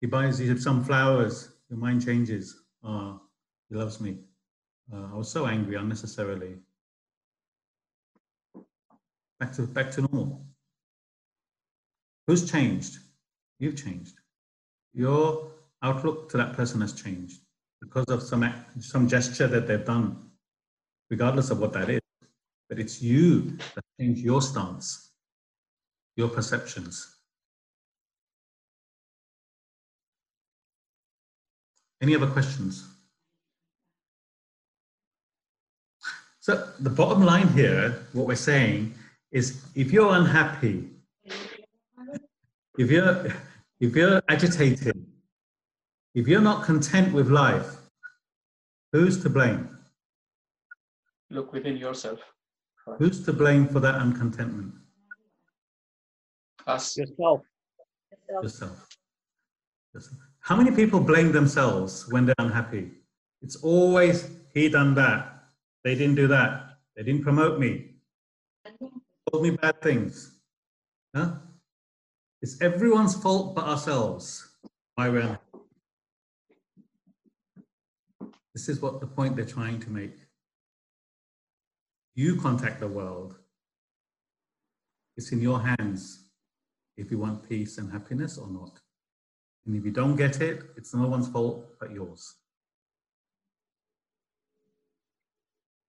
He 0.00 0.06
buys 0.06 0.40
you 0.40 0.56
some 0.58 0.82
flowers, 0.84 1.50
your 1.68 1.78
mind 1.78 2.04
changes. 2.04 2.62
Ah, 2.82 3.18
he 3.68 3.74
loves 3.76 4.00
me. 4.00 4.18
Uh, 4.92 5.08
I 5.12 5.16
was 5.16 5.30
so 5.30 5.46
angry 5.46 5.76
unnecessarily. 5.76 6.56
Back 9.38 9.52
to 9.54 9.62
back 9.62 9.90
to 9.92 10.02
normal. 10.02 10.46
Who's 12.26 12.50
changed? 12.50 12.98
You've 13.58 13.76
changed. 13.76 14.14
Your 14.92 15.50
outlook 15.82 16.28
to 16.30 16.36
that 16.36 16.54
person 16.54 16.80
has 16.80 16.92
changed 16.92 17.40
because 17.80 18.06
of 18.08 18.22
some 18.22 18.52
some 18.80 19.08
gesture 19.08 19.46
that 19.48 19.66
they've 19.66 19.84
done, 19.84 20.30
regardless 21.10 21.50
of 21.50 21.58
what 21.58 21.72
that 21.74 21.90
is. 21.90 21.99
But 22.70 22.78
it's 22.78 23.02
you 23.02 23.58
that 23.74 23.84
change 23.98 24.20
your 24.20 24.40
stance, 24.40 25.10
your 26.16 26.28
perceptions. 26.28 27.16
Any 32.00 32.14
other 32.14 32.28
questions? 32.28 32.86
So 36.38 36.70
the 36.78 36.90
bottom 36.90 37.24
line 37.24 37.48
here, 37.48 38.06
what 38.12 38.28
we're 38.28 38.36
saying 38.36 38.94
is 39.32 39.62
if 39.74 39.92
you're 39.92 40.14
unhappy, 40.14 40.88
if 42.78 42.90
you're 42.90 43.26
if 43.80 43.96
you're 43.96 44.22
agitated, 44.28 45.06
if 46.14 46.28
you're 46.28 46.40
not 46.40 46.64
content 46.64 47.12
with 47.12 47.28
life, 47.28 47.78
who's 48.92 49.20
to 49.22 49.28
blame? 49.28 49.76
Look 51.30 51.52
within 51.52 51.76
yourself. 51.76 52.20
Who's 52.98 53.24
to 53.24 53.32
blame 53.32 53.66
for 53.66 53.80
that 53.80 53.96
uncontentment? 53.96 54.74
Us. 56.66 56.96
Yourself. 56.96 57.42
Yourself. 58.42 58.88
Yourself. 59.94 60.18
How 60.40 60.56
many 60.56 60.70
people 60.70 61.00
blame 61.00 61.32
themselves 61.32 62.08
when 62.10 62.26
they're 62.26 62.34
unhappy? 62.38 62.90
It's 63.42 63.56
always 63.56 64.30
he 64.54 64.68
done 64.68 64.94
that. 64.94 65.44
They 65.84 65.94
didn't 65.94 66.16
do 66.16 66.26
that. 66.28 66.78
They 66.96 67.02
didn't 67.02 67.22
promote 67.22 67.58
me. 67.58 67.94
Told 69.30 69.42
me 69.42 69.50
bad 69.50 69.80
things. 69.80 70.40
Huh? 71.14 71.36
It's 72.42 72.60
everyone's 72.60 73.14
fault 73.14 73.54
but 73.54 73.64
ourselves. 73.64 74.56
Why 74.94 75.08
we're 75.08 75.20
unhappy. 75.20 75.40
This 78.54 78.68
is 78.68 78.80
what 78.80 79.00
the 79.00 79.06
point 79.06 79.36
they're 79.36 79.44
trying 79.44 79.80
to 79.80 79.90
make. 79.90 80.16
You 82.20 82.36
contact 82.36 82.80
the 82.80 82.86
world. 82.86 83.36
It's 85.16 85.32
in 85.32 85.40
your 85.40 85.58
hands 85.58 86.28
if 86.98 87.10
you 87.10 87.16
want 87.16 87.48
peace 87.48 87.78
and 87.78 87.90
happiness 87.90 88.36
or 88.36 88.46
not. 88.46 88.78
And 89.64 89.74
if 89.74 89.86
you 89.86 89.90
don't 89.90 90.16
get 90.16 90.42
it, 90.42 90.64
it's 90.76 90.92
no 90.94 91.08
one's 91.08 91.28
fault 91.28 91.78
but 91.80 91.92
yours. 91.92 92.34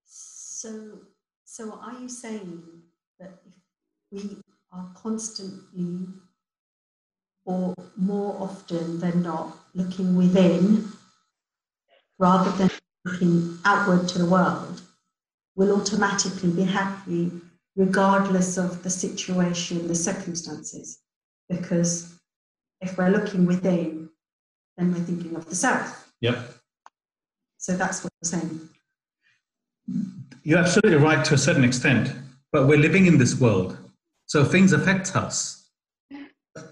So, 0.05 0.99
so 1.43 1.73
are 1.73 1.99
you 1.99 2.07
saying 2.07 2.63
that 3.19 3.33
if, 3.45 3.53
we 4.09 4.37
are 4.71 4.89
constantly 4.95 6.07
or 7.43 7.75
more 7.97 8.37
often 8.39 9.01
than 9.01 9.21
not 9.21 9.57
looking 9.73 10.15
within 10.15 10.93
rather 12.17 12.51
than 12.51 12.69
looking 13.03 13.57
outward 13.65 14.07
to 14.07 14.19
the 14.19 14.25
world, 14.25 14.81
we'll 15.55 15.79
automatically 15.79 16.49
be 16.51 16.63
happy 16.63 17.31
regardless 17.75 18.57
of 18.57 18.83
the 18.83 18.89
situation, 18.89 19.87
the 19.87 19.95
circumstances. 19.95 20.99
Because 21.49 22.13
if 22.81 22.97
we're 22.97 23.09
looking 23.09 23.45
within, 23.45 24.09
then 24.77 24.93
we're 24.93 24.99
thinking 24.99 25.35
of 25.35 25.47
the 25.47 25.55
self. 25.55 26.11
Yep. 26.21 26.37
So 27.57 27.77
that's 27.77 28.03
what 28.03 28.11
we're 28.21 28.29
saying. 28.29 28.69
You're 30.43 30.59
absolutely 30.59 30.97
right 30.97 31.23
to 31.25 31.35
a 31.35 31.37
certain 31.37 31.63
extent, 31.63 32.13
but 32.51 32.67
we're 32.67 32.77
living 32.77 33.05
in 33.05 33.17
this 33.17 33.39
world. 33.39 33.77
So 34.25 34.43
things 34.43 34.73
affect 34.73 35.15
us. 35.15 35.69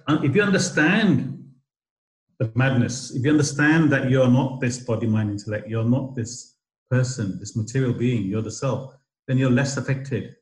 If 0.08 0.36
you 0.36 0.42
understand 0.42 1.36
the 2.40 2.52
madness, 2.56 3.12
if 3.12 3.24
you 3.24 3.32
understand 3.32 3.92
that 3.92 4.10
you're 4.10 4.30
not 4.30 4.60
this 4.60 4.80
body, 4.80 5.08
mind, 5.08 5.30
intellect, 5.30 5.68
you're 5.68 5.84
not 5.84 6.16
this 6.16 6.56
person, 6.90 7.40
this 7.40 7.56
material 7.56 7.94
being, 7.94 8.24
you're 8.24 8.42
the 8.42 8.52
self, 8.52 8.96
then 9.28 9.38
you're 9.38 9.52
less 9.52 9.78
affected 9.78 10.36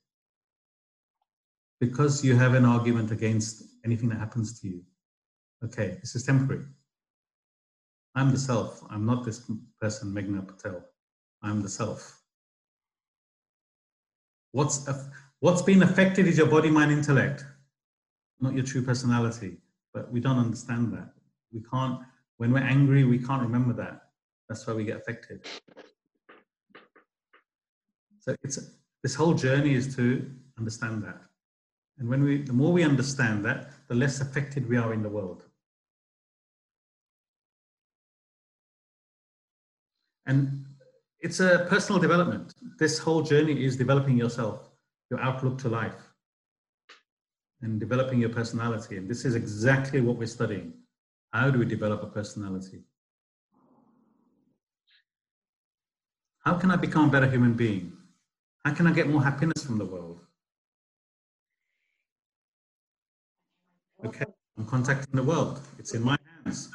because 1.80 2.24
you 2.24 2.36
have 2.36 2.54
an 2.54 2.66
argument 2.66 3.12
against 3.12 3.64
anything 3.86 4.10
that 4.10 4.20
happens 4.20 4.60
to 4.60 4.68
you. 4.68 4.82
Okay, 5.64 5.98
this 6.02 6.16
is 6.16 6.24
temporary. 6.24 6.66
I'm 8.16 8.32
the 8.32 8.40
self. 8.40 8.84
I'm 8.90 9.06
not 9.06 9.26
this 9.26 9.50
person, 9.80 10.12
Meghna 10.14 10.48
Patel. 10.48 10.84
I'm 11.44 11.62
the 11.62 11.70
self. 11.70 12.20
What's, 14.52 14.90
what's 15.40 15.62
been 15.62 15.84
affected 15.84 16.26
is 16.28 16.38
your 16.38 16.48
body, 16.48 16.70
mind, 16.70 16.92
intellect, 16.92 17.46
not 18.40 18.54
your 18.54 18.64
true 18.64 18.82
personality. 18.82 19.58
But 19.94 20.12
we 20.12 20.20
don't 20.20 20.40
understand 20.40 20.94
that. 20.94 21.10
We 21.52 21.62
can't, 21.72 22.00
when 22.38 22.52
we're 22.52 22.60
angry, 22.60 23.04
we 23.04 23.20
can't 23.20 23.42
remember 23.42 23.74
that. 23.74 24.02
That's 24.50 24.66
why 24.66 24.74
we 24.74 24.84
get 24.84 24.98
affected. 24.98 25.46
So 28.28 28.36
it's 28.44 28.60
this 29.04 29.16
whole 29.16 29.34
journey 29.34 29.74
is 29.74 29.96
to 29.96 30.30
understand 30.58 31.02
that. 31.04 31.22
And 31.98 32.10
when 32.10 32.24
we, 32.24 32.42
the 32.42 32.52
more 32.52 32.74
we 32.74 32.84
understand 32.84 33.46
that, 33.46 33.72
the 33.88 33.96
less 33.96 34.20
affected 34.20 34.68
we 34.68 34.76
are 34.76 34.94
in 34.94 35.02
the 35.02 35.10
world. 35.10 35.44
And 40.26 40.66
it's 41.22 41.40
a 41.40 41.66
personal 41.70 42.02
development. 42.02 42.54
This 42.78 43.00
whole 43.00 43.22
journey 43.22 43.64
is 43.64 43.78
developing 43.78 44.18
yourself, 44.18 44.70
your 45.10 45.22
outlook 45.22 45.58
to 45.60 45.70
life, 45.70 46.14
and 47.62 47.80
developing 47.80 48.20
your 48.20 48.30
personality. 48.30 48.98
And 48.98 49.10
this 49.10 49.24
is 49.24 49.36
exactly 49.36 50.02
what 50.02 50.18
we're 50.18 50.28
studying. 50.28 50.74
How 51.32 51.50
do 51.50 51.60
we 51.60 51.66
develop 51.66 52.04
a 52.04 52.08
personality? 52.08 52.84
How 56.40 56.56
can 56.56 56.72
I 56.72 56.76
become 56.76 57.08
a 57.08 57.12
better 57.12 57.30
human 57.30 57.54
being? 57.54 57.97
How 58.68 58.74
can 58.74 58.86
I 58.86 58.92
get 58.92 59.08
more 59.08 59.24
happiness 59.24 59.64
from 59.64 59.78
the 59.78 59.86
world? 59.86 60.20
Okay, 64.06 64.26
I'm 64.58 64.66
contacting 64.66 65.16
the 65.16 65.24
world. 65.24 65.62
It's 65.80 65.94
in 65.94 66.04
my 66.04 66.18
hands. 66.44 66.68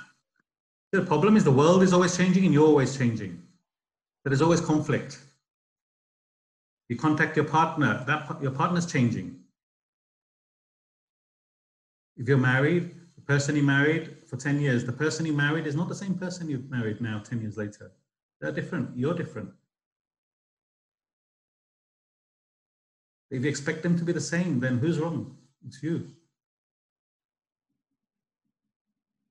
The 0.93 1.03
problem 1.03 1.37
is 1.37 1.45
the 1.45 1.51
world 1.51 1.83
is 1.83 1.93
always 1.93 2.17
changing 2.17 2.47
and 2.47 2.55
you're 2.55 2.67
always 2.67 2.97
changing. 2.97 3.43
There 4.25 4.33
is 4.33 4.41
always 4.41 4.63
conflict. 4.63 5.21
You 6.89 6.97
contact 6.97 7.37
your 7.37 7.45
partner, 7.45 8.03
that 8.07 8.41
your 8.41 8.53
partner's 8.53 8.91
changing. 8.91 9.37
If 12.17 12.27
you're 12.27 12.39
married, 12.39 12.95
the 13.17 13.21
person 13.21 13.55
you 13.55 13.65
married 13.65 14.17
for 14.27 14.39
10 14.39 14.63
years, 14.63 14.87
the 14.87 14.93
person 14.93 15.27
you 15.27 15.35
married 15.35 15.67
is 15.67 15.77
not 15.77 15.91
the 15.91 15.95
same 15.95 16.15
person 16.15 16.49
you've 16.49 16.71
married 16.71 17.03
now 17.03 17.19
10 17.19 17.43
years 17.43 17.59
later. 17.59 17.93
They're 18.41 18.51
different. 18.51 18.97
You're 18.97 19.13
different. 19.13 19.51
If 23.33 23.43
you 23.43 23.49
expect 23.49 23.83
them 23.83 23.99
to 23.99 24.05
be 24.05 24.13
the 24.13 24.21
same, 24.21 24.61
then 24.61 24.77
who's 24.77 24.99
wrong? 24.99 25.35
It's 25.67 25.83
you. 25.83 26.07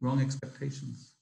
Wrong 0.01 0.19
expectations. 0.19 1.13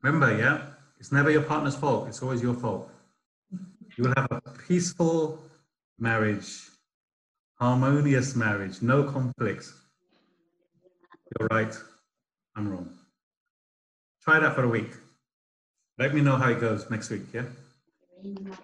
Remember, 0.00 0.34
yeah, 0.34 0.62
it's 0.98 1.12
never 1.12 1.30
your 1.30 1.42
partner's 1.42 1.76
fault. 1.76 2.08
It's 2.08 2.22
always 2.22 2.42
your 2.42 2.54
fault. 2.54 2.90
You 3.96 4.04
will 4.04 4.14
have 4.16 4.32
a 4.32 4.40
peaceful 4.68 5.42
marriage, 5.98 6.48
harmonious 7.60 8.34
marriage, 8.34 8.80
no 8.80 9.04
conflicts. 9.04 9.74
You're 11.38 11.48
right. 11.50 11.76
I'm 12.56 12.70
wrong. 12.70 12.88
Try 14.22 14.38
that 14.40 14.54
for 14.54 14.64
a 14.64 14.68
week. 14.68 14.92
Let 15.98 16.14
me 16.14 16.22
know 16.22 16.36
how 16.36 16.48
it 16.48 16.60
goes 16.60 16.88
next 16.90 17.10
week, 17.10 17.24
yeah? 17.34 17.44
Can 18.24 18.56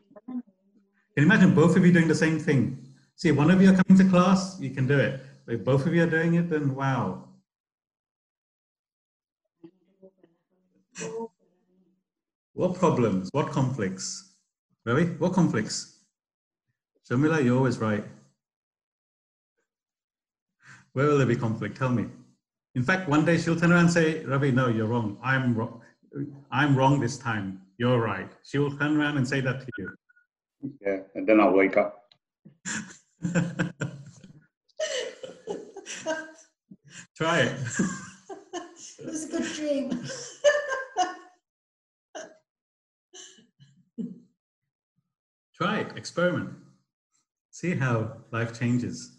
you 1.17 1.25
imagine 1.25 1.55
both 1.55 1.77
of 1.77 1.85
you 1.85 1.93
doing 1.93 2.09
the 2.09 2.15
same 2.15 2.39
thing? 2.39 2.79
See, 3.17 3.31
one 3.31 3.51
of 3.51 3.61
you 3.61 3.71
are 3.71 3.83
coming 3.83 4.03
to 4.03 4.09
class, 4.09 4.59
you 4.59 4.71
can 4.71 4.87
do 4.87 4.99
it. 4.99 5.21
But 5.45 5.57
if 5.57 5.65
both 5.65 5.87
of 5.87 5.95
you 5.95 6.03
are 6.03 6.07
doing 6.07 6.35
it, 6.35 6.49
then 6.49 6.75
wow. 6.75 7.25
What 12.55 12.75
problems? 12.75 13.29
What 13.33 13.51
conflicts? 13.51 14.33
Ravi, 14.87 15.05
what 15.19 15.35
conflicts? 15.35 15.99
Shamila, 17.09 17.45
you're 17.45 17.59
always 17.59 17.79
right. 17.79 18.05
Where 20.95 21.07
will 21.07 21.19
there 21.19 21.27
be 21.27 21.37
conflict? 21.37 21.77
Tell 21.77 21.91
me. 21.91 22.07
In 22.75 22.83
fact, 22.83 23.11
one 23.11 23.27
day 23.27 23.37
she'll 23.37 23.61
turn 23.61 23.73
around 23.73 23.85
and 23.85 23.93
say, 23.93 24.25
Ravi, 24.25 24.53
no, 24.53 24.69
you're 24.69 24.87
wrong. 24.87 25.19
I'm 25.23 25.55
wrong. 25.55 25.83
I'm 26.51 26.77
wrong 26.77 26.99
this 26.99 27.19
time. 27.19 27.61
You're 27.81 27.99
right. 27.99 28.31
She 28.43 28.59
will 28.59 28.77
turn 28.77 29.01
around 29.01 29.17
and 29.17 29.27
say 29.27 29.41
that 29.41 29.61
to 29.61 29.67
you. 29.79 29.89
Yeah, 30.83 30.99
and 31.15 31.27
then 31.27 31.41
I'll 31.41 31.55
wake 31.55 31.79
up. 31.79 32.05
Try 37.17 37.41
it. 37.41 37.53
it 38.99 39.07
was 39.07 39.25
a 39.25 39.29
good 39.31 39.51
dream. 39.55 40.05
Try 45.57 45.79
it. 45.79 45.97
Experiment. 45.97 46.51
See 47.51 47.75
how 47.75 48.19
life 48.31 48.53
changes. 48.61 49.17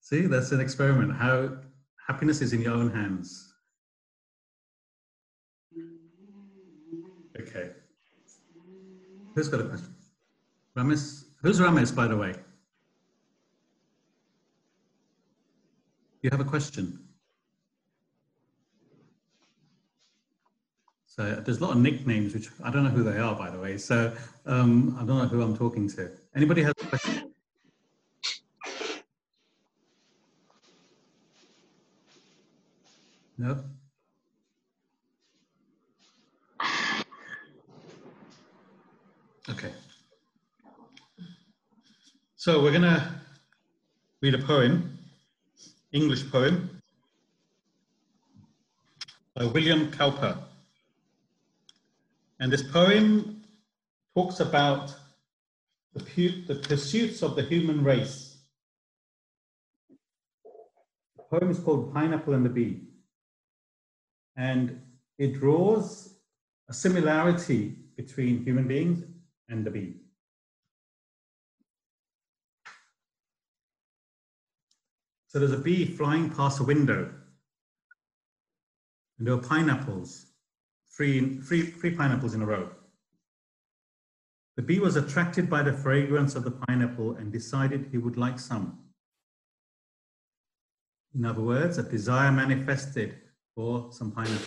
See, 0.00 0.26
that's 0.26 0.52
an 0.52 0.60
experiment. 0.60 1.14
How 1.14 1.56
happiness 2.06 2.42
is 2.42 2.52
in 2.52 2.60
your 2.60 2.74
own 2.74 2.90
hands. 2.90 3.48
Okay. 7.40 7.70
Who's 9.34 9.48
got 9.48 9.60
a 9.60 9.64
question? 9.64 9.94
Ramesh? 10.76 11.24
Who's 11.42 11.60
Ramesh, 11.60 11.94
by 11.94 12.06
the 12.06 12.16
way? 12.16 12.34
You 16.22 16.30
have 16.30 16.40
a 16.40 16.44
question? 16.44 16.98
So 21.06 21.42
there's 21.44 21.58
a 21.58 21.64
lot 21.64 21.72
of 21.72 21.78
nicknames, 21.78 22.32
which 22.32 22.48
I 22.64 22.70
don't 22.70 22.84
know 22.84 22.90
who 22.90 23.02
they 23.02 23.18
are, 23.18 23.34
by 23.34 23.50
the 23.50 23.58
way. 23.58 23.76
So 23.76 24.14
um, 24.46 24.96
I 24.98 25.04
don't 25.04 25.18
know 25.18 25.26
who 25.26 25.42
I'm 25.42 25.56
talking 25.56 25.88
to. 25.90 26.10
Anybody 26.34 26.62
has 26.62 26.72
a 26.80 26.86
question? 26.86 27.34
No? 33.36 33.62
Okay. 39.50 39.72
So 42.44 42.60
we're 42.60 42.72
going 42.72 42.82
to 42.82 43.08
read 44.20 44.34
a 44.34 44.38
poem, 44.38 44.98
English 45.92 46.28
poem, 46.28 46.82
by 49.36 49.44
William 49.44 49.92
Cowper. 49.92 50.36
And 52.40 52.52
this 52.52 52.64
poem 52.64 53.44
talks 54.16 54.40
about 54.40 54.92
the, 55.94 56.02
pu- 56.02 56.44
the 56.48 56.56
pursuits 56.56 57.22
of 57.22 57.36
the 57.36 57.42
human 57.42 57.84
race. 57.84 58.38
The 61.16 61.22
poem 61.30 61.48
is 61.48 61.60
called 61.60 61.94
Pineapple 61.94 62.34
and 62.34 62.44
the 62.44 62.50
Bee. 62.50 62.88
And 64.36 64.80
it 65.16 65.34
draws 65.34 66.16
a 66.68 66.74
similarity 66.74 67.76
between 67.96 68.42
human 68.42 68.66
beings 68.66 69.04
and 69.48 69.64
the 69.64 69.70
bee. 69.70 70.02
So 75.32 75.38
there's 75.38 75.52
a 75.52 75.58
bee 75.58 75.86
flying 75.86 76.28
past 76.28 76.60
a 76.60 76.62
window, 76.62 77.10
and 79.18 79.26
there 79.26 79.32
are 79.32 79.38
pineapples, 79.38 80.26
three, 80.94 81.40
three, 81.40 81.62
three 81.62 81.94
pineapples 81.94 82.34
in 82.34 82.42
a 82.42 82.46
row. 82.46 82.68
The 84.56 84.62
bee 84.62 84.78
was 84.78 84.96
attracted 84.96 85.48
by 85.48 85.62
the 85.62 85.72
fragrance 85.72 86.34
of 86.34 86.44
the 86.44 86.50
pineapple 86.50 87.16
and 87.16 87.32
decided 87.32 87.88
he 87.90 87.96
would 87.96 88.18
like 88.18 88.38
some. 88.38 88.78
In 91.14 91.24
other 91.24 91.40
words, 91.40 91.78
a 91.78 91.82
desire 91.82 92.30
manifested 92.30 93.16
for 93.54 93.90
some 93.90 94.12
pineapple. 94.12 94.46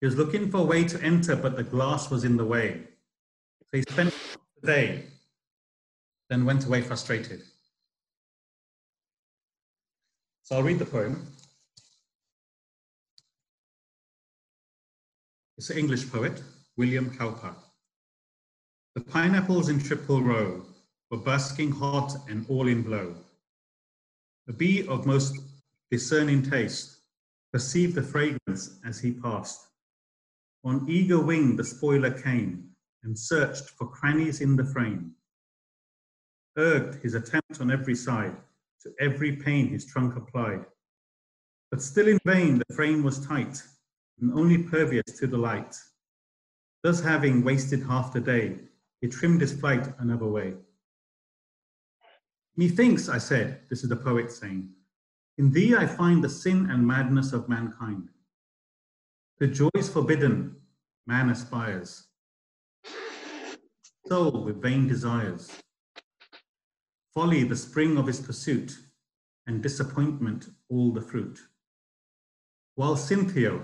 He 0.00 0.06
was 0.06 0.16
looking 0.16 0.50
for 0.50 0.58
a 0.58 0.64
way 0.64 0.84
to 0.84 1.02
enter, 1.02 1.36
but 1.36 1.56
the 1.56 1.62
glass 1.62 2.10
was 2.10 2.24
in 2.24 2.38
the 2.38 2.44
way. 2.46 2.84
So 3.60 3.76
he 3.76 3.82
spent 3.82 4.14
the 4.62 4.66
day, 4.66 5.04
then 6.30 6.46
went 6.46 6.64
away 6.64 6.80
frustrated. 6.80 7.42
So 10.44 10.56
I'll 10.56 10.62
read 10.62 10.80
the 10.80 10.84
poem. 10.84 11.24
It's 15.56 15.70
an 15.70 15.78
English 15.78 16.10
poet, 16.10 16.42
William 16.76 17.10
Cowper. 17.10 17.54
The 18.96 19.02
pineapples 19.02 19.68
in 19.68 19.78
triple 19.80 20.20
row 20.20 20.62
were 21.10 21.18
basking 21.18 21.70
hot 21.70 22.14
and 22.28 22.44
all 22.48 22.66
in 22.66 22.82
blow. 22.82 23.14
A 24.48 24.52
bee 24.52 24.86
of 24.88 25.06
most 25.06 25.38
discerning 25.90 26.42
taste 26.42 26.98
perceived 27.52 27.94
the 27.94 28.02
fragrance 28.02 28.80
as 28.84 28.98
he 28.98 29.12
passed. 29.12 29.68
On 30.64 30.84
eager 30.88 31.20
wing 31.20 31.54
the 31.54 31.64
spoiler 31.64 32.10
came 32.10 32.70
and 33.04 33.16
searched 33.16 33.70
for 33.70 33.86
crannies 33.86 34.40
in 34.40 34.56
the 34.56 34.64
frame. 34.64 35.12
Urged 36.56 37.00
his 37.02 37.14
attempt 37.14 37.60
on 37.60 37.70
every 37.70 37.94
side, 37.94 38.36
to 38.82 38.92
every 39.00 39.36
pane 39.36 39.68
his 39.68 39.84
trunk 39.84 40.16
applied. 40.16 40.64
But 41.70 41.82
still 41.82 42.08
in 42.08 42.18
vain 42.24 42.58
the 42.58 42.74
frame 42.74 43.02
was 43.02 43.26
tight 43.26 43.62
and 44.20 44.32
only 44.34 44.58
pervious 44.58 45.04
to 45.18 45.26
the 45.26 45.38
light. 45.38 45.76
Thus 46.82 47.00
having 47.00 47.44
wasted 47.44 47.82
half 47.82 48.12
the 48.12 48.20
day, 48.20 48.58
he 49.00 49.08
trimmed 49.08 49.40
his 49.40 49.52
flight 49.52 49.88
another 49.98 50.26
way. 50.26 50.54
Methinks, 52.56 53.08
I 53.08 53.18
said, 53.18 53.60
this 53.70 53.82
is 53.82 53.88
the 53.88 53.96
poet 53.96 54.30
saying, 54.30 54.68
in 55.38 55.50
thee 55.50 55.74
I 55.74 55.86
find 55.86 56.22
the 56.22 56.28
sin 56.28 56.68
and 56.70 56.86
madness 56.86 57.32
of 57.32 57.48
mankind. 57.48 58.08
To 59.40 59.46
joys 59.46 59.88
forbidden, 59.88 60.56
man 61.06 61.30
aspires. 61.30 62.04
Soul 64.06 64.44
with 64.44 64.60
vain 64.60 64.86
desires. 64.86 65.50
Folly 67.14 67.44
the 67.44 67.56
spring 67.56 67.98
of 67.98 68.06
his 68.06 68.20
pursuit, 68.20 68.78
and 69.46 69.62
disappointment 69.62 70.48
all 70.68 70.92
the 70.92 71.02
fruit. 71.02 71.38
While 72.74 72.96
Cynthia 72.96 73.60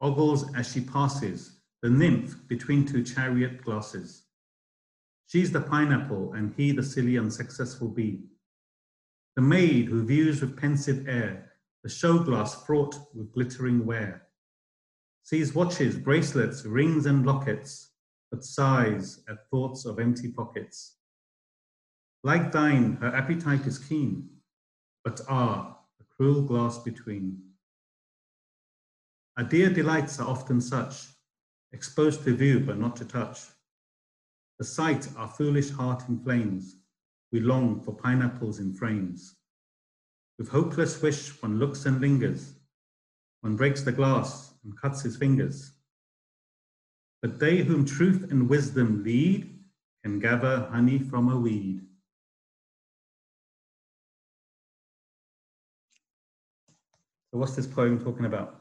ogles 0.00 0.54
as 0.54 0.72
she 0.72 0.80
passes, 0.80 1.60
the 1.82 1.90
nymph 1.90 2.36
between 2.48 2.86
two 2.86 3.02
chariot 3.02 3.62
glasses. 3.62 4.24
She's 5.26 5.52
the 5.52 5.60
pineapple, 5.60 6.32
and 6.32 6.54
he 6.56 6.72
the 6.72 6.82
silly 6.82 7.18
unsuccessful 7.18 7.88
bee. 7.88 8.24
The 9.36 9.42
maid 9.42 9.88
who 9.88 10.04
views 10.04 10.40
with 10.40 10.56
pensive 10.56 11.06
air 11.06 11.48
the 11.82 11.88
show 11.88 12.18
glass 12.18 12.64
fraught 12.64 12.98
with 13.14 13.32
glittering 13.32 13.86
ware, 13.86 14.26
sees 15.22 15.54
watches, 15.54 15.96
bracelets, 15.96 16.64
rings, 16.64 17.06
and 17.06 17.24
lockets, 17.24 17.92
but 18.30 18.44
sighs 18.44 19.22
at 19.28 19.48
thoughts 19.50 19.84
of 19.84 19.98
empty 19.98 20.28
pockets. 20.28 20.97
Like 22.24 22.50
thine, 22.50 22.94
her 23.00 23.14
appetite 23.14 23.66
is 23.66 23.78
keen, 23.78 24.28
but 25.04 25.20
ah, 25.28 25.78
the 25.98 26.04
cruel 26.16 26.42
glass 26.42 26.78
between. 26.78 27.42
Our 29.36 29.44
dear 29.44 29.70
delights 29.70 30.18
are 30.18 30.28
often 30.28 30.60
such, 30.60 31.06
exposed 31.72 32.24
to 32.24 32.36
view 32.36 32.60
but 32.60 32.78
not 32.78 32.96
to 32.96 33.04
touch. 33.04 33.40
The 34.58 34.64
sight 34.64 35.08
our 35.16 35.28
foolish 35.28 35.70
heart 35.70 36.08
inflames, 36.08 36.76
we 37.30 37.38
long 37.38 37.80
for 37.80 37.94
pineapples 37.94 38.58
in 38.58 38.74
frames. 38.74 39.36
With 40.38 40.48
hopeless 40.48 41.00
wish, 41.00 41.40
one 41.40 41.60
looks 41.60 41.86
and 41.86 42.00
lingers, 42.00 42.54
one 43.42 43.54
breaks 43.54 43.82
the 43.82 43.92
glass 43.92 44.52
and 44.64 44.76
cuts 44.80 45.02
his 45.02 45.16
fingers. 45.16 45.72
But 47.22 47.38
they 47.38 47.58
whom 47.58 47.84
truth 47.84 48.30
and 48.30 48.48
wisdom 48.48 49.04
lead 49.04 49.58
can 50.02 50.18
gather 50.18 50.68
honey 50.70 50.98
from 50.98 51.30
a 51.30 51.38
weed. 51.38 51.87
So, 57.30 57.38
what's 57.38 57.54
this 57.54 57.66
poem 57.66 58.02
talking 58.02 58.24
about? 58.24 58.54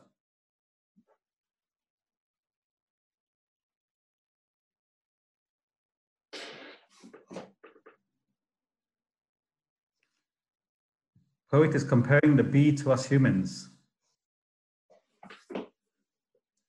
Poet 11.49 11.73
is 11.75 11.85
comparing 11.85 12.35
the 12.35 12.43
bee 12.43 12.75
to 12.75 12.91
us 12.91 13.05
humans. 13.05 13.69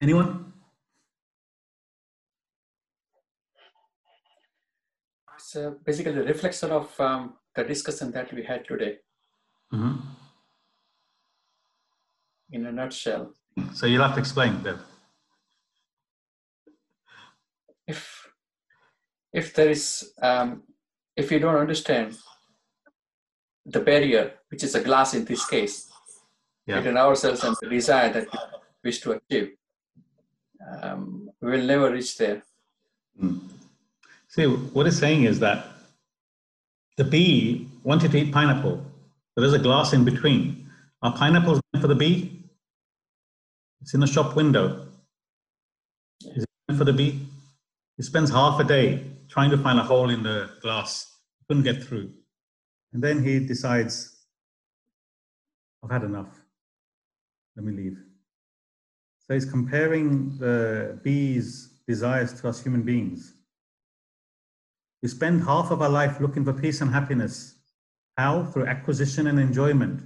Anyone? 0.01 0.53
It's 5.34 5.57
uh, 5.57 5.72
basically 5.84 6.12
the 6.12 6.22
reflection 6.22 6.70
of 6.70 7.01
um, 7.01 7.34
the 7.57 7.64
discussion 7.64 8.12
that 8.12 8.32
we 8.32 8.44
had 8.44 8.64
today. 8.64 8.99
Mm-hmm. 9.72 10.18
In 12.51 12.66
a 12.66 12.72
nutshell. 12.72 13.34
So 13.74 13.86
you'll 13.86 14.03
have 14.03 14.14
to 14.14 14.20
explain 14.20 14.62
that. 14.62 14.78
If 17.86 18.28
if 19.32 19.55
there 19.55 19.70
is 19.70 20.12
um, 20.22 20.62
if 21.16 21.30
you 21.30 21.38
don't 21.38 21.57
understand 21.57 22.16
the 23.66 23.80
barrier, 23.80 24.32
which 24.51 24.62
is 24.62 24.74
a 24.74 24.80
glass 24.82 25.14
in 25.14 25.24
this 25.24 25.44
case, 25.46 25.90
Yeah. 26.66 26.76
between 26.76 26.96
ourselves 26.96 27.44
and 27.44 27.57
the 27.61 27.68
desire 27.68 28.12
that 28.12 28.26
we 28.32 28.88
wish 28.88 29.01
to 29.01 29.12
achieve, 29.12 29.57
um, 30.82 31.30
we 31.40 31.51
will 31.51 31.66
never 31.66 31.90
reach 31.90 32.16
there. 32.16 32.42
Mm. 33.20 33.40
See, 34.28 34.46
what 34.46 34.86
it's 34.86 34.99
saying 34.99 35.24
is 35.24 35.40
that 35.40 35.66
the 36.96 37.05
bee 37.05 37.68
wanted 37.82 38.11
to 38.12 38.18
eat 38.18 38.32
pineapple, 38.32 38.84
but 39.34 39.42
there's 39.42 39.55
a 39.55 39.59
glass 39.59 39.92
in 39.92 40.05
between. 40.05 40.70
Are 41.03 41.14
pineapples 41.16 41.61
meant 41.72 41.82
for 41.82 41.88
the 41.88 41.94
bee? 41.94 42.38
It's 43.81 43.95
in 43.95 44.01
the 44.01 44.07
shop 44.07 44.37
window. 44.37 44.89
Is 46.35 46.45
it 46.68 46.76
for 46.76 46.85
the 46.85 46.93
bee? 46.93 47.20
He 47.97 48.03
spends 48.03 48.31
half 48.31 48.61
a 48.61 48.64
day 48.64 49.05
trying 49.29 49.51
to 49.51 49.59
find 49.59 49.79
a 49.79 49.83
hole 49.83 50.11
in 50.11 50.22
the 50.22 50.51
glass. 50.62 51.16
Couldn't 51.49 51.64
get 51.64 51.83
through. 51.83 52.12
And 52.93 53.03
then 53.03 53.22
he 53.22 53.41
decides, 53.41 54.16
I've 55.83 55.91
had 55.91 56.05
enough. 56.05 56.41
Let 57.57 57.64
me 57.64 57.72
leave. 57.72 57.99
So 59.26 59.35
he's 59.35 59.45
comparing 59.45 60.37
the 60.39 60.99
bee's 61.03 61.74
desires 61.87 62.33
to 62.41 62.49
us 62.49 62.62
human 62.62 62.83
beings. 62.83 63.35
We 65.03 65.09
spend 65.09 65.45
half 65.45 65.70
of 65.70 65.83
our 65.83 65.89
life 65.89 66.20
looking 66.20 66.45
for 66.45 66.53
peace 66.53 66.81
and 66.81 66.91
happiness. 66.91 67.55
How? 68.16 68.45
Through 68.45 68.66
acquisition 68.66 69.26
and 69.26 69.39
enjoyment. 69.39 70.03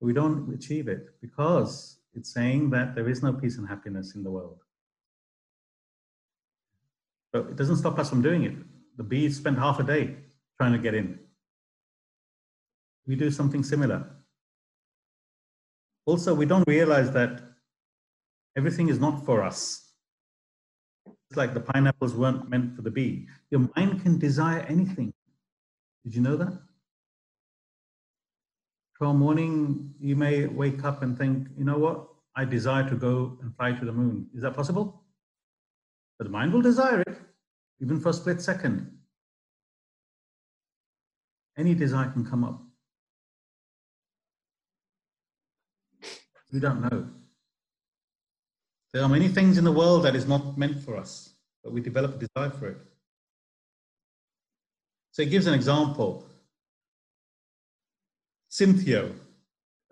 We 0.00 0.12
don't 0.12 0.52
achieve 0.54 0.88
it 0.88 1.20
because 1.20 1.98
it's 2.16 2.32
saying 2.32 2.70
that 2.70 2.94
there 2.94 3.08
is 3.08 3.22
no 3.22 3.32
peace 3.32 3.58
and 3.58 3.68
happiness 3.68 4.14
in 4.14 4.22
the 4.22 4.30
world. 4.30 4.58
But 7.32 7.46
it 7.46 7.56
doesn't 7.56 7.76
stop 7.76 7.98
us 7.98 8.08
from 8.08 8.22
doing 8.22 8.44
it. 8.44 8.54
The 8.96 9.02
bees 9.02 9.36
spend 9.36 9.58
half 9.58 9.80
a 9.80 9.82
day 9.82 10.16
trying 10.56 10.72
to 10.72 10.78
get 10.78 10.94
in. 10.94 11.18
We 13.06 13.16
do 13.16 13.30
something 13.30 13.62
similar. 13.62 14.06
Also, 16.06 16.34
we 16.34 16.46
don't 16.46 16.66
realize 16.68 17.10
that 17.12 17.42
everything 18.56 18.88
is 18.88 19.00
not 19.00 19.24
for 19.24 19.42
us. 19.42 19.92
It's 21.06 21.36
like 21.36 21.54
the 21.54 21.60
pineapples 21.60 22.14
weren't 22.14 22.48
meant 22.48 22.76
for 22.76 22.82
the 22.82 22.90
bee. 22.90 23.26
Your 23.50 23.68
mind 23.76 24.02
can 24.02 24.18
desire 24.18 24.60
anything. 24.68 25.12
Did 26.04 26.14
you 26.14 26.20
know 26.20 26.36
that? 26.36 26.58
Tomorrow 29.04 29.18
morning, 29.18 29.94
you 30.00 30.16
may 30.16 30.46
wake 30.46 30.82
up 30.82 31.02
and 31.02 31.18
think, 31.18 31.48
you 31.58 31.64
know 31.66 31.76
what? 31.76 32.08
I 32.34 32.46
desire 32.46 32.88
to 32.88 32.96
go 32.96 33.36
and 33.42 33.54
fly 33.54 33.72
to 33.72 33.84
the 33.84 33.92
moon. 33.92 34.28
Is 34.34 34.40
that 34.40 34.54
possible? 34.54 35.02
But 36.18 36.24
the 36.24 36.30
mind 36.30 36.54
will 36.54 36.62
desire 36.62 37.02
it, 37.02 37.18
even 37.82 38.00
for 38.00 38.08
a 38.08 38.12
split 38.14 38.40
second. 38.40 38.90
Any 41.58 41.74
desire 41.74 42.10
can 42.12 42.24
come 42.24 42.44
up. 42.44 42.62
We 46.50 46.60
don't 46.60 46.80
know. 46.80 47.06
There 48.94 49.02
are 49.02 49.08
many 49.10 49.28
things 49.28 49.58
in 49.58 49.64
the 49.64 49.72
world 49.72 50.04
that 50.04 50.16
is 50.16 50.26
not 50.26 50.56
meant 50.56 50.82
for 50.82 50.96
us, 50.96 51.34
but 51.62 51.74
we 51.74 51.82
develop 51.82 52.14
a 52.14 52.26
desire 52.26 52.58
for 52.58 52.68
it. 52.68 52.78
So 55.10 55.20
it 55.20 55.28
gives 55.28 55.46
an 55.46 55.52
example. 55.52 56.24
Cynthia, 58.54 59.10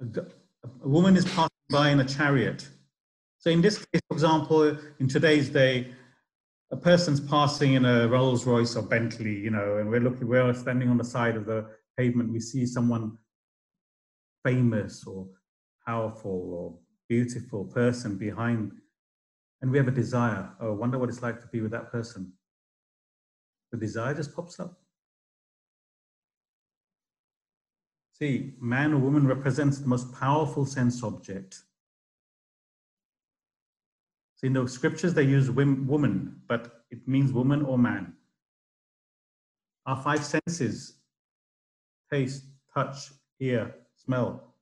a, 0.01 0.21
a 0.85 0.89
woman 0.89 1.17
is 1.17 1.25
passing 1.25 1.49
by 1.69 1.89
in 1.89 1.99
a 1.99 2.05
chariot. 2.05 2.69
So 3.39 3.51
in 3.51 3.61
this 3.61 3.79
case, 3.79 4.01
for 4.07 4.15
example, 4.15 4.79
in 5.01 5.09
today's 5.09 5.49
day, 5.49 5.93
a 6.71 6.77
person's 6.77 7.19
passing 7.19 7.73
in 7.73 7.85
a 7.85 8.07
Rolls 8.07 8.47
Royce 8.47 8.77
or 8.77 8.83
Bentley, 8.83 9.35
you 9.35 9.51
know, 9.51 9.79
and 9.79 9.91
we're 9.91 9.99
looking, 9.99 10.29
we're 10.29 10.55
standing 10.55 10.89
on 10.89 10.97
the 10.97 11.03
side 11.03 11.35
of 11.35 11.45
the 11.45 11.67
pavement, 11.99 12.33
we 12.33 12.39
see 12.39 12.65
someone 12.65 13.19
famous 14.45 15.05
or 15.09 15.27
powerful 15.85 16.55
or 16.55 16.79
beautiful 17.09 17.65
person 17.65 18.17
behind, 18.17 18.71
and 19.61 19.73
we 19.73 19.79
have 19.79 19.89
a 19.89 19.91
desire. 19.91 20.49
Oh, 20.61 20.69
I 20.69 20.75
wonder 20.77 21.01
what 21.01 21.09
it's 21.09 21.21
like 21.21 21.41
to 21.41 21.49
be 21.49 21.63
with 21.63 21.73
that 21.73 21.91
person. 21.91 22.33
The 23.73 23.79
desire 23.79 24.15
just 24.15 24.33
pops 24.33 24.61
up. 24.61 24.82
See, 28.23 28.53
man 28.61 28.93
or 28.93 28.99
woman 28.99 29.27
represents 29.27 29.81
the 29.81 29.89
most 29.89 30.15
powerful 30.15 30.65
sense 30.65 31.03
object. 31.03 31.59
See, 34.37 34.47
in 34.47 34.53
the 34.53 34.69
scriptures, 34.69 35.13
they 35.13 35.25
use 35.25 35.51
woman, 35.51 36.37
but 36.47 36.85
it 36.93 37.09
means 37.09 37.33
woman 37.33 37.63
or 37.65 37.77
man. 37.79 38.13
Our 39.87 40.01
five 40.01 40.25
senses 40.25 40.99
taste, 42.13 42.45
touch, 42.73 43.11
hear, 43.41 43.75
smell, 43.97 44.55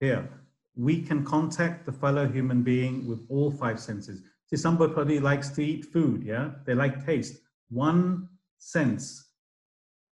hear. 0.00 0.30
We 0.74 1.02
can 1.02 1.22
contact 1.22 1.84
the 1.84 1.92
fellow 1.92 2.26
human 2.26 2.62
being 2.62 3.06
with 3.06 3.20
all 3.28 3.50
five 3.50 3.78
senses. 3.78 4.22
See, 4.46 4.56
somebody 4.56 5.20
likes 5.20 5.50
to 5.50 5.62
eat 5.62 5.84
food, 5.84 6.22
yeah? 6.22 6.52
They 6.64 6.72
like 6.72 7.04
taste. 7.04 7.42
One 7.68 8.30
sense, 8.56 9.32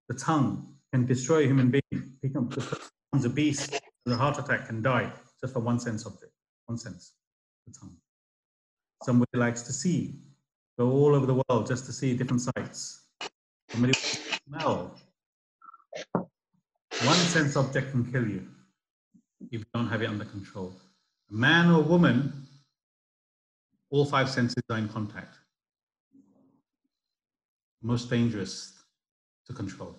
the 0.07 0.15
tongue, 0.15 0.75
can 0.93 1.05
destroy 1.05 1.43
a 1.43 1.47
human 1.47 1.71
being. 1.71 2.08
Become 2.21 2.49
a 3.13 3.29
beast, 3.29 3.79
a 4.05 4.15
heart 4.15 4.37
attack, 4.39 4.67
can 4.67 4.81
die 4.81 5.11
just 5.39 5.53
for 5.53 5.61
one 5.61 5.79
sense 5.79 6.05
object, 6.05 6.33
one 6.65 6.77
sense, 6.77 7.13
the 7.65 7.73
tongue. 7.79 7.95
Somebody 9.03 9.37
likes 9.37 9.61
to 9.63 9.71
see, 9.71 10.19
go 10.77 10.91
all 10.91 11.15
over 11.15 11.25
the 11.25 11.41
world 11.47 11.67
just 11.67 11.85
to 11.85 11.93
see 11.93 12.17
different 12.17 12.41
sights. 12.41 13.05
Somebody 13.69 13.93
smell. 13.93 14.95
One 17.05 17.15
sense 17.15 17.55
object 17.55 17.91
can 17.91 18.11
kill 18.11 18.27
you 18.27 18.45
if 19.51 19.61
you 19.61 19.65
don't 19.73 19.87
have 19.87 20.01
it 20.01 20.09
under 20.09 20.25
control. 20.25 20.73
A 21.31 21.33
man 21.33 21.71
or 21.71 21.81
woman, 21.81 22.47
all 23.89 24.03
five 24.03 24.29
senses 24.29 24.63
are 24.69 24.77
in 24.77 24.89
contact. 24.89 25.37
Most 27.81 28.09
dangerous 28.09 28.73
to 29.47 29.53
control. 29.53 29.95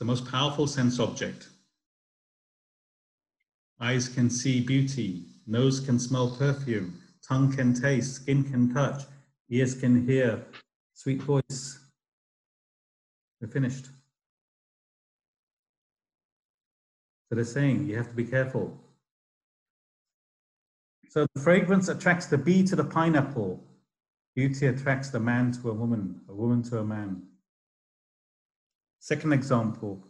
The 0.00 0.06
most 0.06 0.26
powerful 0.26 0.66
sense 0.66 0.98
object. 0.98 1.48
Eyes 3.80 4.08
can 4.08 4.28
see 4.30 4.60
beauty, 4.60 5.24
nose 5.46 5.78
can 5.78 5.98
smell 5.98 6.34
perfume, 6.36 6.98
tongue 7.22 7.54
can 7.54 7.74
taste, 7.74 8.16
skin 8.16 8.42
can 8.42 8.72
touch, 8.74 9.02
ears 9.50 9.74
can 9.74 10.06
hear, 10.06 10.42
sweet 10.94 11.22
voice. 11.22 11.78
We're 13.40 13.48
finished. 13.48 13.86
So 17.28 17.36
they're 17.36 17.44
saying 17.44 17.86
you 17.86 17.96
have 17.96 18.08
to 18.08 18.14
be 18.14 18.24
careful. 18.24 18.76
So 21.10 21.26
the 21.34 21.40
fragrance 21.40 21.88
attracts 21.88 22.26
the 22.26 22.38
bee 22.38 22.62
to 22.64 22.76
the 22.76 22.84
pineapple. 22.84 23.62
Beauty 24.34 24.66
attracts 24.66 25.10
the 25.10 25.20
man 25.20 25.52
to 25.52 25.70
a 25.70 25.74
woman, 25.74 26.20
a 26.28 26.34
woman 26.34 26.62
to 26.64 26.78
a 26.78 26.84
man. 26.84 27.22
Second 29.00 29.32
example, 29.32 30.06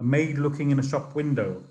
a 0.00 0.02
maid 0.02 0.38
looking 0.38 0.70
in 0.70 0.78
a 0.78 0.82
shop 0.82 1.14
window 1.14 1.62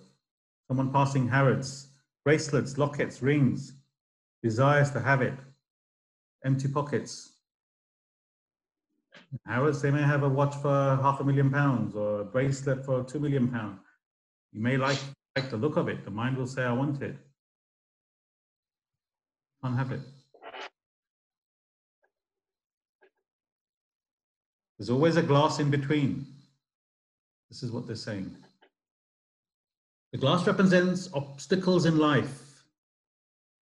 someone 0.68 0.94
passing 0.94 1.28
Harrods, 1.28 1.88
bracelets, 2.24 2.78
lockets, 2.78 3.24
rings, 3.24 3.74
desires 4.44 4.92
to 4.92 5.00
have 5.00 5.24
it, 5.24 5.34
empty 6.46 6.68
pockets. 6.68 7.32
Harrods, 9.48 9.82
they 9.82 9.90
may 9.90 10.04
have 10.04 10.22
a 10.22 10.30
watch 10.30 10.56
for 10.58 11.00
half 11.02 11.20
a 11.20 11.24
million 11.24 11.50
pounds 11.50 11.96
or 11.96 12.22
a 12.22 12.24
bracelet 12.24 12.86
for 12.86 13.04
two 13.04 13.20
million 13.20 13.48
pounds. 13.48 13.80
You 14.52 14.62
may 14.62 14.78
like, 14.78 15.00
like 15.36 15.50
the 15.50 15.58
look 15.58 15.76
of 15.76 15.88
it. 15.88 16.06
The 16.06 16.12
mind 16.12 16.38
will 16.38 16.46
say, 16.46 16.62
I 16.62 16.72
want 16.72 17.02
it. 17.02 17.16
Can't 19.64 19.76
have 19.76 19.92
it. 19.92 20.02
There's 24.78 24.92
always 24.92 25.18
a 25.18 25.24
glass 25.24 25.60
in 25.60 25.72
between. 25.72 26.28
This 27.50 27.64
is 27.64 27.72
what 27.72 27.88
they're 27.88 27.96
saying. 27.96 28.36
The 30.12 30.20
glass 30.20 30.46
represents 30.46 31.10
obstacles 31.14 31.86
in 31.86 31.98
life. 31.98 32.64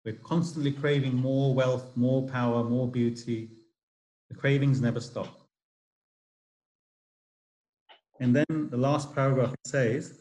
We're 0.05 0.15
constantly 0.15 0.73
craving 0.73 1.15
more 1.15 1.55
wealth, 1.55 1.97
more 1.97 2.27
power, 2.29 2.65
more 2.65 2.91
beauty. 2.91 3.51
The 4.31 4.37
cravings 4.37 4.81
never 4.81 5.01
stop. 5.01 5.41
And 8.21 8.35
then 8.35 8.69
the 8.71 8.77
last 8.77 9.15
paragraph 9.15 9.55
says, 9.67 10.19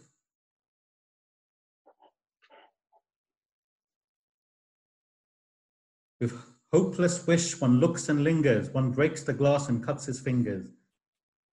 with 6.19 6.33
hopeless 6.73 7.25
wish, 7.27 7.59
one 7.59 7.79
looks 7.79 8.09
and 8.09 8.23
lingers, 8.23 8.69
one 8.69 8.91
breaks 8.91 9.23
the 9.23 9.33
glass 9.33 9.69
and 9.69 9.85
cuts 9.85 10.05
his 10.05 10.19
fingers. 10.19 10.67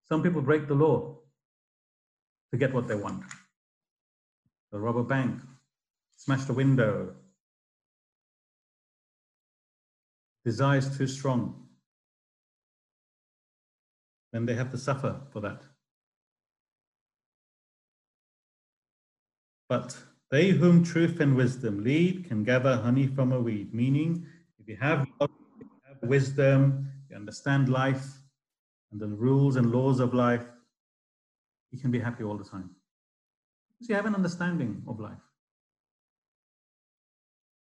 Some 0.08 0.22
people 0.22 0.42
break 0.42 0.66
the 0.66 0.74
law 0.74 1.19
to 2.50 2.58
get 2.58 2.72
what 2.74 2.88
they 2.88 2.94
want 2.94 3.22
the 4.72 4.78
rubber 4.78 5.02
bank, 5.02 5.40
smash 6.16 6.44
the 6.44 6.52
window. 6.52 7.14
Desire 10.44 10.78
is 10.78 10.96
too 10.96 11.06
strong. 11.06 11.66
Then 14.32 14.46
they 14.46 14.54
have 14.54 14.70
to 14.70 14.78
suffer 14.78 15.20
for 15.32 15.40
that. 15.40 15.62
But 19.68 19.96
they 20.30 20.50
whom 20.50 20.84
truth 20.84 21.20
and 21.20 21.36
wisdom 21.36 21.82
lead 21.82 22.26
can 22.28 22.44
gather 22.44 22.76
honey 22.76 23.08
from 23.08 23.32
a 23.32 23.40
weed. 23.40 23.74
Meaning, 23.74 24.26
if 24.58 24.68
you 24.68 24.76
have, 24.76 25.06
if 25.20 25.30
you 25.60 25.68
have 25.88 26.08
wisdom, 26.08 26.90
you 27.08 27.16
understand 27.16 27.68
life 27.68 28.06
and 28.92 29.00
the 29.00 29.08
rules 29.08 29.56
and 29.56 29.72
laws 29.72 30.00
of 30.00 30.14
life, 30.14 30.44
you 31.70 31.78
can 31.78 31.90
be 31.90 31.98
happy 31.98 32.24
all 32.24 32.36
the 32.36 32.44
time. 32.44 32.70
Because 33.72 33.88
you 33.88 33.94
have 33.94 34.06
an 34.06 34.14
understanding 34.14 34.82
of 34.86 35.00
life. 35.00 35.12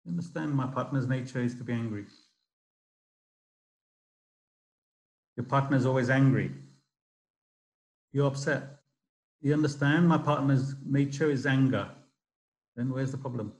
You 0.06 0.12
understand 0.12 0.54
my 0.54 0.68
partner's 0.68 1.08
nature 1.08 1.42
is 1.42 1.56
to 1.56 1.64
be 1.64 1.74
angry. 1.74 2.06
Your 5.38 5.46
partner 5.46 5.78
is 5.78 5.86
always 5.86 6.10
angry. 6.10 6.52
You're 8.12 8.28
upset. 8.28 8.82
You 9.42 9.54
understand 9.54 10.08
my 10.08 10.18
partner's 10.18 10.76
nature 10.86 11.30
is 11.30 11.46
anger. 11.46 11.90
Then 12.76 12.92
where's 12.94 13.12
the 13.12 13.18
problem? 13.18 13.54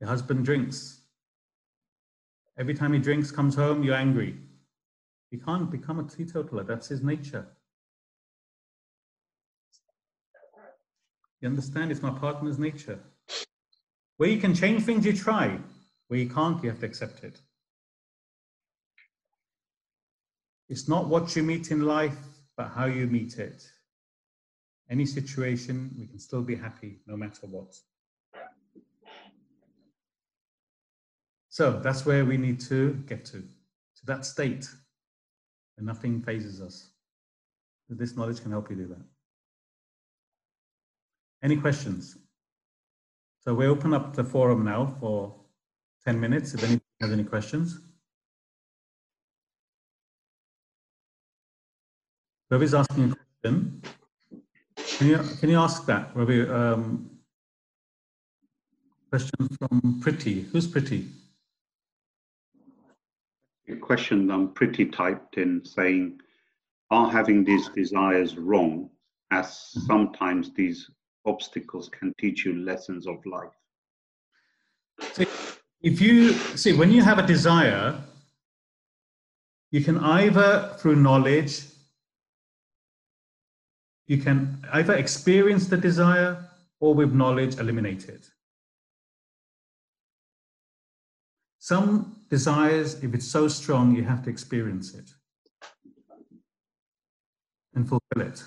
Your 0.00 0.08
husband 0.08 0.44
drinks. 0.44 1.00
Every 2.56 2.74
time 2.74 2.92
he 2.92 2.98
drinks, 2.98 3.30
comes 3.30 3.54
home, 3.54 3.82
you're 3.82 3.94
angry. 3.94 4.36
He 5.30 5.38
can't 5.38 5.70
become 5.70 5.98
a 5.98 6.04
teetotaler. 6.04 6.64
That's 6.64 6.88
his 6.88 7.02
nature. 7.02 7.46
You 11.40 11.48
understand? 11.48 11.92
It's 11.92 12.02
my 12.02 12.10
partner's 12.10 12.58
nature. 12.58 12.98
Where 14.16 14.28
you 14.28 14.40
can 14.40 14.54
change 14.54 14.82
things, 14.84 15.06
you 15.06 15.12
try. 15.12 15.58
Where 16.08 16.18
you 16.18 16.28
can't, 16.28 16.62
you 16.62 16.70
have 16.70 16.80
to 16.80 16.86
accept 16.86 17.22
it. 17.22 17.40
It's 20.68 20.88
not 20.88 21.06
what 21.06 21.36
you 21.36 21.42
meet 21.42 21.70
in 21.70 21.82
life, 21.82 22.18
but 22.56 22.68
how 22.68 22.86
you 22.86 23.06
meet 23.06 23.38
it. 23.38 23.66
Any 24.90 25.06
situation, 25.06 25.94
we 25.98 26.06
can 26.06 26.18
still 26.18 26.42
be 26.42 26.56
happy 26.56 26.98
no 27.06 27.16
matter 27.16 27.46
what. 27.46 27.74
So 31.48 31.78
that's 31.78 32.04
where 32.04 32.24
we 32.24 32.36
need 32.36 32.60
to 32.60 32.94
get 33.06 33.24
to, 33.26 33.38
to 33.38 34.06
that 34.06 34.24
state 34.24 34.68
and 35.78 35.86
nothing 35.86 36.20
fazes 36.20 36.60
us. 36.60 36.90
This 37.88 38.16
knowledge 38.16 38.42
can 38.42 38.50
help 38.50 38.68
you 38.68 38.76
do 38.76 38.86
that. 38.88 39.04
Any 41.42 41.56
questions? 41.56 42.18
So 43.40 43.54
we 43.54 43.66
open 43.66 43.94
up 43.94 44.14
the 44.14 44.24
forum 44.24 44.64
now 44.64 44.94
for 45.00 45.34
10 46.04 46.20
minutes 46.20 46.52
if 46.52 46.62
anyone 46.62 46.82
has 47.00 47.12
any 47.12 47.24
questions. 47.24 47.78
Whoever's 52.50 52.74
asking 52.74 53.12
a 53.12 53.16
question, 53.16 53.82
can 54.76 55.06
you, 55.06 55.18
can 55.38 55.48
you 55.50 55.58
ask 55.58 55.86
that? 55.86 56.10
Ravi, 56.14 56.48
um, 56.48 57.10
question 59.10 59.48
from 59.58 60.00
Preeti. 60.02 60.50
Who's 60.50 60.66
Preeti? 60.66 61.08
Question 63.76 64.30
I'm 64.30 64.52
pretty 64.52 64.86
typed 64.86 65.36
in 65.36 65.64
saying, 65.64 66.20
are 66.90 67.10
having 67.10 67.44
these 67.44 67.68
desires 67.70 68.36
wrong? 68.36 68.90
as 69.30 69.46
mm-hmm. 69.46 69.86
sometimes 69.86 70.52
these 70.54 70.90
obstacles 71.24 71.88
can 71.88 72.12
teach 72.18 72.44
you 72.44 72.54
lessons 72.64 73.06
of 73.06 73.24
life. 73.26 73.52
So 75.12 75.24
if 75.82 76.00
you 76.00 76.32
see, 76.32 76.72
when 76.72 76.90
you 76.90 77.02
have 77.02 77.18
a 77.18 77.26
desire, 77.26 77.96
you 79.70 79.84
can 79.84 79.98
either 79.98 80.74
through 80.78 80.96
knowledge, 80.96 81.60
you 84.06 84.18
can 84.18 84.64
either 84.72 84.94
experience 84.94 85.68
the 85.68 85.76
desire 85.76 86.48
or 86.80 86.94
with 86.94 87.12
knowledge 87.12 87.58
eliminate 87.58 88.08
it. 88.08 88.30
Some 91.58 92.16
desires, 92.28 93.02
if 93.02 93.14
it's 93.14 93.26
so 93.26 93.48
strong, 93.48 93.94
you 93.94 94.04
have 94.04 94.22
to 94.24 94.30
experience 94.30 94.94
it 94.94 95.10
and 97.74 97.88
fulfill 97.88 98.22
it. 98.22 98.42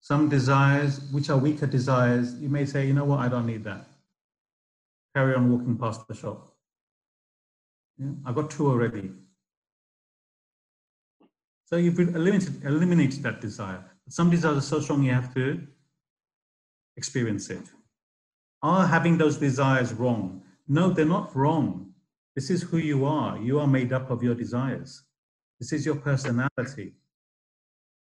Some 0.00 0.28
desires, 0.28 1.00
which 1.12 1.30
are 1.30 1.38
weaker 1.38 1.66
desires, 1.66 2.34
you 2.34 2.48
may 2.48 2.66
say, 2.66 2.86
you 2.86 2.92
know 2.92 3.04
what, 3.04 3.20
I 3.20 3.28
don't 3.28 3.46
need 3.46 3.64
that. 3.64 3.86
Carry 5.16 5.34
on 5.34 5.50
walking 5.50 5.78
past 5.78 6.06
the 6.06 6.14
shop. 6.14 6.48
Yeah, 7.98 8.10
I've 8.26 8.34
got 8.34 8.50
two 8.50 8.66
already. 8.66 9.12
So 11.64 11.76
you've 11.76 11.98
eliminated, 11.98 12.64
eliminated 12.64 13.22
that 13.22 13.40
desire. 13.40 13.82
But 14.04 14.12
some 14.12 14.30
desires 14.30 14.58
are 14.58 14.60
so 14.60 14.80
strong 14.80 15.02
you 15.02 15.12
have 15.12 15.32
to 15.34 15.66
experience 16.96 17.48
it. 17.48 17.62
Are 18.62 18.86
having 18.86 19.16
those 19.16 19.38
desires 19.38 19.92
wrong? 19.94 20.42
No, 20.68 20.90
they're 20.90 21.06
not 21.06 21.34
wrong. 21.34 21.93
This 22.34 22.50
is 22.50 22.62
who 22.62 22.78
you 22.78 23.04
are. 23.04 23.38
You 23.38 23.60
are 23.60 23.66
made 23.66 23.92
up 23.92 24.10
of 24.10 24.22
your 24.22 24.34
desires. 24.34 25.04
This 25.60 25.72
is 25.72 25.86
your 25.86 25.96
personality. 25.96 26.94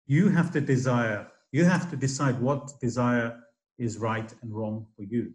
You 0.06 0.28
have 0.28 0.50
to 0.52 0.60
desire, 0.60 1.26
you 1.50 1.64
have 1.64 1.90
to 1.90 1.96
decide 1.96 2.40
what 2.40 2.78
desire 2.80 3.38
is 3.78 3.98
right 3.98 4.32
and 4.42 4.55
wrong 4.55 4.86
for 4.96 5.02
you. 5.02 5.32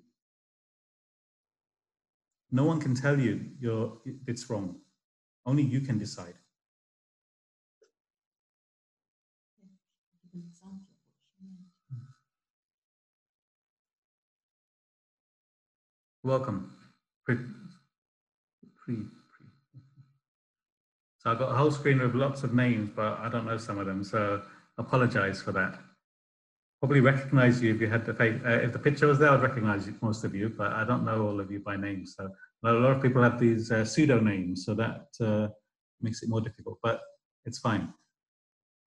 No 2.52 2.66
one 2.66 2.80
can 2.80 2.94
tell 2.94 3.20
you 3.20 3.50
you're, 3.60 3.98
it's 4.28 4.48
wrong. 4.50 4.76
Only 5.46 5.64
you 5.64 5.82
can 5.82 5.98
decide. 5.98 6.36
Welcome. 16.24 16.72
So 21.24 21.32
I've 21.32 21.40
got 21.40 21.54
a 21.54 21.56
whole 21.56 21.72
screen 21.72 22.02
with 22.02 22.16
lots 22.16 22.44
of 22.44 22.54
names, 22.54 22.90
but 22.94 23.18
I 23.20 23.30
don't 23.30 23.46
know 23.46 23.58
some 23.58 23.80
of 23.80 23.86
them, 23.86 24.04
so 24.04 24.42
apologize 24.78 25.42
for 25.42 25.54
that. 25.54 25.80
Probably 26.82 27.00
recognize 27.00 27.62
you 27.62 27.74
if 27.74 27.80
you 27.80 27.88
had 27.88 28.06
the 28.06 28.14
face, 28.14 28.42
uh, 28.46 28.60
if 28.62 28.74
the 28.74 28.80
picture 28.80 29.08
was 29.08 29.20
there, 29.20 29.30
I'd 29.30 29.42
recognize 29.42 29.88
you, 29.88 29.96
most 30.02 30.26
of 30.26 30.36
you, 30.36 30.50
but 30.50 30.74
I 30.74 30.84
don't 30.84 31.06
know 31.06 31.26
all 31.26 31.40
of 31.40 31.50
you 31.50 31.62
by 31.62 31.78
name. 31.78 32.06
So 32.06 32.30
a 32.66 32.74
lot 32.74 32.92
of 32.92 33.02
people 33.02 33.24
have 33.24 33.40
these 33.40 33.72
uh, 33.72 33.86
pseudo 33.86 34.20
names, 34.20 34.66
so 34.66 34.74
that 34.76 35.08
uh, 35.22 35.48
makes 36.02 36.24
it 36.24 36.30
more 36.30 36.42
difficult, 36.42 36.80
but 36.84 37.02
it's 37.46 37.60
fine. 37.60 37.94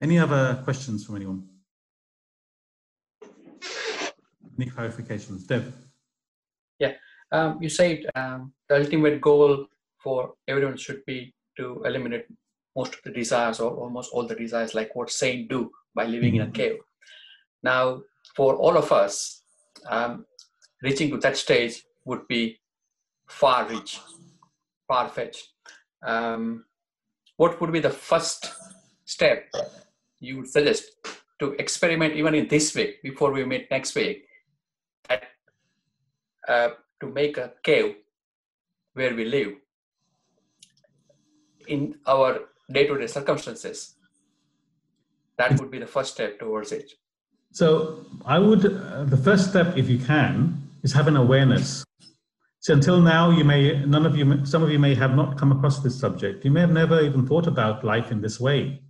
Any 0.02 0.18
other 0.18 0.60
questions 0.62 1.06
from 1.06 1.16
anyone? 1.16 1.48
Any 4.59 4.70
clarifications? 4.70 5.47
Dev? 5.47 5.73
Yeah, 6.78 6.93
um, 7.32 7.62
you 7.62 7.70
said 7.70 8.05
um, 8.14 8.52
the 8.68 8.77
ultimate 8.77 9.23
goal 9.23 9.68
for 10.06 10.34
everyone 10.46 10.76
should 10.76 11.04
be 11.04 11.34
to 11.58 11.82
eliminate 11.84 12.26
most 12.76 12.94
of 12.94 13.00
the 13.02 13.10
desires 13.10 13.58
or 13.58 13.72
almost 13.72 14.12
all 14.12 14.24
the 14.24 14.36
desires, 14.36 14.72
like 14.72 14.94
what 14.94 15.10
saint 15.10 15.48
do 15.48 15.68
by 15.96 16.04
living 16.04 16.36
in 16.36 16.42
a 16.42 16.50
cave. 16.50 16.78
Now, 17.64 18.02
for 18.36 18.54
all 18.54 18.76
of 18.76 18.92
us, 18.92 19.42
um, 19.88 20.24
reaching 20.80 21.10
to 21.10 21.18
that 21.24 21.36
stage 21.36 21.82
would 22.04 22.28
be 22.28 22.60
far 23.28 23.66
reach, 23.68 23.98
far 24.86 25.08
fetched. 25.08 25.48
Um, 26.06 26.64
what 27.36 27.60
would 27.60 27.72
be 27.72 27.80
the 27.80 27.96
first 28.12 28.52
step 29.06 29.52
you 30.20 30.36
would 30.36 30.48
suggest 30.48 30.84
to 31.40 31.52
experiment 31.64 32.14
even 32.14 32.36
in 32.36 32.46
this 32.46 32.72
week 32.76 33.02
before 33.02 33.32
we 33.32 33.44
meet 33.44 33.68
next 33.72 33.96
week 33.96 34.24
at, 35.10 35.24
uh, 36.46 36.68
to 37.00 37.06
make 37.08 37.38
a 37.38 37.54
cave 37.64 37.96
where 38.94 39.14
we 39.16 39.24
live 39.24 39.54
in 41.68 41.97
our 42.06 42.40
day-to-day 42.70 43.06
circumstances. 43.06 43.94
That 45.38 45.59
would 45.60 45.70
be 45.70 45.78
the 45.78 45.86
first 45.86 46.14
step 46.14 46.38
towards 46.38 46.72
it. 46.72 46.93
So 47.52 48.05
i 48.26 48.38
would 48.38 48.64
uh, 48.66 49.05
the 49.05 49.16
first 49.16 49.48
step 49.51 49.76
if 49.76 49.88
you 49.88 49.98
can 49.98 50.62
is 50.82 50.93
have 50.93 51.09
an 51.09 51.16
awareness. 51.16 51.84
So 52.60 52.74
until 52.74 53.01
now 53.01 53.30
you 53.30 53.44
may 53.44 53.84
none 53.86 54.05
of 54.05 54.16
you 54.16 54.44
some 54.44 54.62
of 54.62 54.70
you 54.70 54.78
may 54.78 54.94
have 54.94 55.14
not 55.14 55.38
come 55.38 55.52
across 55.52 55.80
this 55.80 55.98
subject. 55.98 56.44
You 56.44 56.51
may 56.51 56.60
have 56.60 56.72
never 56.82 57.01
even 57.01 57.26
thought 57.26 57.47
about 57.47 57.84
life 57.84 58.10
in 58.10 58.20
this 58.20 58.40
way. 58.40 58.82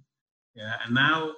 Yeah 0.54 0.74
and 0.84 0.94
now 0.94 1.32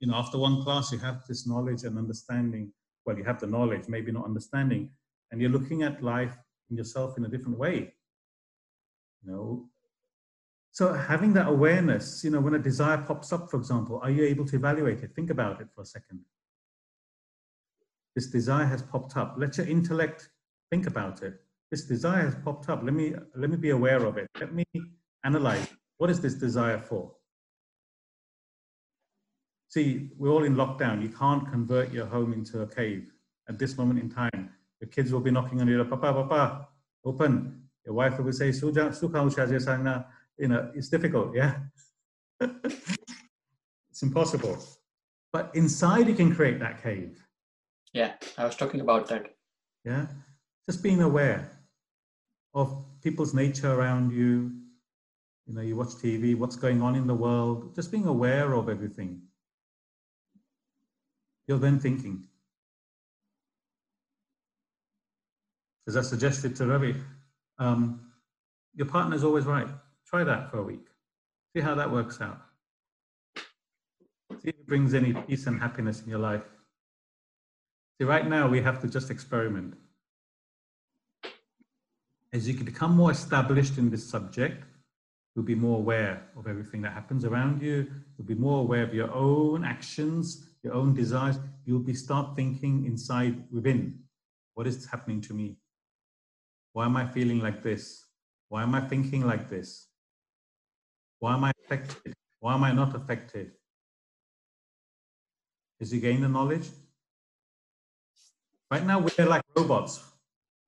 you 0.00 0.08
know 0.08 0.14
after 0.14 0.38
one 0.38 0.62
class 0.62 0.92
you 0.92 0.98
have 0.98 1.26
this 1.28 1.46
knowledge 1.46 1.82
and 1.84 1.98
understanding. 1.98 2.72
Well 3.04 3.18
you 3.18 3.24
have 3.24 3.40
the 3.40 3.48
knowledge 3.48 3.84
maybe 3.88 4.12
not 4.12 4.24
understanding. 4.24 4.90
And 5.30 5.40
you're 5.40 5.56
looking 5.58 5.82
at 5.82 6.02
life 6.02 6.36
and 6.68 6.78
yourself 6.78 7.18
in 7.18 7.24
a 7.24 7.28
different 7.28 7.58
way. 7.58 7.92
You 9.22 9.32
know 9.32 9.68
so 10.76 10.92
having 10.92 11.32
that 11.32 11.48
awareness, 11.48 12.22
you 12.22 12.28
know, 12.28 12.38
when 12.38 12.52
a 12.52 12.58
desire 12.58 12.98
pops 12.98 13.32
up, 13.32 13.50
for 13.50 13.56
example, 13.56 13.98
are 14.02 14.10
you 14.10 14.24
able 14.24 14.44
to 14.44 14.56
evaluate 14.56 15.02
it? 15.02 15.14
Think 15.16 15.30
about 15.30 15.58
it 15.58 15.68
for 15.74 15.80
a 15.80 15.86
second. 15.86 16.20
This 18.14 18.26
desire 18.26 18.66
has 18.66 18.82
popped 18.82 19.16
up. 19.16 19.36
Let 19.38 19.56
your 19.56 19.66
intellect 19.66 20.28
think 20.70 20.86
about 20.86 21.22
it. 21.22 21.40
This 21.70 21.86
desire 21.86 22.24
has 22.24 22.34
popped 22.44 22.68
up. 22.68 22.82
Let 22.82 22.92
me 22.92 23.14
let 23.34 23.48
me 23.48 23.56
be 23.56 23.70
aware 23.70 24.04
of 24.04 24.18
it. 24.18 24.28
Let 24.38 24.52
me 24.52 24.66
analyze. 25.24 25.66
What 25.96 26.10
is 26.10 26.20
this 26.20 26.34
desire 26.34 26.78
for? 26.78 27.10
See, 29.70 30.10
we're 30.18 30.30
all 30.30 30.44
in 30.44 30.56
lockdown. 30.56 31.00
You 31.00 31.08
can't 31.08 31.50
convert 31.50 31.90
your 31.90 32.04
home 32.04 32.34
into 32.34 32.60
a 32.60 32.66
cave 32.66 33.10
at 33.48 33.58
this 33.58 33.78
moment 33.78 33.98
in 34.00 34.10
time. 34.10 34.50
Your 34.82 34.90
kids 34.90 35.10
will 35.10 35.20
be 35.20 35.30
knocking 35.30 35.62
on 35.62 35.68
your 35.68 35.82
door, 35.82 35.96
Papa, 35.96 36.22
Papa, 36.22 36.68
open. 37.02 37.62
Your 37.86 37.94
wife 37.94 38.18
will 38.18 38.30
say, 38.30 38.50
Suja, 38.50 38.94
Suka, 38.94 39.20
you 40.38 40.48
know, 40.48 40.70
it's 40.74 40.88
difficult, 40.88 41.34
yeah? 41.34 41.56
it's 42.40 44.02
impossible. 44.02 44.58
But 45.32 45.50
inside 45.54 46.08
you 46.08 46.14
can 46.14 46.34
create 46.34 46.58
that 46.60 46.82
cave. 46.82 47.22
Yeah, 47.92 48.14
I 48.36 48.44
was 48.44 48.56
talking 48.56 48.80
about 48.80 49.08
that. 49.08 49.34
Yeah, 49.84 50.06
just 50.68 50.82
being 50.82 51.02
aware 51.02 51.50
of 52.54 52.84
people's 53.02 53.34
nature 53.34 53.72
around 53.72 54.12
you. 54.12 54.52
You 55.46 55.54
know, 55.54 55.60
you 55.60 55.76
watch 55.76 55.90
TV, 55.90 56.36
what's 56.36 56.56
going 56.56 56.82
on 56.82 56.96
in 56.96 57.06
the 57.06 57.14
world, 57.14 57.74
just 57.74 57.92
being 57.92 58.06
aware 58.06 58.54
of 58.54 58.68
everything. 58.68 59.22
You're 61.46 61.58
then 61.58 61.78
thinking. 61.78 62.24
As 65.86 65.96
I 65.96 66.02
suggested 66.02 66.56
to 66.56 66.66
Ravi, 66.66 66.96
um, 67.58 68.10
your 68.74 68.88
partner 68.88 69.14
is 69.14 69.22
always 69.22 69.44
right. 69.44 69.68
Try 70.06 70.22
that 70.22 70.50
for 70.50 70.58
a 70.58 70.62
week. 70.62 70.86
See 71.54 71.60
how 71.60 71.74
that 71.74 71.90
works 71.90 72.20
out. 72.20 72.40
See 74.40 74.50
if 74.50 74.54
it 74.54 74.66
brings 74.66 74.94
any 74.94 75.12
peace 75.12 75.46
and 75.48 75.60
happiness 75.60 76.00
in 76.02 76.08
your 76.08 76.20
life. 76.20 76.44
See, 77.98 78.04
right 78.04 78.28
now 78.28 78.48
we 78.48 78.60
have 78.62 78.80
to 78.82 78.88
just 78.88 79.10
experiment. 79.10 79.74
As 82.32 82.46
you 82.46 82.54
can 82.54 82.64
become 82.64 82.94
more 82.94 83.10
established 83.10 83.78
in 83.78 83.90
this 83.90 84.08
subject, 84.08 84.62
you'll 85.34 85.44
be 85.44 85.54
more 85.54 85.78
aware 85.78 86.22
of 86.36 86.46
everything 86.46 86.82
that 86.82 86.92
happens 86.92 87.24
around 87.24 87.60
you. 87.60 87.86
You'll 88.16 88.26
be 88.26 88.34
more 88.34 88.60
aware 88.60 88.84
of 88.84 88.94
your 88.94 89.12
own 89.12 89.64
actions, 89.64 90.46
your 90.62 90.74
own 90.74 90.94
desires. 90.94 91.38
You'll 91.64 91.80
be 91.80 91.94
start 91.94 92.36
thinking 92.36 92.86
inside 92.86 93.42
within. 93.50 94.00
What 94.54 94.66
is 94.66 94.86
happening 94.86 95.20
to 95.22 95.34
me? 95.34 95.56
Why 96.74 96.84
am 96.84 96.96
I 96.96 97.06
feeling 97.06 97.40
like 97.40 97.62
this? 97.62 98.04
Why 98.50 98.62
am 98.62 98.74
I 98.74 98.82
thinking 98.82 99.26
like 99.26 99.48
this? 99.48 99.88
Why 101.20 101.34
am 101.34 101.44
I 101.44 101.52
affected? 101.64 102.14
Why 102.40 102.54
am 102.54 102.64
I 102.64 102.72
not 102.72 102.94
affected? 102.94 103.52
Is 105.80 105.92
you 105.92 106.00
gain 106.00 106.20
the 106.20 106.28
knowledge? 106.28 106.68
Right 108.70 108.84
now, 108.84 108.98
we're 108.98 109.26
like 109.26 109.42
robots. 109.56 110.02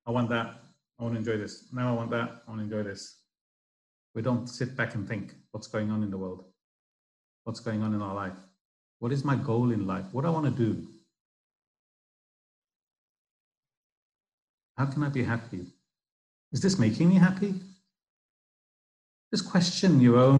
I 0.05 0.11
want 0.11 0.29
that. 0.29 0.55
I 0.99 1.03
want 1.03 1.15
to 1.15 1.19
enjoy 1.19 1.37
this. 1.37 1.65
Now 1.71 1.89
I 1.89 1.93
want 1.93 2.11
that. 2.11 2.43
I 2.47 2.51
want 2.51 2.59
to 2.59 2.63
enjoy 2.63 2.83
this. 2.83 3.21
We 4.15 4.21
don't 4.21 4.47
sit 4.47 4.75
back 4.75 4.95
and 4.95 5.07
think 5.07 5.35
what's 5.51 5.67
going 5.67 5.91
on 5.91 6.03
in 6.03 6.11
the 6.11 6.17
world? 6.17 6.45
What's 7.43 7.59
going 7.59 7.83
on 7.83 7.93
in 7.93 8.01
our 8.01 8.13
life? 8.13 8.33
What 8.99 9.11
is 9.11 9.23
my 9.23 9.35
goal 9.35 9.71
in 9.71 9.87
life? 9.87 10.05
What 10.11 10.23
do 10.23 10.27
I 10.27 10.31
want 10.31 10.45
to 10.45 10.51
do? 10.51 10.87
How 14.77 14.85
can 14.85 15.03
I 15.03 15.09
be 15.09 15.23
happy? 15.23 15.65
Is 16.51 16.61
this 16.61 16.79
making 16.79 17.09
me 17.09 17.15
happy? 17.15 17.53
Just 19.33 19.49
question 19.49 19.99
your 20.01 20.17
own 20.17 20.39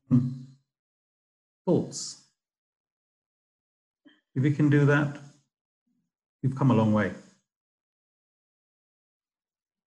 thoughts. 1.66 2.24
If 4.36 4.44
you 4.44 4.52
can 4.52 4.70
do 4.70 4.86
that, 4.86 5.18
you've 6.42 6.56
come 6.56 6.72
a 6.72 6.74
long 6.74 6.94
way. 6.94 7.14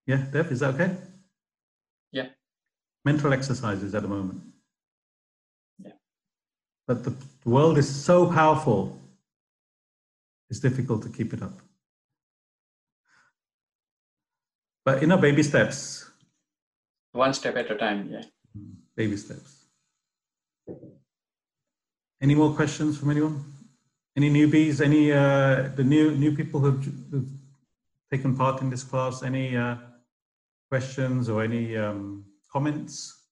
Yeah, 0.05 0.17
Dev, 0.31 0.51
is 0.51 0.59
that 0.59 0.75
okay? 0.75 0.95
Yeah. 2.11 2.27
Mental 3.05 3.33
exercises 3.33 3.95
at 3.95 4.01
the 4.01 4.07
moment. 4.07 4.41
Yeah. 5.83 5.93
But 6.87 7.03
the, 7.03 7.09
the 7.43 7.49
world 7.49 7.77
is 7.77 7.89
so 7.93 8.31
powerful, 8.31 8.97
it's 10.49 10.59
difficult 10.59 11.03
to 11.03 11.09
keep 11.09 11.33
it 11.33 11.41
up. 11.41 11.59
But 14.85 15.01
you 15.01 15.07
know, 15.07 15.17
baby 15.17 15.43
steps, 15.43 16.09
One 17.13 17.33
step 17.33 17.55
at 17.55 17.71
a 17.71 17.75
time. 17.75 18.09
Yeah. 18.11 18.23
Mm. 18.57 18.82
Baby 18.95 19.17
steps. 19.17 19.65
Any 22.21 22.35
more 22.35 22.53
questions 22.53 22.97
from 22.97 23.11
anyone? 23.11 23.43
Any 24.15 24.29
newbies? 24.29 24.79
Any 24.79 25.11
uh, 25.11 25.69
the 25.75 25.83
new 25.83 26.11
new 26.11 26.35
people 26.35 26.59
who've, 26.59 26.83
who've 27.11 27.29
taken 28.11 28.37
part 28.37 28.61
in 28.61 28.69
this 28.69 28.83
class? 28.83 29.23
Any 29.23 29.57
uh, 29.57 29.75
questions 30.69 31.29
or 31.29 31.43
any 31.43 31.75
um, 31.75 32.25
comments? 32.51 33.22